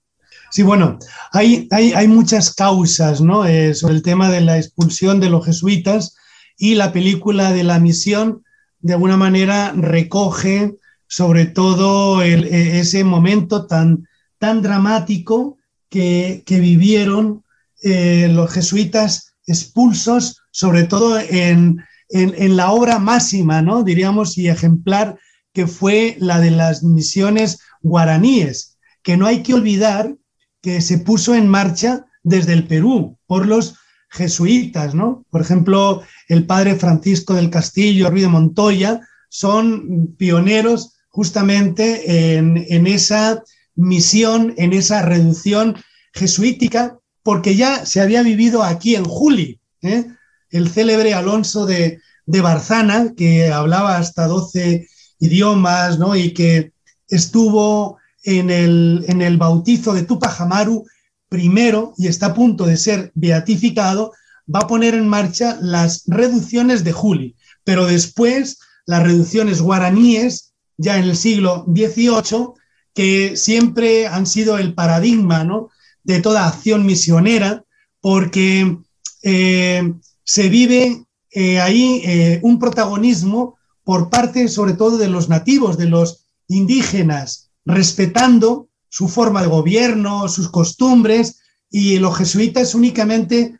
Sí, 0.51 0.63
bueno, 0.63 0.97
hay, 1.31 1.67
hay, 1.71 1.93
hay 1.93 2.07
muchas 2.07 2.53
causas 2.53 3.21
¿no? 3.21 3.45
Eh, 3.45 3.73
sobre 3.75 3.95
el 3.95 4.01
tema 4.01 4.29
de 4.29 4.41
la 4.41 4.57
expulsión 4.57 5.19
de 5.19 5.29
los 5.29 5.45
jesuitas 5.45 6.15
y 6.57 6.75
la 6.75 6.91
película 6.91 7.51
de 7.51 7.63
la 7.63 7.79
misión 7.79 8.43
de 8.79 8.93
alguna 8.93 9.17
manera 9.17 9.73
recoge 9.75 10.75
sobre 11.07 11.47
todo 11.47 12.21
e, 12.21 12.79
ese 12.79 13.03
momento 13.03 13.65
tan, 13.65 14.07
tan 14.37 14.61
dramático 14.61 15.57
que, 15.89 16.43
vivieron 16.47 17.43
eh, 17.81 18.29
los 18.31 18.51
jesuitas 18.51 19.33
expulsos, 19.47 20.41
sobre 20.51 20.83
todo 20.83 21.19
en, 21.19 21.83
la 22.11 22.71
obra 22.71 22.97
máxima, 22.99 23.61
¿no? 23.61 23.83
diríamos, 23.83 24.37
y 24.37 24.47
ejemplar, 24.47 25.19
que 25.53 25.67
fue 25.67 26.15
la 26.19 26.39
de 26.39 26.51
las 26.51 26.83
misiones 26.83 27.59
guaraníes, 27.81 28.77
que 29.03 29.17
no 29.17 29.25
hay 29.25 29.43
que 29.43 29.53
olvidar 29.53 30.15
que 30.61 30.81
se 30.81 30.99
puso 30.99 31.35
en 31.35 31.47
marcha 31.47 32.05
desde 32.23 32.53
el 32.53 32.67
Perú 32.67 33.17
por 33.27 33.47
los 33.47 33.75
jesuitas, 34.09 34.95
¿no? 34.95 35.25
Por 35.29 35.41
ejemplo, 35.41 36.01
el 36.27 36.45
padre 36.45 36.75
Francisco 36.75 37.33
del 37.33 37.49
Castillo, 37.49 38.09
Ruiz 38.09 38.23
de 38.23 38.29
Montoya, 38.29 39.01
son 39.29 40.15
pioneros 40.17 40.97
justamente 41.09 42.35
en, 42.35 42.65
en 42.69 42.87
esa 42.87 43.43
misión, 43.75 44.53
en 44.57 44.73
esa 44.73 45.03
reducción 45.03 45.77
jesuítica, 46.13 46.99
porque 47.23 47.55
ya 47.55 47.85
se 47.85 48.01
había 48.01 48.23
vivido 48.23 48.63
aquí 48.63 48.95
en 48.95 49.05
Juli, 49.05 49.59
¿eh? 49.81 50.05
el 50.49 50.69
célebre 50.69 51.13
Alonso 51.13 51.65
de, 51.65 51.99
Barzana, 52.25 53.13
que 53.15 53.51
hablaba 53.51 53.97
hasta 53.97 54.27
12 54.27 54.87
idiomas 55.19 55.97
¿no? 55.97 56.15
y 56.15 56.33
que 56.33 56.73
estuvo 57.07 57.98
en 58.23 58.49
el, 58.49 59.05
en 59.07 59.21
el 59.21 59.37
bautizo 59.37 59.93
de 59.93 60.03
Tupac 60.03 60.41
Amaru 60.41 60.85
primero 61.29 61.93
y 61.97 62.07
está 62.07 62.27
a 62.27 62.33
punto 62.33 62.65
de 62.65 62.77
ser 62.77 63.11
beatificado, 63.15 64.13
va 64.53 64.61
a 64.61 64.67
poner 64.67 64.95
en 64.95 65.07
marcha 65.07 65.57
las 65.61 66.03
reducciones 66.07 66.83
de 66.83 66.91
Juli, 66.91 67.35
pero 67.63 67.85
después 67.85 68.59
las 68.85 69.03
reducciones 69.03 69.61
guaraníes, 69.61 70.53
ya 70.77 70.97
en 70.97 71.03
el 71.03 71.15
siglo 71.15 71.65
XVIII, 71.67 72.53
que 72.93 73.37
siempre 73.37 74.07
han 74.07 74.25
sido 74.25 74.57
el 74.57 74.73
paradigma 74.73 75.43
¿no? 75.43 75.69
de 76.03 76.19
toda 76.21 76.47
acción 76.47 76.85
misionera, 76.85 77.63
porque 78.01 78.77
eh, 79.21 79.93
se 80.23 80.49
vive 80.49 81.05
eh, 81.31 81.59
ahí 81.59 82.01
eh, 82.05 82.39
un 82.41 82.57
protagonismo 82.57 83.57
por 83.83 84.09
parte 84.09 84.47
sobre 84.47 84.73
todo 84.73 84.97
de 84.97 85.09
los 85.09 85.29
nativos, 85.29 85.77
de 85.77 85.85
los 85.87 86.25
indígenas, 86.47 87.48
respetando 87.69 88.67
su 88.89 89.07
forma 89.07 89.41
de 89.41 89.47
gobierno, 89.47 90.27
sus 90.27 90.49
costumbres, 90.49 91.39
y 91.71 91.99
los 91.99 92.17
jesuitas 92.17 92.73
únicamente, 92.73 93.59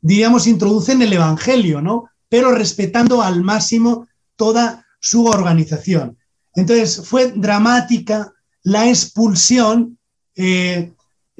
diríamos, 0.00 0.46
introducen 0.46 1.00
el 1.00 1.14
Evangelio, 1.14 1.80
¿no? 1.80 2.10
pero 2.28 2.52
respetando 2.52 3.22
al 3.22 3.42
máximo 3.42 4.06
toda 4.36 4.84
su 5.00 5.24
organización. 5.24 6.18
Entonces 6.54 7.00
fue 7.06 7.32
dramática 7.32 8.32
la 8.62 8.88
expulsión 8.88 9.98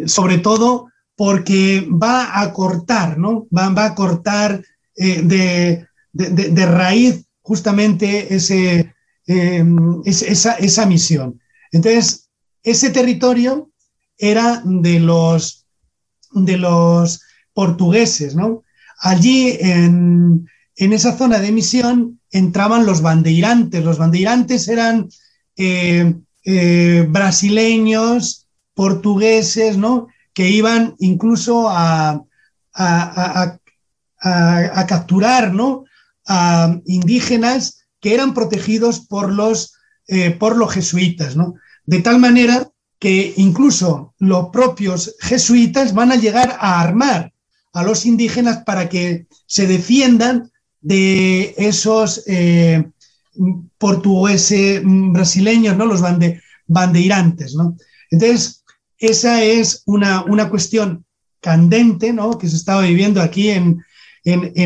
sobre 0.07 0.39
todo 0.39 0.89
porque 1.17 1.87
va 1.91 2.41
a 2.41 2.53
cortar, 2.53 3.19
¿no? 3.19 3.47
Va, 3.57 3.85
a 3.85 3.95
cortar 3.95 4.63
eh, 4.97 5.87
de, 6.13 6.67
raíz 6.67 7.25
justamente 7.43 8.35
ese, 8.35 8.94
em, 9.27 10.03
esa, 10.05 10.87
misión. 10.87 11.41
Entonces, 11.73 12.29
ese 12.63 12.91
territorio 12.91 13.71
era 14.19 14.63
de 14.65 15.01
los, 15.01 15.67
de 16.33 16.57
los 16.57 17.21
portugueses, 17.53 18.35
¿no? 18.35 18.63
Allí 19.01 19.57
en, 19.61 20.49
esa 20.77 21.17
zona 21.17 21.39
de 21.39 21.53
misión 21.53 22.21
entraban 22.31 22.87
los 22.87 23.01
bandeirantes. 23.01 23.85
Los 23.85 23.99
bandeirantes 23.99 24.69
eran 24.69 25.09
eh, 25.57 26.15
eh, 26.45 27.07
brasileños, 27.09 28.49
portugueses, 28.75 29.77
¿no? 29.77 30.09
Que 30.33 30.49
iban 30.49 30.97
incluso 30.99 31.69
a, 31.69 32.25
a, 32.75 33.59
capturar, 34.89 35.53
¿no? 35.53 35.85
A 36.27 36.77
indígenas 36.87 37.84
que 38.05 38.13
eran 38.13 38.35
protegidos 38.35 39.01
por 39.01 39.33
los, 39.33 39.77
eh, 40.09 40.33
por 40.33 40.59
los 40.59 40.71
jesuitas. 40.75 41.35
De 41.87 42.01
tal 42.01 42.19
manera 42.19 42.71
que 42.99 43.33
incluso 43.39 44.15
los 44.19 44.51
propios 44.51 45.17
jesuitas 45.21 45.95
van 45.95 46.13
a 46.13 46.17
llegar 46.17 46.55
a 46.61 46.83
armar 46.83 47.33
a 47.73 47.83
los 47.83 48.05
indígenas 48.05 48.59
para 48.67 48.91
que 48.91 49.27
se 49.47 49.67
defiendan 49.67 50.53
de 50.83 51.55
esos 51.57 52.25
eh, 52.27 52.85
portugueses 53.79 54.83
brasileños, 54.85 55.75
¿no? 55.75 55.87
los 55.87 56.03
bandeirantes. 56.67 57.55
¿no? 57.55 57.75
Entonces, 58.11 58.65
esa 58.99 59.43
es 59.43 59.83
una, 59.87 60.51
cuestión 60.51 61.07
candente 61.41 62.13
¿no? 62.13 62.37
que 62.37 62.51
se 62.51 62.57
estaba 62.57 62.83
viviendo 62.83 63.23
aquí 63.23 63.49
en, 63.49 63.83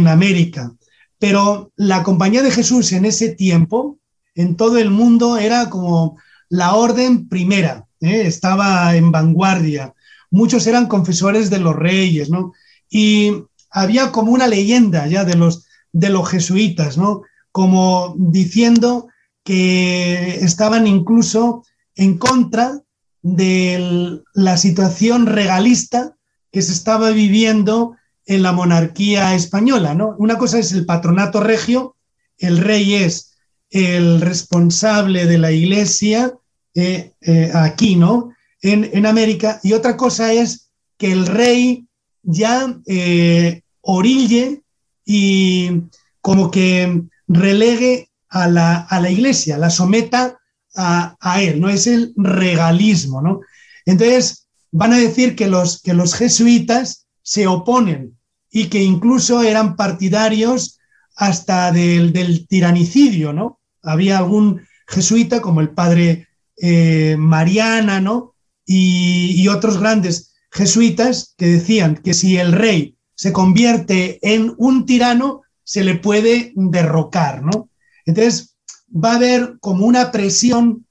América. 0.09 0.73
Pero 1.19 1.73
la 1.77 2.03
Compañía 2.03 2.43
de 2.43 2.51
Jesús 2.51 2.93
en 2.93 3.05
ese 3.05 3.31
tiempo, 3.31 3.99
en 4.35 4.57
todo 4.57 4.79
el 4.79 4.91
mundo, 4.91 5.37
era 5.37 5.69
como 5.69 6.19
la 6.49 6.75
orden 6.75 7.29
primera, 7.29 7.87
¿eh? 8.01 8.23
estaba 8.27 8.95
en 8.95 9.11
vanguardia. 9.11 9.95
Muchos 10.31 10.67
eran 10.67 10.87
confesores 10.87 11.51
de 11.51 11.59
los 11.59 11.75
reyes, 11.75 12.31
¿no? 12.31 12.53
Y 12.89 13.33
había 13.71 14.13
como 14.13 14.33
una 14.33 14.47
leyenda 14.47 15.07
ya 15.07 15.25
de 15.25 15.37
los, 15.37 15.67
de 15.93 16.11
los 16.11 16.29
jesuitas, 16.29 16.97
¿no? 16.97 17.23
Como 17.53 18.15
diciendo 18.17 19.09
que 19.43 20.37
estaban 20.43 20.87
incluso 20.87 21.65
en 21.95 22.19
contra 22.19 22.83
de 23.23 24.21
la 24.35 24.57
situación 24.57 25.27
regalista 25.27 26.15
que 26.53 26.63
se 26.63 26.73
estaba 26.73 27.11
viviendo 27.11 27.97
en 28.29 28.43
la 28.43 28.53
monarquía 28.53 29.35
española. 29.35 29.95
¿no? 29.95 30.15
Una 30.19 30.37
cosa 30.37 30.59
es 30.59 30.73
el 30.73 30.85
patronato 30.85 31.41
regio, 31.41 31.97
el 32.37 32.59
rey 32.59 32.95
es 32.95 33.35
el 33.71 34.21
responsable 34.21 35.27
de 35.27 35.39
la 35.39 35.51
iglesia 35.51 36.35
eh, 36.75 37.13
eh, 37.23 37.51
aquí, 37.55 37.97
¿no? 37.97 38.33
En, 38.61 38.89
en, 38.93 39.07
América, 39.07 39.61
y 39.63 39.73
otra 39.73 39.97
cosa 39.97 40.33
es 40.33 40.71
que 40.97 41.13
el 41.13 41.27
rey 41.27 41.87
ya 42.23 42.77
eh, 42.87 43.63
orille 43.81 44.63
y 45.05 45.83
como 46.21 46.51
que 46.51 47.03
relegue 47.29 48.11
a 48.29 48.49
la, 48.49 48.81
a 48.81 49.01
la 49.01 49.11
iglesia, 49.11 49.59
la 49.59 49.71
someta 49.71 50.39
a, 50.75 51.17
a, 51.21 51.43
él, 51.43 51.61
¿no? 51.61 51.69
Es 51.69 51.87
el 51.87 52.13
regalismo, 52.17 53.23
¿no? 53.23 53.41
Entonces, 53.87 54.49
van 54.71 54.93
a 54.93 54.99
decir 54.99 55.35
que 55.35 55.47
los, 55.47 55.81
que 55.81 55.95
los 55.95 56.15
jesuitas 56.15 57.07
se 57.23 57.47
oponen 57.47 58.18
y 58.59 58.69
que 58.69 58.83
incluso 58.83 59.43
eran 59.45 59.77
partidarios 59.77 60.81
hasta 61.15 61.71
del, 61.71 62.13
del 62.13 62.49
tiranicidio, 62.49 63.33
¿no? 63.33 63.61
Había 63.83 64.19
algún 64.19 64.63
jesuita 64.89 65.41
como 65.41 65.61
el 65.61 65.71
padre 65.71 66.27
eh, 66.57 67.15
Mariana, 67.17 68.01
¿no? 68.01 68.35
Y, 68.67 69.47
otros 69.47 69.79
grandes 69.79 70.35
jesuitas 70.51 71.35
que 71.39 71.47
decían 71.47 72.01
que 72.03 72.15
si 72.15 72.37
el 72.37 72.53
rey 72.53 72.97
se 73.15 73.33
convierte 73.33 74.19
en 74.23 74.55
un 74.59 74.85
tirano, 74.87 75.43
se 75.63 75.85
le 75.85 75.95
puede 75.95 76.53
derrocar, 76.57 77.43
¿no? 77.43 77.71
Entonces, 78.07 78.57
va 78.93 79.13
a 79.13 79.17
haber 79.17 79.59
como 79.61 79.87
una 79.87 80.11
presión, 80.11 80.85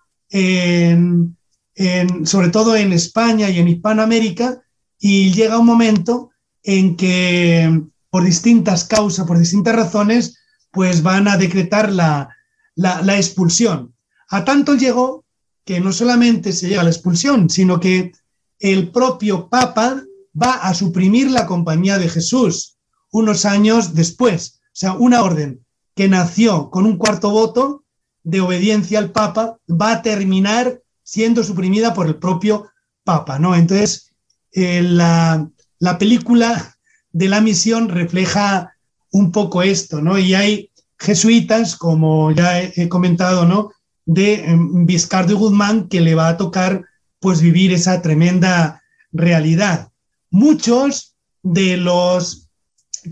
sobre 2.23 2.49
todo 2.51 2.75
en 2.77 2.93
España 2.93 3.49
y 3.49 3.59
en 3.59 3.67
Hispanoamérica, 3.67 4.61
y 4.99 5.31
llega 5.33 5.59
un 5.59 5.65
momento 5.65 6.31
en 6.67 6.97
que 6.97 7.81
por 8.09 8.23
distintas 8.25 8.83
causas, 8.83 9.25
por 9.25 9.39
distintas 9.39 9.73
razones, 9.73 10.37
pues 10.71 11.01
van 11.01 11.29
a 11.29 11.37
decretar 11.37 11.91
la, 11.91 12.29
la, 12.75 13.15
expulsión. 13.15 13.95
A 14.29 14.43
tanto 14.43 14.75
llegó 14.75 15.23
que 15.63 15.79
no 15.79 15.93
solamente 15.93 16.51
se 16.51 16.67
llega 16.67 16.81
a 16.81 16.83
la 16.83 16.89
expulsión, 16.89 17.49
sino 17.49 17.79
que 17.79 18.11
el 18.59 18.91
propio 18.91 19.47
Papa 19.49 20.03
va 20.39 20.55
a 20.55 20.73
suprimir 20.73 21.31
la 21.31 21.47
compañía 21.47 21.97
de 21.97 22.09
Jesús 22.09 22.77
unos 23.11 23.45
años 23.45 23.95
después. 23.95 24.59
O 24.65 24.69
sea, 24.73 24.93
una 24.93 25.23
orden 25.23 25.65
que 25.95 26.09
nació 26.09 26.69
con 26.69 26.85
un 26.85 26.97
cuarto 26.97 27.31
voto 27.31 27.85
de 28.23 28.41
obediencia 28.41 28.99
al 28.99 29.11
Papa 29.11 29.57
va 29.69 29.93
a 29.93 30.01
terminar 30.01 30.81
siendo 31.01 31.43
suprimida 31.43 31.93
por 31.93 32.07
el 32.07 32.17
propio 32.17 32.69
Papa, 33.05 33.39
¿no? 33.39 33.55
Entonces, 33.55 34.11
eh, 34.51 34.81
la, 34.81 35.49
la 35.79 35.97
película 35.97 36.77
de 37.11 37.27
la 37.27 37.41
misión 37.41 37.89
refleja 37.89 38.75
un 39.11 39.31
poco 39.31 39.63
esto, 39.63 40.01
¿no? 40.01 40.17
Y 40.17 40.33
hay 40.33 40.71
jesuitas, 40.99 41.75
como 41.75 42.31
ya 42.31 42.61
he, 42.61 42.89
comentado, 42.89 43.45
¿no? 43.45 43.71
De 44.05 44.45
Vizcardo 44.85 45.33
y 45.33 45.35
Guzmán, 45.35 45.87
que 45.87 46.01
le 46.01 46.15
va 46.15 46.29
a 46.29 46.37
tocar, 46.37 46.83
pues, 47.19 47.41
vivir 47.41 47.73
esa 47.73 48.01
tremenda 48.01 48.83
realidad. 49.11 49.89
Muchos 50.29 51.15
de 51.43 51.77
los 51.77 52.49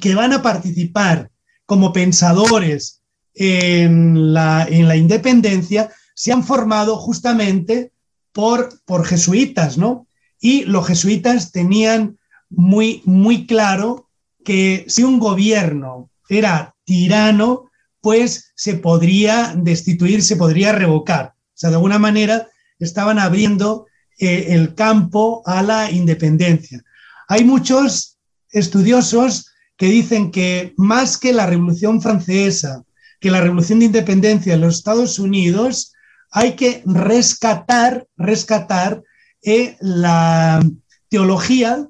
que 0.01 0.15
van 0.15 0.33
a 0.33 0.41
participar 0.41 1.31
como 1.65 1.93
pensadores 1.93 3.01
en 3.33 4.33
la, 4.33 4.65
en 4.69 4.87
la 4.87 4.95
independencia 4.95 5.89
se 6.13 6.31
han 6.31 6.43
formado 6.43 6.97
justamente 6.97 7.91
por, 8.31 8.81
por 8.85 9.05
jesuitas, 9.05 9.77
¿no? 9.77 10.07
Y 10.39 10.65
los 10.65 10.87
jesuitas 10.87 11.51
tenían 11.51 12.17
muy, 12.55 13.01
muy 13.05 13.45
claro 13.45 14.09
que 14.43 14.85
si 14.87 15.03
un 15.03 15.19
gobierno 15.19 16.09
era 16.29 16.75
tirano, 16.85 17.71
pues 18.01 18.51
se 18.55 18.75
podría 18.75 19.53
destituir, 19.57 20.21
se 20.21 20.35
podría 20.35 20.71
revocar. 20.71 21.33
O 21.35 21.57
sea, 21.57 21.69
de 21.69 21.75
alguna 21.77 21.99
manera 21.99 22.47
estaban 22.79 23.19
abriendo 23.19 23.87
eh, 24.19 24.47
el 24.49 24.75
campo 24.75 25.41
a 25.45 25.63
la 25.63 25.91
independencia. 25.91 26.83
Hay 27.27 27.43
muchos 27.43 28.17
estudiosos 28.51 29.51
que 29.77 29.87
dicen 29.87 30.31
que 30.31 30.73
más 30.77 31.17
que 31.17 31.33
la 31.33 31.45
Revolución 31.45 32.01
Francesa, 32.01 32.83
que 33.19 33.31
la 33.31 33.41
Revolución 33.41 33.79
de 33.79 33.85
Independencia 33.85 34.53
en 34.53 34.61
los 34.61 34.77
Estados 34.77 35.19
Unidos, 35.19 35.93
hay 36.31 36.53
que 36.53 36.83
rescatar, 36.85 38.07
rescatar 38.17 39.03
eh, 39.41 39.77
la 39.79 40.61
teología 41.09 41.87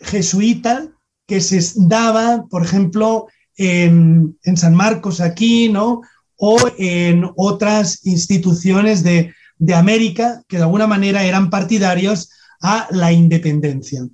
jesuita 0.00 0.88
que 1.26 1.40
se 1.40 1.60
daba, 1.76 2.46
por 2.48 2.64
ejemplo, 2.64 3.28
en, 3.56 4.38
San 4.56 4.74
Marcos 4.74 5.20
aquí, 5.20 5.68
¿no? 5.68 6.00
O 6.36 6.58
en 6.78 7.24
otras 7.36 8.04
instituciones 8.06 9.02
de, 9.02 9.32
de 9.58 9.74
América 9.74 10.42
que 10.48 10.56
de 10.56 10.62
alguna 10.64 10.86
manera 10.86 11.24
eran 11.24 11.50
partidarios 11.50 12.30
a 12.60 12.88
la 12.90 13.12
independencia. 13.12 14.06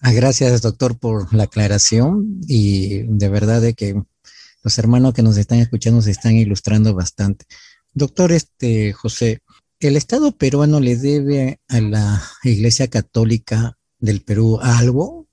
Ah, 0.00 0.12
gracias, 0.12 0.62
doctor, 0.62 0.98
por 0.98 1.32
la 1.34 1.44
aclaración 1.44 2.40
y 2.46 3.02
de 3.02 3.28
verdad 3.28 3.60
de 3.60 3.74
que 3.74 4.00
los 4.62 4.78
hermanos 4.78 5.14
que 5.14 5.22
nos 5.22 5.36
están 5.36 5.58
escuchando 5.58 6.02
se 6.02 6.10
están 6.10 6.34
ilustrando 6.34 6.94
bastante. 6.94 7.46
Doctor 7.94 8.32
este, 8.32 8.92
José, 8.92 9.40
¿el 9.80 9.96
Estado 9.96 10.32
peruano 10.32 10.80
le 10.80 10.96
debe 10.96 11.60
a 11.68 11.80
la 11.80 12.22
Iglesia 12.44 12.88
Católica 12.88 13.77
del 13.98 14.22
Perú 14.22 14.58
algo? 14.62 15.26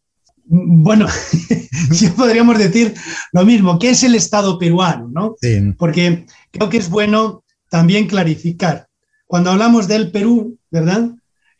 Bueno, 0.47 1.07
sí 1.91 2.07
podríamos 2.09 2.57
decir 2.57 2.93
lo 3.31 3.45
mismo, 3.45 3.79
¿qué 3.79 3.89
es 3.91 4.03
el 4.03 4.15
Estado 4.15 4.59
peruano? 4.59 5.09
¿no? 5.11 5.35
Sí. 5.41 5.73
Porque 5.77 6.25
creo 6.51 6.69
que 6.69 6.77
es 6.77 6.89
bueno 6.89 7.43
también 7.69 8.07
clarificar. 8.07 8.87
Cuando 9.25 9.51
hablamos 9.51 9.87
del 9.87 10.11
Perú, 10.11 10.57
¿verdad? 10.69 11.09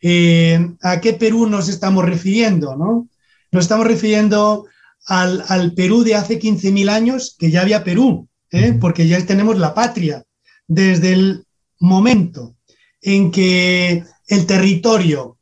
Eh, 0.00 0.70
¿A 0.82 1.00
qué 1.00 1.14
Perú 1.14 1.48
nos 1.48 1.68
estamos 1.68 2.04
refiriendo? 2.04 2.76
¿no? 2.76 3.08
Nos 3.50 3.64
estamos 3.64 3.86
refiriendo 3.86 4.66
al, 5.06 5.44
al 5.48 5.72
Perú 5.72 6.04
de 6.04 6.14
hace 6.14 6.38
15.000 6.38 6.88
años, 6.88 7.34
que 7.38 7.50
ya 7.50 7.62
había 7.62 7.84
Perú, 7.84 8.28
¿eh? 8.50 8.76
porque 8.80 9.08
ya 9.08 9.24
tenemos 9.26 9.58
la 9.58 9.74
patria. 9.74 10.24
Desde 10.68 11.12
el 11.12 11.46
momento 11.78 12.56
en 13.00 13.30
que 13.30 14.04
el 14.28 14.46
territorio 14.46 15.38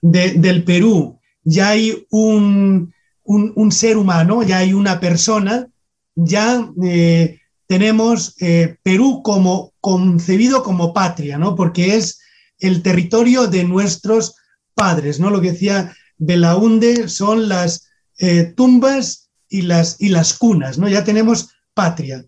de, 0.00 0.32
del 0.32 0.64
Perú 0.64 1.20
ya 1.44 1.70
hay 1.70 2.06
un, 2.10 2.92
un, 3.24 3.72
ser 3.72 3.96
humano, 3.96 4.42
ya 4.42 4.58
hay 4.58 4.72
una 4.72 5.00
persona, 5.00 5.68
ya 6.14 6.70
eh, 6.82 7.40
tenemos 7.66 8.34
eh, 8.40 8.76
Perú 8.82 9.22
como 9.22 9.72
concebido 9.80 10.62
como 10.62 10.92
patria, 10.92 11.38
¿no? 11.38 11.54
Porque 11.54 11.96
es 11.96 12.20
el 12.58 12.82
territorio 12.82 13.46
de 13.46 13.64
nuestros 13.64 14.34
padres, 14.74 15.20
¿no? 15.20 15.30
Lo 15.30 15.40
que 15.40 15.52
decía 15.52 15.94
Belaunde 16.18 17.08
son 17.08 17.48
las 17.48 17.88
eh, 18.18 18.52
tumbas 18.56 19.30
y 19.48 19.62
las, 19.62 20.00
y 20.00 20.08
las 20.08 20.34
cunas, 20.34 20.78
¿no? 20.78 20.88
Ya 20.88 21.04
tenemos 21.04 21.50
patria. 21.74 22.24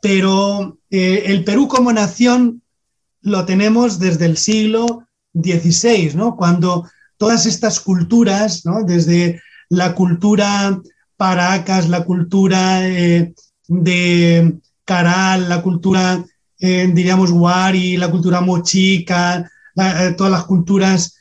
Pero 0.00 0.78
el 0.90 1.44
Perú 1.44 1.68
como 1.68 1.92
nación 1.92 2.62
lo 3.20 3.44
tenemos 3.44 4.00
desde 4.00 4.26
el 4.26 4.36
siglo 4.36 5.06
XVI, 5.32 6.14
¿no? 6.16 6.36
Cuando 6.36 6.84
todas 7.22 7.46
estas 7.46 7.78
culturas, 7.78 8.66
¿no? 8.66 8.82
Desde 8.82 9.40
la 9.68 9.94
cultura 9.94 10.76
Paracas, 11.16 11.88
la 11.88 12.02
cultura 12.02 12.84
eh, 12.84 13.32
de 13.68 14.58
Caral, 14.84 15.48
la 15.48 15.62
cultura, 15.62 16.24
eh, 16.58 16.90
diríamos, 16.92 17.30
Wari, 17.30 17.96
la 17.96 18.10
cultura 18.10 18.40
mochica, 18.40 19.48
eh, 19.76 20.14
todas 20.16 20.32
las 20.32 20.42
culturas 20.46 21.14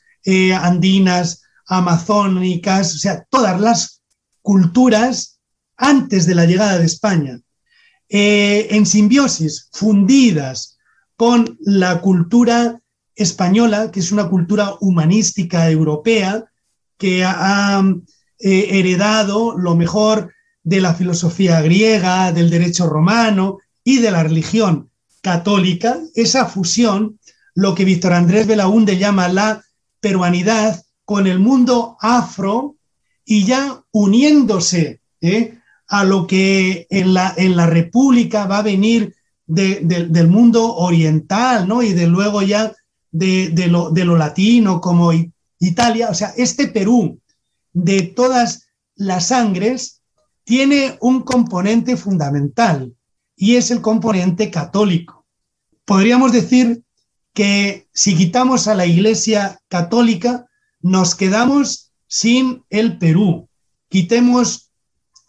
andinas, 0.60 1.43
amazónicas, 1.68 2.95
o 2.95 2.97
sea, 2.97 3.24
todas 3.30 3.62
las 3.62 4.02
culturas 4.41 5.39
antes 5.78 6.26
de 6.26 6.34
la 6.34 6.45
llegada 6.45 6.80
de 6.80 6.86
España, 6.86 7.39
en 8.10 8.88
simbiosis, 8.88 9.70
fundidas 9.72 10.80
con 11.16 11.60
la 11.60 12.02
cultura 12.02 12.82
española, 13.16 13.91
que 13.91 13.99
es 13.99 14.12
una 14.12 14.30
cultura 14.30 14.76
humanística 14.80 15.70
europea, 15.70 16.45
que 16.97 17.24
ha 17.24 17.84
eh, 18.39 18.68
heredado 18.72 19.57
lo 19.57 19.76
mejor 19.76 20.34
de 20.64 20.82
la 20.82 20.93
filosofía 20.93 21.62
griega, 21.62 22.32
del 22.32 22.49
derecho 22.49 22.88
romano 22.88 23.57
y 23.84 23.97
de 23.97 24.12
la 24.12 24.24
religión 24.24 24.89
católica, 25.22 25.99
esa 26.16 26.45
fusión, 26.45 27.20
lo 27.53 27.76
que 27.76 27.86
Víctor 27.86 28.14
Andrés 28.14 28.47
Belaúnde 28.47 28.97
llama 28.97 29.28
la 29.28 29.64
peruanidad 29.99 30.84
con 31.05 31.28
el 31.28 31.39
mundo 31.39 31.97
afro 31.99 32.76
y 33.26 33.45
ya 33.45 33.84
uniéndose 33.91 35.01
¿eh? 35.22 35.57
a 35.88 36.03
lo 36.03 36.26
que 36.28 36.88
en 36.89 37.14
la, 37.14 37.34
en 37.38 37.55
la 37.55 37.68
República 37.68 38.45
va 38.45 38.59
a 38.59 38.64
venir 38.64 39.16
de, 39.45 39.82
del 40.09 40.28
mundo 40.28 40.76
oriental, 40.76 41.68
¿no? 41.68 41.84
Y 41.84 41.93
de 41.93 42.07
luego 42.07 42.41
ya 42.41 42.74
de, 43.12 43.68
lo, 43.68 43.91
de 43.91 44.05
lo 44.05 44.18
latino 44.18 44.82
como 44.82 45.12
Italia, 45.59 46.09
o 46.09 46.14
sea, 46.14 46.34
este 46.38 46.68
Perú 46.68 47.20
de 47.74 48.01
todas 48.03 48.68
las 48.95 49.28
sangres 49.28 50.01
tiene 50.43 50.97
un 51.01 51.22
componente 51.22 51.97
fundamental 51.97 52.95
y 53.36 53.55
es 53.55 53.72
el 53.72 53.82
componente 53.82 54.49
católico. 54.49 55.26
Podríamos 55.86 56.32
decir 56.32 56.84
que 57.34 57.88
si 57.93 58.16
quitamos 58.16 58.68
a 58.68 58.76
la 58.76 58.86
Iglesia 58.86 59.62
católica, 59.68 60.47
nos 60.82 61.16
quedamos 61.16 61.91
sin 62.07 62.64
el 62.70 62.97
Perú. 62.97 63.47
Quitemos 63.89 64.72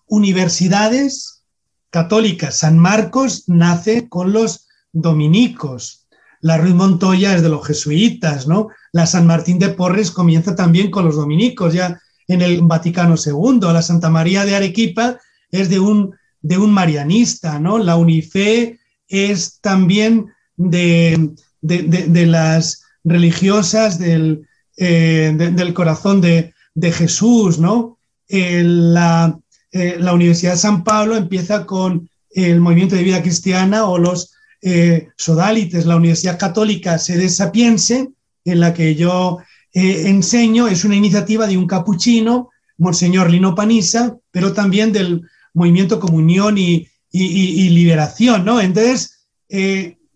universidades 0.06 1.44
católicas. 1.90 2.58
San 2.58 2.78
Marcos 2.78 3.44
nace 3.46 4.08
con 4.08 4.32
los 4.32 4.66
dominicos. 4.92 6.01
La 6.42 6.58
Ruiz 6.58 6.74
Montoya 6.74 7.34
es 7.34 7.42
de 7.42 7.48
los 7.48 7.66
jesuitas, 7.66 8.46
¿no? 8.46 8.68
La 8.92 9.06
San 9.06 9.26
Martín 9.26 9.58
de 9.58 9.70
Porres 9.70 10.10
comienza 10.10 10.54
también 10.54 10.90
con 10.90 11.04
los 11.04 11.16
dominicos, 11.16 11.72
ya 11.72 12.00
en 12.26 12.42
el 12.42 12.62
Vaticano 12.62 13.14
II. 13.14 13.60
La 13.72 13.80
Santa 13.80 14.10
María 14.10 14.44
de 14.44 14.56
Arequipa 14.56 15.18
es 15.50 15.70
de 15.70 15.78
un, 15.78 16.14
de 16.40 16.58
un 16.58 16.72
marianista, 16.72 17.60
¿no? 17.60 17.78
La 17.78 17.96
Unife 17.96 18.80
es 19.06 19.60
también 19.60 20.26
de, 20.56 21.30
de, 21.60 22.26
las 22.26 22.82
religiosas 23.04 23.98
del, 24.00 24.46
eh, 24.76 25.32
del 25.36 25.74
corazón 25.74 26.20
de, 26.20 26.52
Jesús, 26.92 27.58
¿no? 27.58 27.98
La, 28.28 29.38
eh, 29.70 29.96
la, 29.98 30.12
Universidad 30.12 30.52
de 30.52 30.58
San 30.58 30.82
Pablo 30.82 31.16
empieza 31.16 31.66
con 31.66 32.08
el 32.30 32.60
movimiento 32.60 32.96
de 32.96 33.04
vida 33.04 33.22
cristiana 33.22 33.84
o 33.84 33.98
los 33.98 34.34
sodalites, 35.16 35.86
la 35.86 35.96
Universidad 35.96 36.38
Católica 36.38 36.98
Sede 36.98 37.28
Sapiense, 37.28 38.10
en 38.44 38.60
la 38.60 38.72
que 38.72 38.94
yo 38.94 39.38
enseño, 39.72 40.68
es 40.68 40.84
una 40.84 40.94
iniciativa 40.94 41.46
de 41.46 41.56
un 41.56 41.66
capuchino, 41.66 42.50
Monseñor 42.78 43.30
Lino 43.30 43.54
Panisa, 43.54 44.16
pero 44.30 44.52
también 44.52 44.92
del 44.92 45.22
movimiento 45.54 45.98
Comunión 45.98 46.58
y, 46.58 46.88
y 47.10 47.68
Liberación, 47.70 48.44
¿no? 48.44 48.60
Entonces, 48.60 49.26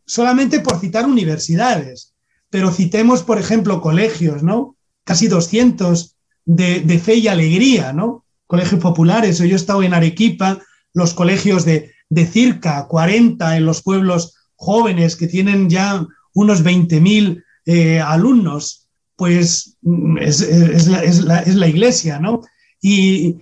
solamente 0.05 0.61
por 0.61 0.79
citar 0.79 1.07
universidades, 1.07 2.15
pero 2.51 2.71
citemos, 2.71 3.23
por 3.23 3.39
ejemplo, 3.39 3.81
colegios, 3.81 4.43
¿no? 4.43 4.77
Casi 5.05 5.29
200 5.29 6.17
de, 6.47 7.01
fe 7.05 7.17
y 7.17 7.29
alegría, 7.29 7.93
¿no? 7.93 8.25
Colegios 8.47 8.81
populares. 8.81 9.39
Yo 9.39 9.45
he 9.45 9.55
estado 9.55 9.83
en 9.83 9.95
Arequipa, 9.95 10.61
los 10.95 11.13
colegios 11.13 11.65
de, 11.65 11.93
de 12.09 12.27
circa 12.27 12.87
40 12.87 13.57
en 13.57 13.67
los 13.67 13.83
pueblos 13.83 14.36
jóvenes 14.57 15.17
que 15.17 15.29
tienen 15.29 15.71
ya 15.71 16.07
unos 16.35 16.65
20.000 16.65 17.43
eh, 17.67 18.01
alumnos, 18.01 18.89
pues 19.17 19.77
mm, 19.83 20.19
es, 20.19 21.25
la, 21.25 21.69
iglesia, 21.69 22.19
¿no? 22.21 22.43
Y, 22.81 23.39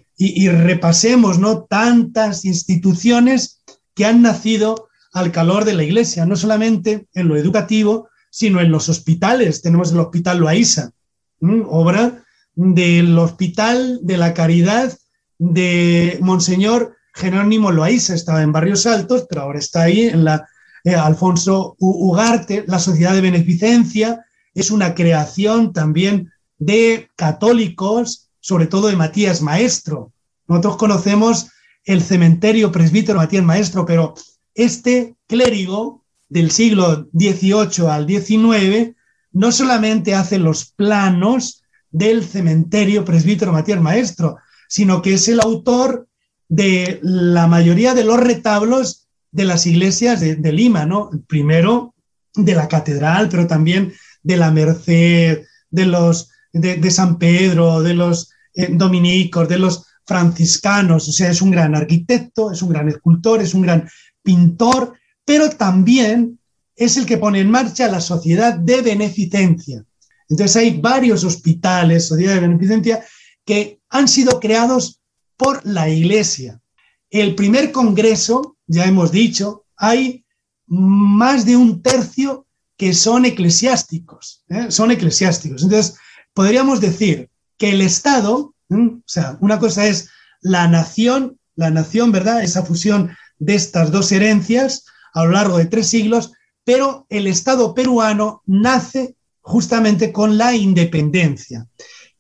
repasemos, 0.49 1.39
¿no? 1.39 1.65
Tantas 1.65 2.45
instituciones 2.45 3.63
que 3.95 4.07
han 4.07 4.23
nacido 4.23 4.89
al 5.13 5.33
calor 5.33 5.65
de 5.65 5.75
la 5.75 5.83
iglesia, 5.83 6.25
no 6.25 6.37
solamente 6.37 7.09
en 7.15 7.29
lo 7.29 7.37
educativo, 7.37 8.09
sino 8.31 8.61
en 8.61 8.71
los 8.71 8.89
hospitales. 8.89 9.61
Tenemos 9.61 9.93
el 9.93 9.99
Hospital 9.99 10.39
Loaiza, 10.39 10.91
obra 11.67 12.25
del 12.55 13.19
Hospital 13.19 14.01
de 14.03 14.17
la 14.17 14.35
Caridad 14.35 14.97
de 15.39 16.19
Monseñor 16.21 16.97
Jerónimo 17.13 17.73
Loaiza. 17.73 18.15
Estaba 18.15 18.43
en 18.43 18.53
Barrios 18.53 18.87
Altos, 18.87 19.27
pero 19.29 19.43
ahora 19.43 19.59
está 19.59 19.83
ahí 19.83 20.03
en 20.03 20.25
la 20.25 20.49
eh, 20.85 20.95
Alfonso 20.95 21.77
Ugarte. 21.79 22.65
La 22.69 22.79
Sociedad 22.79 23.15
de 23.15 23.21
Beneficencia 23.21 24.25
es 24.55 24.71
una 24.71 24.95
creación 24.95 25.73
también 25.73 26.31
de 26.59 27.09
católicos, 27.17 28.31
sobre 28.41 28.67
todo 28.67 28.89
de 28.89 28.97
Matías 28.97 29.43
Maestro. 29.43 30.13
Nosotros 30.47 30.77
conocemos 30.77 31.49
el 31.85 32.03
cementerio 32.03 32.71
presbítero 32.71 33.19
Matías 33.19 33.45
Maestro, 33.45 33.85
pero 33.85 34.15
este 34.55 35.17
clérigo 35.27 36.05
del 36.29 36.51
siglo 36.51 37.09
XVIII 37.13 37.89
al 37.89 38.07
XIX 38.07 38.95
no 39.33 39.53
solamente 39.53 40.15
hace 40.15 40.39
los 40.39 40.67
planos 40.67 41.63
del 41.91 42.25
cementerio 42.25 43.05
presbítero 43.05 43.53
Matías 43.53 43.81
Maestro, 43.81 44.37
sino 44.69 45.03
que 45.03 45.15
es 45.15 45.29
el 45.29 45.41
autor 45.41 46.09
de 46.49 47.01
la 47.03 47.47
mayoría 47.47 47.95
de 47.95 48.05
los 48.05 48.19
retablos 48.19 49.04
de 49.35 49.45
las 49.45 49.67
iglesias 49.67 50.21
de, 50.21 50.53
Lima, 50.53 50.87
¿no? 50.87 51.11
Primero 51.27 51.93
de 52.35 52.55
la 52.55 52.69
catedral, 52.69 53.29
pero 53.29 53.49
también 53.49 53.93
de 54.23 54.37
la 54.37 54.53
Merced, 54.53 55.43
de 55.71 55.87
los 55.87 56.31
de, 56.53 56.91
San 56.93 57.19
Pedro, 57.19 57.83
de 57.83 57.95
los 57.95 58.31
eh, 58.55 58.69
dominicos, 58.71 59.49
de 59.49 59.59
los 59.59 59.87
franciscanos. 60.07 61.09
O 61.09 61.13
sea, 61.13 61.31
es 61.31 61.43
un 61.43 61.51
gran 61.51 61.75
arquitecto, 61.75 62.53
es 62.53 62.63
un 62.63 62.69
gran 62.69 62.89
escultor, 62.89 63.43
es 63.43 63.55
un 63.55 63.63
gran 63.63 63.89
pintor, 64.23 64.95
pero 65.25 65.51
también 65.51 66.39
es 66.77 66.97
el 66.97 67.05
que 67.05 67.19
pone 67.19 67.41
en 67.41 67.51
marcha 67.51 67.89
la 67.89 68.01
sociedad 68.01 68.55
de 68.55 68.83
beneficencia. 68.83 69.85
Entonces 70.29 70.57
hay 70.57 70.81
varios 70.81 71.25
hospitales, 71.25 72.07
sociedades 72.07 72.41
de 72.41 72.49
beneficencia, 72.49 73.05
que 73.45 73.81
han 73.91 74.07
sido 74.07 74.39
creados 74.39 75.01
por 75.37 75.67
la 75.67 75.89
Iglesia. 75.89 76.61
El 77.11 77.35
primer 77.35 77.73
congreso, 77.73 78.54
ya 78.67 78.85
hemos 78.85 79.13
dicho, 79.13 79.65
hay 79.77 80.25
más 80.67 81.45
de 81.45 81.57
un 81.57 81.83
tercio 81.83 82.47
que 82.77 82.93
son 82.93 83.25
eclesiásticos, 83.25 84.45
¿eh? 84.49 84.67
son 84.71 84.91
eclesiásticos. 84.91 85.63
Entonces, 85.63 85.97
podríamos 86.33 86.81
decir 86.81 87.31
que 87.57 87.71
el 87.71 87.81
Estado, 87.81 88.55
o 88.69 89.03
sea, 89.07 89.39
una 89.41 89.59
cosa 89.59 89.87
es 89.87 90.11
la 90.41 90.67
nación, 90.69 91.39
la 91.55 91.71
nación, 91.71 92.11
¿verdad? 92.13 92.43
Esa 92.43 92.65
fusión 92.65 93.17
de 93.39 93.55
estas 93.55 93.91
dos 93.91 94.11
herencias 94.13 94.85
a 95.13 95.25
lo 95.25 95.33
largo 95.33 95.59
de 95.59 95.67
tres 95.67 95.89
siglos, 95.89 96.33
pero 96.65 97.07
el 97.09 97.27
Estado 97.27 97.75
peruano 97.75 98.43
nace 98.47 99.17
justamente 99.41 100.13
con 100.13 100.37
la 100.37 100.55
independencia. 100.55 101.69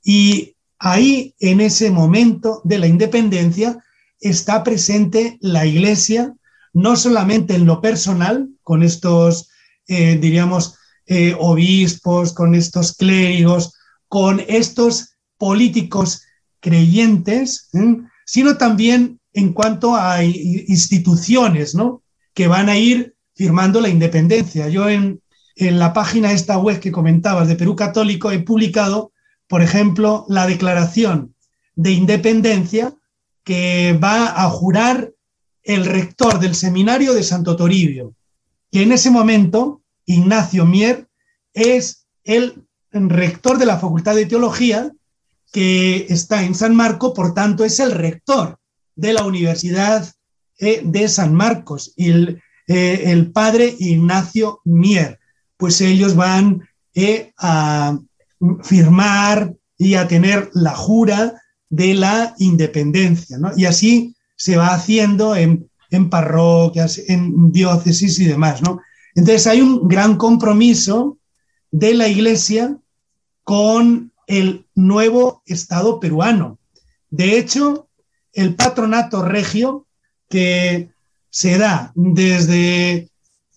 Y 0.04 0.54
ahí, 0.78 1.34
en 1.40 1.60
ese 1.60 1.90
momento 1.90 2.60
de 2.64 2.78
la 2.78 2.86
independencia, 2.86 3.83
está 4.24 4.64
presente 4.64 5.38
la 5.40 5.66
Iglesia, 5.66 6.34
no 6.72 6.96
solamente 6.96 7.54
en 7.54 7.66
lo 7.66 7.80
personal, 7.80 8.48
con 8.62 8.82
estos, 8.82 9.50
eh, 9.86 10.18
diríamos, 10.20 10.76
eh, 11.06 11.36
obispos, 11.38 12.32
con 12.32 12.54
estos 12.54 12.94
clérigos, 12.96 13.74
con 14.08 14.42
estos 14.48 15.16
políticos 15.36 16.22
creyentes, 16.60 17.70
sino 18.24 18.56
también 18.56 19.20
en 19.34 19.52
cuanto 19.52 19.94
a 19.94 20.24
instituciones, 20.24 21.74
¿no? 21.74 22.02
Que 22.32 22.48
van 22.48 22.70
a 22.70 22.78
ir 22.78 23.14
firmando 23.34 23.80
la 23.80 23.90
independencia. 23.90 24.68
Yo 24.68 24.88
en, 24.88 25.20
en 25.56 25.78
la 25.78 25.92
página 25.92 26.32
esta 26.32 26.56
web 26.56 26.80
que 26.80 26.92
comentabas 26.92 27.48
de 27.48 27.56
Perú 27.56 27.76
Católico 27.76 28.30
he 28.30 28.38
publicado, 28.38 29.12
por 29.46 29.60
ejemplo, 29.60 30.24
la 30.28 30.46
declaración 30.46 31.34
de 31.76 31.90
independencia 31.90 32.94
que 33.44 33.98
va 34.02 34.42
a 34.42 34.48
jurar 34.50 35.12
el 35.62 35.84
rector 35.84 36.40
del 36.40 36.54
seminario 36.54 37.14
de 37.14 37.22
Santo 37.22 37.56
Toribio, 37.56 38.14
que 38.70 38.82
en 38.82 38.92
ese 38.92 39.10
momento, 39.10 39.82
Ignacio 40.06 40.66
Mier, 40.66 41.08
es 41.52 42.06
el 42.24 42.64
rector 42.90 43.58
de 43.58 43.66
la 43.66 43.78
Facultad 43.78 44.14
de 44.14 44.26
Teología, 44.26 44.92
que 45.52 46.06
está 46.08 46.42
en 46.42 46.54
San 46.54 46.74
Marco, 46.74 47.14
por 47.14 47.32
tanto 47.32 47.64
es 47.64 47.78
el 47.78 47.92
rector 47.92 48.58
de 48.96 49.12
la 49.12 49.24
Universidad 49.24 50.12
eh, 50.58 50.82
de 50.84 51.08
San 51.08 51.34
Marcos 51.34 51.94
eh, 51.96 52.40
el, 52.66 53.32
padre 53.32 53.74
Ignacio 53.78 54.60
Mier. 54.64 55.18
Pues 55.56 55.80
ellos 55.80 56.16
van 56.16 56.68
eh, 56.94 57.32
a 57.38 57.98
firmar 58.62 59.54
y 59.76 59.94
a 59.94 60.08
tener 60.08 60.50
la 60.54 60.74
jura 60.74 61.40
de 61.74 61.94
la 61.94 62.34
independencia. 62.38 63.36
Y 63.56 63.64
así 63.64 64.14
se 64.36 64.56
va 64.56 64.74
haciendo 64.74 65.34
en, 65.34 65.68
en, 65.90 66.08
parroquias, 66.08 67.00
en 67.08 67.50
diócesis 67.50 68.18
y 68.20 68.26
demás. 68.26 68.62
¿no? 68.62 68.80
Entonces 69.14 69.46
hay 69.46 69.60
un 69.60 69.88
gran 69.88 70.16
compromiso 70.16 71.18
de 71.70 71.94
la 71.94 72.08
Iglesia 72.08 72.76
con 73.42 74.12
el 74.26 74.66
nuevo 74.74 75.42
Estado 75.46 75.98
peruano. 75.98 76.58
De 77.10 77.38
hecho, 77.38 77.88
el 78.32 78.54
patronato 78.54 79.22
regio 79.22 79.86
que 80.28 80.90
se 81.30 81.58
da 81.58 81.92
desde 81.94 83.08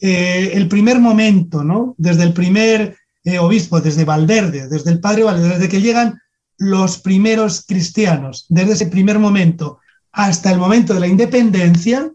eh, 0.01 0.51
el 0.53 0.67
primer 0.67 0.99
momento, 0.99 1.63
¿no? 1.63 1.95
Desde 1.97 2.23
el 2.23 2.33
primer 2.33 2.97
eh, 3.23 3.39
obispo, 3.39 3.79
desde 3.79 4.05
Valverde, 4.05 4.67
desde 4.67 4.91
el 4.91 4.99
padre 4.99 5.23
Valverde, 5.23 5.55
desde 5.55 5.69
que 5.69 5.81
llegan 5.81 6.19
los 6.57 6.97
primeros 6.99 7.65
cristianos, 7.65 8.45
desde 8.49 8.73
ese 8.73 8.87
primer 8.87 9.19
momento 9.19 9.79
hasta 10.11 10.51
el 10.51 10.57
momento 10.57 10.93
de 10.93 10.99
la 10.99 11.07
independencia, 11.07 12.11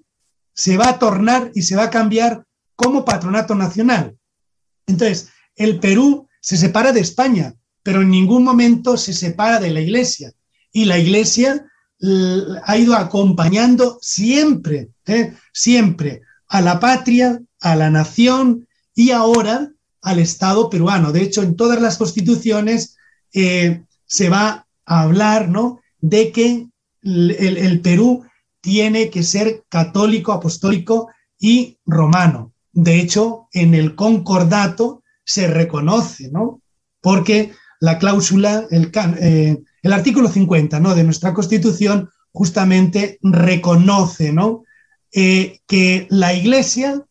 se 0.54 0.76
va 0.76 0.88
a 0.88 0.98
tornar 0.98 1.52
y 1.54 1.62
se 1.62 1.76
va 1.76 1.84
a 1.84 1.90
cambiar 1.90 2.44
como 2.74 3.04
patronato 3.04 3.54
nacional. 3.54 4.16
Entonces, 4.86 5.28
el 5.54 5.78
Perú 5.78 6.28
se 6.40 6.56
separa 6.56 6.92
de 6.92 7.00
España, 7.00 7.54
pero 7.82 8.02
en 8.02 8.10
ningún 8.10 8.42
momento 8.42 8.96
se 8.96 9.12
separa 9.12 9.60
de 9.60 9.70
la 9.70 9.80
Iglesia. 9.80 10.32
Y 10.72 10.86
la 10.86 10.98
Iglesia 10.98 11.64
ha 12.64 12.76
ido 12.76 12.94
acompañando 12.94 13.98
siempre, 14.00 14.90
¿eh? 15.06 15.34
siempre 15.52 16.22
a 16.48 16.60
la 16.60 16.80
patria, 16.80 17.40
a 17.60 17.76
la 17.76 17.90
nación 17.90 18.66
y 18.94 19.12
ahora 19.12 19.70
al 20.02 20.18
Estado 20.18 20.68
peruano. 20.68 21.12
De 21.12 21.22
hecho, 21.22 21.42
en 21.42 21.54
todas 21.54 21.80
las 21.80 21.98
constituciones 21.98 22.96
eh, 23.32 23.84
se 24.12 24.28
va 24.28 24.66
a 24.84 25.00
hablar 25.00 25.48
¿no? 25.48 25.80
de 25.98 26.32
que 26.32 26.68
el, 27.02 27.80
Perú 27.80 28.26
tiene 28.60 29.08
que 29.08 29.22
ser 29.22 29.64
católico, 29.70 30.32
apostólico 30.32 31.08
y 31.38 31.78
romano. 31.86 32.52
De 32.72 33.00
hecho, 33.00 33.48
en 33.54 33.72
el 33.72 33.94
concordato 33.94 35.02
se 35.24 35.48
reconoce, 35.48 36.30
¿no? 36.30 36.60
Porque 37.00 37.52
la 37.80 37.98
cláusula, 37.98 38.66
el, 38.70 38.92
eh, 39.18 39.62
el 39.82 39.92
artículo 39.94 40.28
50 40.28 40.78
¿no? 40.78 40.94
de 40.94 41.04
nuestra 41.04 41.32
Constitución 41.32 42.10
justamente 42.32 43.18
reconoce 43.22 44.30
¿no? 44.30 44.62
Eh, 45.10 45.60
que 45.66 46.06
la 46.10 46.34
Iglesia 46.34 47.02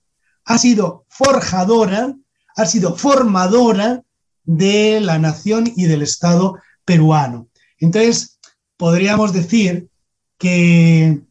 ha 0.46 0.58
sido 0.60 1.06
forjadora, 1.10 2.16
ha 2.56 2.66
sido 2.68 2.96
formadora 2.96 4.04
de 4.44 5.00
la 5.02 5.18
nación 5.18 5.72
y 5.76 5.86
del 5.86 6.04
Estado 6.04 6.60
peruano. 6.86 7.48
Entonces, 7.80 8.40
podríamos 8.78 9.34
decir 9.34 9.90
que 10.38 11.22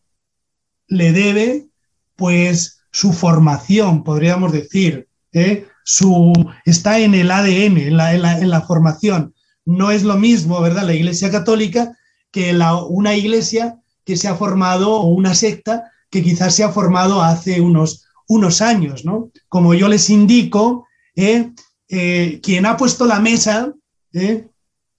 le 0.86 1.12
debe, 1.12 1.68
pues, 2.16 2.82
su 2.92 3.12
formación, 3.12 4.05
podríamos 4.05 4.53
decir, 4.53 5.09
¿eh? 5.32 5.66
su, 5.84 6.32
está 6.64 6.98
en 6.98 7.14
el 7.14 7.30
ADN, 7.30 7.78
en 7.78 7.96
la, 7.96 8.14
en 8.14 8.51
la, 8.51 8.61
formación. 8.62 9.34
No 9.64 9.90
es 9.90 10.03
lo 10.03 10.16
mismo, 10.16 10.61
¿verdad?, 10.61 10.84
la 10.84 10.94
Iglesia 10.94 11.30
Católica 11.30 11.96
que 12.30 12.53
la, 12.53 12.76
una 12.76 13.16
iglesia 13.16 13.78
que 14.05 14.16
se 14.16 14.28
ha 14.28 14.36
formado 14.36 14.92
o 14.92 15.09
una 15.09 15.34
secta 15.34 15.90
que 16.11 16.22
quizás 16.22 16.55
se 16.55 16.64
ha 16.64 16.70
formado 16.70 17.22
hace 17.22 17.61
unos, 17.61 18.07
unos 18.28 18.61
años, 18.61 19.05
¿no? 19.05 19.30
Como 19.48 19.74
yo 19.74 19.88
les 19.88 20.11
indico, 20.11 20.86
¿eh? 21.16 21.51
Eh, 21.88 22.40
quien 22.42 22.66
ha 22.66 22.76
puesto 22.76 23.05
la 23.05 23.18
mesa 23.18 23.72
¿eh? 24.12 24.46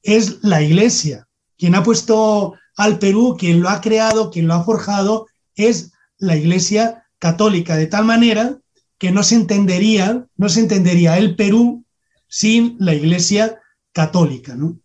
Es 0.03 0.43
la 0.43 0.61
iglesia. 0.61 1.27
Quien 1.57 1.75
ha 1.75 1.83
puesto 1.83 2.55
al 2.75 2.99
Perú, 2.99 3.35
quien 3.37 3.61
lo 3.61 3.69
ha 3.69 3.81
creado, 3.81 4.31
quien 4.31 4.47
lo 4.47 4.53
ha 4.55 4.63
forjado, 4.63 5.27
es 5.55 5.91
la 6.17 6.35
iglesia 6.35 7.05
católica, 7.19 7.75
de 7.75 7.87
tal 7.87 8.05
manera 8.05 8.57
que 8.97 9.11
no 9.11 9.23
se 9.23 9.35
entendería, 9.35 10.25
no 10.37 10.49
se 10.49 10.59
entendería 10.59 11.17
el 11.17 11.35
Perú 11.35 11.85
sin 12.27 12.77
la 12.79 12.93
iglesia 12.93 13.59
católica, 13.91 14.55
¿no? 14.55 14.79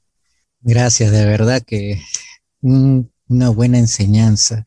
Gracias, 0.61 1.13
de 1.13 1.25
verdad 1.25 1.63
que 1.65 2.03
una 2.61 3.51
buena 3.51 3.79
enseñanza. 3.79 4.67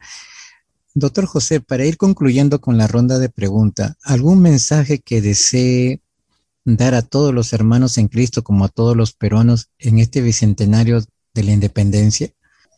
Doctor 0.94 1.26
José, 1.26 1.62
para 1.62 1.86
ir 1.86 1.98
concluyendo 1.98 2.62
con 2.62 2.78
la 2.78 2.88
ronda 2.88 3.20
de 3.20 3.30
preguntas, 3.30 3.96
¿algún 4.04 4.42
mensaje 4.42 5.00
que 5.00 5.22
desee 5.22 6.02
dar 6.78 6.96
a 6.96 7.02
todos 7.02 7.34
los 7.34 7.54
hermanos 7.54 7.98
en 7.98 8.08
Cristo 8.08 8.44
como 8.44 8.66
a 8.66 8.70
todos 8.70 8.96
los 8.96 9.14
peruanos 9.14 9.70
en 9.78 10.00
este 10.00 10.22
bicentenario 10.22 11.04
de 11.34 11.44
la 11.44 11.52
independencia? 11.52 12.30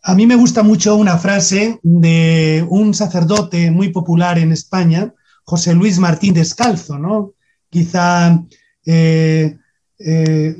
A 0.04 0.16
mí 0.16 0.26
me 0.26 0.36
gusta 0.36 0.64
mucho 0.64 0.96
una 0.96 1.18
frase 1.18 1.80
de 1.84 2.66
un 2.70 2.94
sacerdote 2.94 3.70
muy 3.72 3.89
popular 3.89 4.39
en 4.39 4.52
España, 4.52 5.14
José 5.44 5.74
Luis 5.74 6.00
Martín 6.00 6.34
Descalzo, 6.34 6.98
¿no? 6.98 7.34
Quizá 7.70 8.44
eh, 8.86 9.58
eh, 10.00 10.56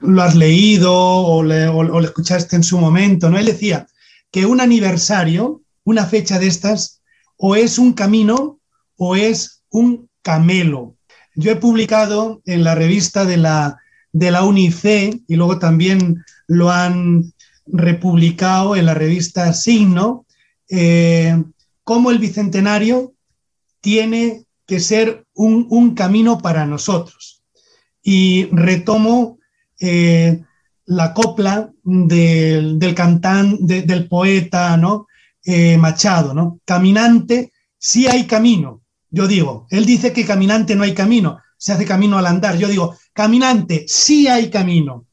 lo 0.00 0.22
has 0.22 0.36
leído 0.36 0.94
o, 0.94 1.38
o 1.38 1.42
lo 1.42 2.00
escuchaste 2.00 2.56
en 2.56 2.62
su 2.62 2.78
momento, 2.78 3.28
¿no? 3.28 3.38
Él 3.38 3.46
decía 3.46 3.86
que 4.30 4.46
un 4.46 4.60
aniversario 4.60 5.62
una 5.84 6.06
fecha 6.06 6.38
de 6.38 6.46
estas 6.46 7.02
o 7.36 7.56
es 7.56 7.78
un 7.78 7.92
camino 7.92 8.60
o 8.96 9.16
es 9.16 9.62
un 9.70 10.08
camelo. 10.22 10.96
Yo 11.40 11.52
he 11.52 11.56
publicado 11.56 12.42
en 12.44 12.64
la 12.64 12.74
revista 12.74 13.24
de 13.24 13.38
la, 13.38 13.78
de 14.12 14.30
la 14.30 14.44
UNICE 14.44 15.22
y 15.26 15.36
luego 15.36 15.58
también 15.58 16.22
lo 16.46 16.70
han 16.70 17.32
republicado 17.66 18.76
en 18.76 18.84
la 18.84 18.92
revista 18.92 19.52
Signo, 19.54 20.26
eh, 20.68 21.42
cómo 21.82 22.10
el 22.10 22.18
Bicentenario 22.18 23.14
tiene 23.80 24.44
que 24.66 24.80
ser 24.80 25.24
un, 25.34 25.94
camino 25.94 26.38
para 26.38 26.66
nosotros. 26.66 27.42
Y 28.02 28.44
retomo 28.52 29.38
eh, 29.80 30.42
la 30.84 31.14
copla 31.14 31.72
del, 31.82 32.78
del 32.78 32.94
del 33.62 34.08
poeta, 34.08 34.76
¿no? 34.76 35.06
Eh, 35.42 35.78
Machado, 35.78 36.34
¿no? 36.34 36.60
Caminante, 36.66 37.50
sí 37.78 38.06
hay 38.06 38.26
camino. 38.26 38.79
Yo 39.10 39.26
digo, 39.26 39.66
él 39.70 39.86
dice 39.86 40.12
que 40.12 40.24
caminante 40.24 40.76
no 40.76 40.84
hay 40.84 40.94
camino, 40.94 41.38
se 41.56 41.72
hace 41.72 41.84
camino 41.84 42.16
al 42.16 42.26
andar. 42.26 42.56
Yo 42.56 42.68
digo, 42.68 42.96
caminante, 43.12 43.84
sí 43.88 44.28
hay 44.28 44.50
camino. 44.50 45.06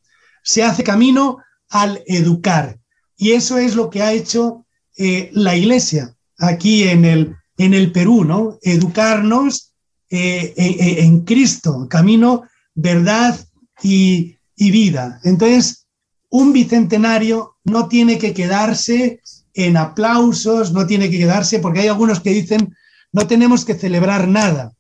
Se 0.44 0.64
hace 0.64 0.84
camino 0.84 1.40
al 1.70 2.02
educar. 2.06 2.80
Y 3.18 3.32
eso 3.32 3.58
es 3.58 3.76
lo 3.76 3.90
que 3.90 4.02
ha 4.02 4.14
hecho 4.14 4.66
eh, 4.98 5.30
la 5.34 5.56
Iglesia 5.56 6.16
aquí 6.38 6.84
en 6.84 7.04
el, 7.04 7.36
en 7.58 7.74
el 7.74 7.92
Perú, 7.92 8.24
¿no? 8.24 8.60
Educarnos 8.62 9.74
eh, 10.10 10.54
en, 10.56 11.26
Cristo, 11.26 11.88
camino, 11.90 12.44
verdad 12.76 13.38
y, 13.84 14.38
y 14.56 14.72
vida. 14.72 15.20
Entonces, 15.24 15.88
un 16.30 16.54
bicentenario 16.54 17.58
no 17.66 17.88
tiene 17.88 18.18
que 18.18 18.34
quedarse 18.34 19.22
en 19.54 19.76
aplausos, 19.76 20.72
no 20.72 20.86
tiene 20.86 21.10
que 21.10 21.18
quedarse, 21.18 21.60
porque 21.60 21.82
hay 21.82 21.88
algunos 21.88 22.20
que 22.20 22.30
dicen, 22.30 22.74
no 23.18 23.26
tenemos 23.26 23.66
que 23.66 23.74
celebrar 23.74 24.28
nada. 24.28 24.74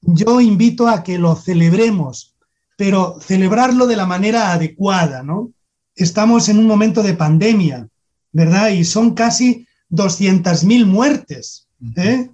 Yo 0.00 0.40
invito 0.40 0.86
a 0.86 1.02
que 1.02 1.18
lo 1.18 1.34
celebremos, 1.34 2.36
pero 2.76 3.18
celebrarlo 3.20 3.88
de 3.88 3.96
la 3.96 4.06
manera 4.06 4.52
adecuada, 4.52 5.24
¿no? 5.24 5.50
Estamos 5.96 6.48
en 6.48 6.58
un 6.58 6.68
momento 6.68 7.02
de 7.02 7.14
pandemia, 7.14 7.88
¿verdad? 8.30 8.68
Y 8.68 8.84
son 8.84 9.14
casi 9.14 9.66
200.000 9.90 10.86
muertes. 10.86 11.66
¿eh? 11.96 12.30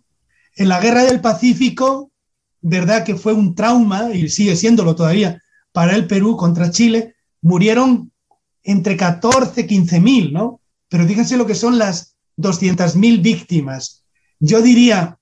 En 0.57 0.69
la 0.69 0.79
guerra 0.79 1.05
del 1.05 1.23
Pacífico, 1.23 2.11
¿verdad? 2.61 3.03
Que 3.03 3.15
fue 3.15 3.33
un 3.33 3.55
trauma 3.55 4.11
y 4.13 4.29
sigue 4.29 4.57
siéndolo 4.57 4.95
todavía 4.95 5.41
para 5.73 5.97
el 5.97 6.07
Perú 6.07 6.37
contra 6.37 6.71
Chile, 6.71 7.15
murieron 7.41 8.13
entre 8.63 8.95
14 8.99 9.63
y 9.63 9.65
15.000, 9.65 10.33
¿no? 10.33 10.61
pero 10.91 11.07
fíjense 11.07 11.39
lo 11.39 11.47
que 11.47 11.55
son 11.55 11.79
las 11.79 12.15
200.000 12.37 13.23
víctimas. 13.23 14.05
Yo 14.39 14.61
diría 14.61 15.16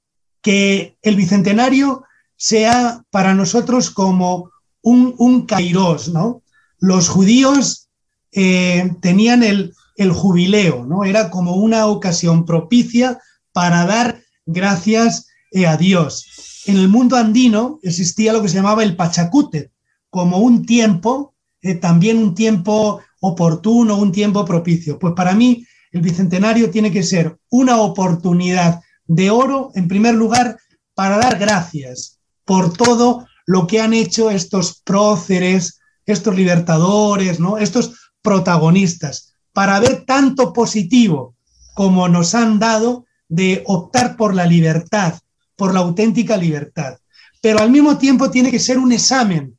que 0.45 0.99
el 1.01 1.17
Bicentenario 1.17 2.05
sea 2.37 3.03
para 3.11 3.35
nosotros 3.35 3.91
como 3.91 4.51
un, 4.83 5.15
un 5.17 5.47
kairos, 5.47 6.11
¿no? 6.11 6.43
Los 6.79 7.09
judíos 7.09 7.89
eh, 8.31 8.93
tenían 9.01 9.43
el, 9.43 9.73
el 9.97 10.13
jubileo, 10.13 10.85
¿no? 10.85 11.05
Era 11.05 11.31
como 11.31 11.55
una 11.57 11.87
ocasión 11.87 12.45
propicia 12.45 13.19
para 13.53 13.87
dar 13.87 14.21
gracias 14.45 15.29
eh, 15.51 15.67
a 15.67 15.79
Dios. 15.79 16.63
En 16.67 16.77
el 16.77 16.89
mundo 16.89 17.17
andino 17.17 17.79
existía 17.83 18.35
lo 18.35 18.43
que 18.43 18.51
se 18.51 18.57
llamaba 18.57 18.85
el 18.85 18.97
Pachacute, 18.97 19.71
como 20.11 20.39
un 20.39 20.67
tiempo, 20.67 21.35
eh, 21.63 21.75
también 21.77 22.19
un 22.19 22.35
tiempo 22.35 23.01
oportuno, 23.21 23.97
un 23.97 24.13
tiempo 24.13 24.45
propicio. 24.45 24.99
Pues 24.99 25.15
para 25.15 25.33
mí 25.33 25.65
el 25.91 26.03
Bicentenario 26.03 26.71
tiene 26.71 26.93
que 26.93 27.03
ser 27.03 27.39
una 27.49 27.81
oportunidad 27.81 28.83
de 29.07 29.31
oro, 29.31 29.71
en 29.75 29.89
primer 29.89 30.15
lugar, 30.15 30.59
para 30.95 31.19
dar 31.19 31.39
gracias 31.39 32.19
por 32.45 32.73
todo 32.73 33.27
lo 33.47 33.67
que 33.67 33.81
han 33.81 33.95
hecho 33.95 34.31
estos 34.31 34.81
próceres, 34.83 35.81
estos 36.07 36.35
libertadores, 36.35 37.41
¿no? 37.41 37.59
estos 37.59 38.13
protagonistas, 38.23 39.35
para 39.53 39.81
ver 39.81 40.05
tanto 40.07 40.53
positivo 40.53 41.35
como 41.75 42.09
nos 42.09 42.35
han 42.35 42.59
dado 42.59 43.05
de 43.29 43.63
optar 43.67 44.17
por 44.17 44.35
la 44.35 44.47
libertad, 44.47 45.19
por 45.57 45.75
la 45.75 45.81
auténtica 45.81 46.37
libertad. 46.37 46.99
Pero 47.41 47.59
al 47.59 47.71
mismo 47.71 47.99
tiempo 47.99 48.31
tiene 48.31 48.51
que 48.51 48.59
ser 48.59 48.79
un 48.79 48.93
examen 48.93 49.59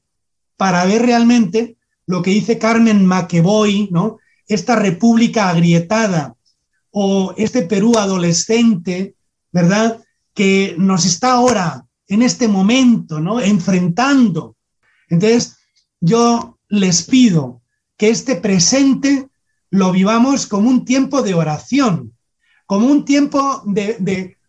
para 0.57 0.85
ver 0.85 1.03
realmente 1.03 1.77
lo 2.07 2.21
que 2.21 2.31
dice 2.31 2.57
Carmen 2.57 3.05
McEvoy, 3.05 3.89
¿no? 3.91 4.17
Esta 4.47 4.75
república 4.75 5.49
agrietada 5.49 6.35
o 6.91 7.33
este 7.37 7.63
Perú 7.63 7.97
adolescente, 7.97 9.15
¿verdad? 9.56 10.03
Que 10.34 10.76
nos 10.78 11.06
está 11.06 11.32
ahora, 11.32 11.86
en 12.10 12.22
este 12.22 12.49
momento, 12.49 13.22
¿no? 13.22 13.39
Enfrentando. 13.39 14.58
Entonces, 15.08 15.56
yo 16.01 16.60
les 16.68 17.03
pido 17.03 17.62
que 17.95 18.10
este 18.10 18.36
presente 18.36 19.30
lo 19.70 19.93
vivamos 19.93 20.45
como 20.45 20.70
un 20.70 20.84
tiempo 20.84 21.22
de 21.22 21.36
oración, 21.36 22.14
como 22.66 22.88
un 22.88 23.06
tiempo 23.06 23.64
de, 23.66 23.95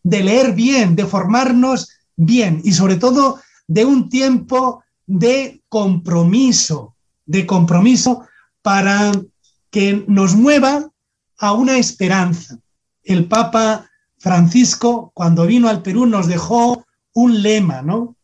de 0.03 0.23
leer 0.25 0.55
bien, 0.55 0.97
de 0.97 1.07
formarnos 1.07 1.89
bien 2.17 2.61
y 2.65 2.73
sobre 2.73 2.97
todo 2.97 3.39
de 3.69 3.85
un 3.85 4.09
tiempo 4.09 4.83
de 5.07 5.63
compromiso, 5.69 6.97
de 7.27 7.47
compromiso 7.47 8.27
para 8.61 9.13
que 9.71 10.05
nos 10.09 10.35
mueva 10.35 10.91
a 11.39 11.53
una 11.53 11.79
esperanza. 11.79 12.59
El 13.05 13.27
Papa 13.29 13.89
Francisco, 14.27 15.13
cuando 15.15 15.47
vino 15.47 15.69
al 15.69 15.83
Perú, 15.83 16.05
nos 16.05 16.27
dejó 16.27 16.85
un 17.15 17.43
lema, 17.43 17.81
¿no? 17.83 18.17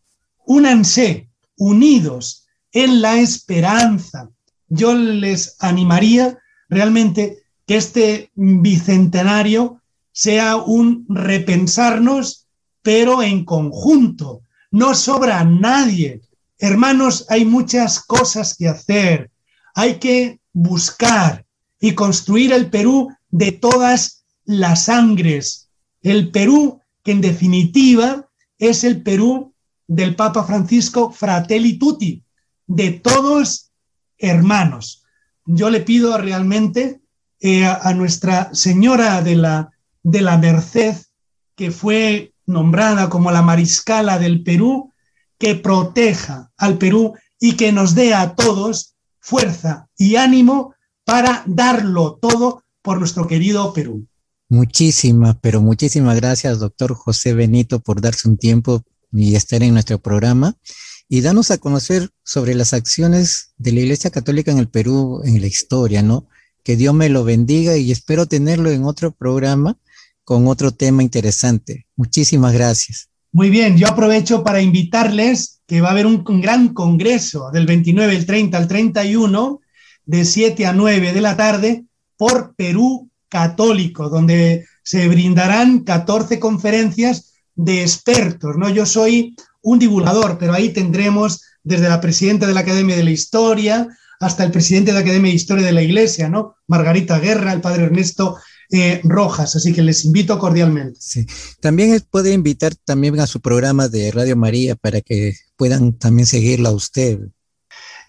Únanse, 0.44 1.30
unidos 1.57 2.44
en 2.72 3.00
la 3.03 3.20
esperanza. 3.20 4.28
Yo 4.66 4.94
les 4.94 5.55
animaría 5.61 6.36
realmente 6.68 7.44
que 7.68 7.76
este 7.76 8.32
bicentenario 8.34 9.80
sea 10.11 10.57
un 10.57 11.07
repensarnos, 11.09 12.48
pero 12.82 13.22
en 13.22 13.44
conjunto. 13.44 14.42
No 14.72 14.96
sobra 14.96 15.44
nadie. 15.44 16.20
Hermanos, 16.59 17.26
hay 17.28 17.44
muchas 17.44 18.00
cosas 18.00 18.57
que 18.57 18.66
hacer. 18.66 19.30
Hay 19.76 20.00
que 20.00 20.40
buscar 20.53 21.46
y 21.78 21.94
construir 21.94 22.53
el 22.53 22.70
Perú 22.70 23.14
de 23.30 23.53
todas 23.53 24.24
las 24.44 24.86
sangres. 24.86 25.61
El 26.03 26.30
Perú 26.30 26.80
que 27.03 27.12
en 27.12 27.20
definitiva 27.20 28.28
es 28.59 28.84
el 28.84 29.03
Perú 29.03 29.55
del 29.86 30.14
Papa 30.14 30.44
Francisco 30.44 31.11
Fratelli 31.11 31.78
Tutti, 31.78 32.22
de 32.66 32.92
todos 32.92 33.72
hermanos. 34.18 35.05
Yo 35.44 35.70
le 35.70 35.80
pido 35.80 36.16
realmente 36.18 37.00
eh, 37.40 37.66
a 37.66 37.92
Nuestra 37.94 38.55
Señora 38.55 39.20
de 39.22 39.36
la, 39.36 39.70
de 40.03 40.20
la 40.22 40.38
Merced, 40.38 40.96
que 41.57 41.70
fue 41.70 42.32
nombrada 42.46 43.09
como 43.09 43.30
la 43.30 43.42
mariscala 43.42 44.18
del 44.18 44.42
Perú, 44.42 44.92
que 45.38 45.57
proteja 45.57 46.53
al 46.57 46.78
Perú 46.78 47.14
y 47.40 47.57
que 47.57 47.72
nos 47.72 47.94
dé 47.96 48.14
a 48.14 48.34
todos 48.36 48.94
fuerza 49.18 49.88
y 49.96 50.16
ánimo 50.16 50.74
para 51.05 51.42
darlo 51.46 52.18
todo 52.22 52.62
por 52.80 52.98
nuestro 52.98 53.26
querido 53.26 53.72
Perú. 53.72 54.07
Muchísimas, 54.53 55.38
pero 55.40 55.62
muchísimas 55.62 56.14
gracias, 56.14 56.59
doctor 56.59 56.92
José 56.92 57.32
Benito, 57.32 57.80
por 57.80 58.03
darse 58.03 58.28
un 58.28 58.36
tiempo 58.36 58.82
y 59.11 59.34
estar 59.34 59.62
en 59.62 59.72
nuestro 59.72 59.98
programa 59.98 60.59
y 61.09 61.22
darnos 61.22 61.50
a 61.50 61.57
conocer 61.57 62.11
sobre 62.22 62.55
las 62.55 62.74
acciones 62.74 63.55
de 63.57 63.72
la 63.72 63.80
Iglesia 63.80 64.11
Católica 64.11 64.53
en 64.53 64.59
el 64.59 64.68
Perú 64.68 65.22
en 65.24 65.40
la 65.40 65.46
historia, 65.46 66.03
¿no? 66.03 66.28
Que 66.62 66.76
Dios 66.76 66.92
me 66.92 67.09
lo 67.09 67.24
bendiga 67.24 67.78
y 67.78 67.92
espero 67.92 68.26
tenerlo 68.26 68.70
en 68.70 68.84
otro 68.84 69.12
programa 69.12 69.78
con 70.22 70.46
otro 70.46 70.70
tema 70.70 71.03
interesante. 71.03 71.86
Muchísimas 71.96 72.53
gracias. 72.53 73.09
Muy 73.32 73.48
bien, 73.48 73.78
yo 73.78 73.88
aprovecho 73.88 74.44
para 74.44 74.61
invitarles 74.61 75.62
que 75.66 75.80
va 75.80 75.88
a 75.88 75.92
haber 75.92 76.05
un, 76.05 76.22
gran 76.42 76.74
congreso 76.74 77.50
del 77.55 77.64
29, 77.64 78.14
el 78.14 78.26
30 78.26 78.59
al 78.59 78.68
31, 78.68 79.61
de 80.05 80.24
7 80.26 80.66
a 80.66 80.74
9 80.74 81.14
de 81.14 81.20
la 81.22 81.38
tarde, 81.38 81.86
por 82.18 82.55
Perú 82.55 83.09
Católico, 83.33 84.11
donde 84.11 84.66
se 84.85 85.09
brindarán 85.09 85.85
14 85.85 86.39
conferencias 86.39 87.33
de 87.55 87.80
expertos, 87.80 88.59
¿no? 88.59 88.68
Yo 88.68 88.85
soy 88.85 89.35
un 89.62 89.78
divulgador, 89.78 90.37
pero 90.39 90.53
ahí 90.53 90.68
tendremos 90.68 91.41
desde 91.64 91.89
la 91.89 91.99
presidenta 91.99 92.47
de 92.47 92.53
la 92.53 92.61
Academia 92.61 92.95
de 92.95 93.05
la 93.05 93.11
Historia 93.11 93.89
hasta 94.20 94.45
el 94.45 94.51
presidente 94.51 94.91
de 94.91 94.97
la 94.97 95.01
Academia 95.01 95.30
de 95.30 95.37
Historia 95.37 95.64
de 95.64 95.72
la 95.72 95.83
Iglesia, 95.83 96.28
¿no? 96.28 96.57
Margarita 96.66 97.18
Guerra, 97.20 97.55
el 97.55 97.62
padre 97.62 97.85
Ernesto 97.85 98.37
eh, 98.70 99.01
Rojas, 99.03 99.57
así 99.57 99.72
que 99.72 99.80
les 99.80 100.05
invito 100.05 100.39
cordialmente. 100.39 101.01
Sí. 101.01 101.24
También 101.61 101.99
puede 102.11 102.35
invitar 102.35 102.74
también 102.85 103.18
a 103.18 103.26
su 103.26 103.41
programa 103.41 103.89
de 103.89 104.11
Radio 104.11 104.37
María 104.37 104.76
para 104.76 105.01
que 105.01 105.37
puedan 105.57 105.95
también 105.99 106.26
seguirla 106.26 106.68
a 106.68 106.72
usted. 106.72 107.18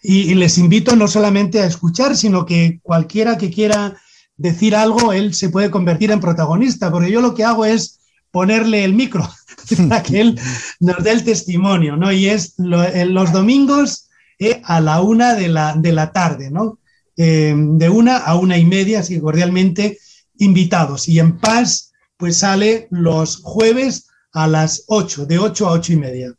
Y, 0.02 0.32
y, 0.32 0.36
les 0.36 0.58
invito 0.58 0.98
no 0.98 1.08
solamente 1.08 1.62
a 1.62 1.66
escuchar, 1.66 2.18
sino 2.18 2.46
que 2.46 2.82
cualquiera 2.84 3.38
que 3.38 3.50
quiera 3.50 3.96
decir 4.38 4.76
algo, 4.76 5.14
él 5.14 5.34
se 5.34 5.50
puede 5.50 5.72
convertir 5.72 6.12
en 6.12 6.20
protagonista, 6.20 6.92
porque 6.92 7.12
yo 7.12 7.22
lo 7.22 7.34
que 7.34 7.44
hago 7.44 7.66
es 7.66 8.00
ponerle 8.32 8.84
el 8.84 8.94
micro 8.94 9.30
para 9.90 10.04
que 10.04 10.22
él 10.22 10.40
nos 10.80 11.04
dé 11.04 11.12
el 11.12 11.24
testimonio, 11.24 11.96
¿no? 11.96 12.12
Y 12.12 12.28
es 12.28 12.56
los 12.58 13.32
domingos 13.32 14.10
eh, 14.40 14.62
a 14.66 14.82
la 14.82 15.02
una 15.02 15.36
de 15.36 15.50
la, 15.50 15.76
de 15.76 15.92
la 15.92 16.12
tarde, 16.12 16.50
¿no? 16.50 16.80
Eh, 17.16 17.54
de 17.56 17.90
una 17.90 18.18
a 18.18 18.36
una 18.36 18.58
y 18.58 18.66
media, 18.66 19.00
así 19.00 19.20
cordialmente 19.20 20.00
invitados. 20.38 21.08
Y 21.08 21.20
en 21.20 21.38
paz, 21.38 21.92
pues 22.18 22.38
sale 22.38 22.88
los 22.90 23.38
jueves 23.44 24.08
a 24.34 24.48
las 24.48 24.84
ocho, 24.88 25.26
de 25.26 25.38
ocho 25.38 25.68
a 25.68 25.74
ocho 25.74 25.94
y 25.94 25.98
media. 25.98 26.34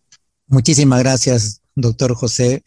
Muchísimas 0.49 0.99
gracias, 0.99 1.61
doctor 1.77 2.15
José. 2.15 2.65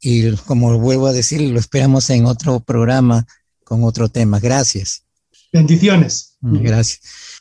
Y 0.00 0.32
como 0.32 0.78
vuelvo 0.78 1.06
a 1.06 1.12
decir, 1.12 1.40
lo 1.40 1.58
esperamos 1.58 2.10
en 2.10 2.26
otro 2.26 2.60
programa 2.60 3.24
con 3.64 3.84
otro 3.84 4.08
tema. 4.08 4.38
Gracias. 4.38 5.04
Bendiciones. 5.52 6.36
Gracias. 6.40 7.00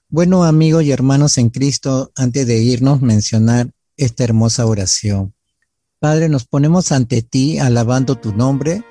Bueno, 0.10 0.44
amigos 0.44 0.84
y 0.84 0.92
hermanos 0.92 1.38
en 1.38 1.50
Cristo, 1.50 2.12
antes 2.16 2.46
de 2.46 2.62
irnos, 2.62 3.02
mencionar 3.02 3.72
esta 3.98 4.24
hermosa 4.24 4.66
oración. 4.66 5.34
Padre, 6.00 6.30
nos 6.30 6.46
ponemos 6.46 6.92
ante 6.92 7.22
ti 7.22 7.60
alabando 7.60 8.16
tu 8.16 8.34
nombre, 8.34 8.84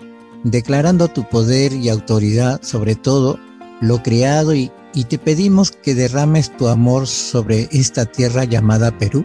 declarando 0.44 1.08
tu 1.08 1.28
poder 1.28 1.72
y 1.72 1.88
autoridad 1.88 2.60
sobre 2.62 2.96
todo 2.96 3.38
lo 3.80 4.02
creado 4.02 4.54
y, 4.54 4.72
y 4.94 5.04
te 5.04 5.18
pedimos 5.18 5.70
que 5.70 5.94
derrames 5.94 6.56
tu 6.56 6.68
amor 6.68 7.06
sobre 7.06 7.68
esta 7.70 8.06
tierra 8.06 8.44
llamada 8.44 8.96
Perú 8.98 9.24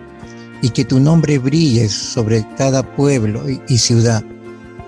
y 0.62 0.70
que 0.70 0.86
tu 0.86 1.00
nombre 1.00 1.40
brille 1.40 1.90
sobre 1.90 2.46
cada 2.58 2.96
pueblo 2.96 3.50
y, 3.50 3.62
y 3.68 3.78
ciudad 3.78 4.24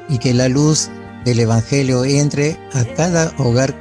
y 0.09 0.17
que 0.17 0.33
la 0.33 0.49
luz 0.49 0.89
del 1.25 1.39
Evangelio 1.39 2.05
entre 2.05 2.57
a 2.73 2.83
cada 2.95 3.33
hogar 3.37 3.75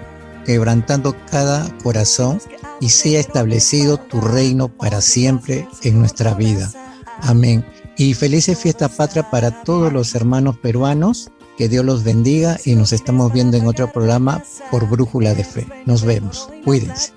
quebrantando 0.48 1.14
cada 1.30 1.68
corazón 1.82 2.40
y 2.80 2.88
sea 2.88 3.20
establecido 3.20 3.98
tu 3.98 4.20
reino 4.20 4.68
para 4.68 5.02
siempre 5.02 5.68
en 5.82 5.98
nuestra 5.98 6.32
vida. 6.32 6.70
Amén. 7.20 7.66
Y 7.98 8.14
felices 8.14 8.58
fiesta 8.58 8.88
patria 8.88 9.30
para 9.30 9.62
todos 9.62 9.92
los 9.92 10.14
hermanos 10.14 10.56
peruanos. 10.56 11.30
Que 11.58 11.68
Dios 11.68 11.84
los 11.84 12.04
bendiga 12.04 12.56
y 12.64 12.76
nos 12.76 12.92
estamos 12.92 13.32
viendo 13.32 13.56
en 13.56 13.66
otro 13.66 13.92
programa 13.92 14.42
por 14.70 14.88
Brújula 14.88 15.34
de 15.34 15.44
Fe. 15.44 15.66
Nos 15.86 16.04
vemos. 16.04 16.48
Cuídense. 16.64 17.12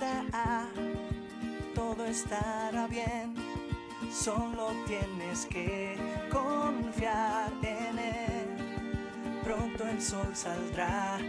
Sol 10.01 10.33
saldrá 10.33 11.19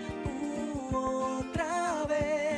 uh, 0.92 1.38
otra 1.40 2.06
vez. 2.08 2.51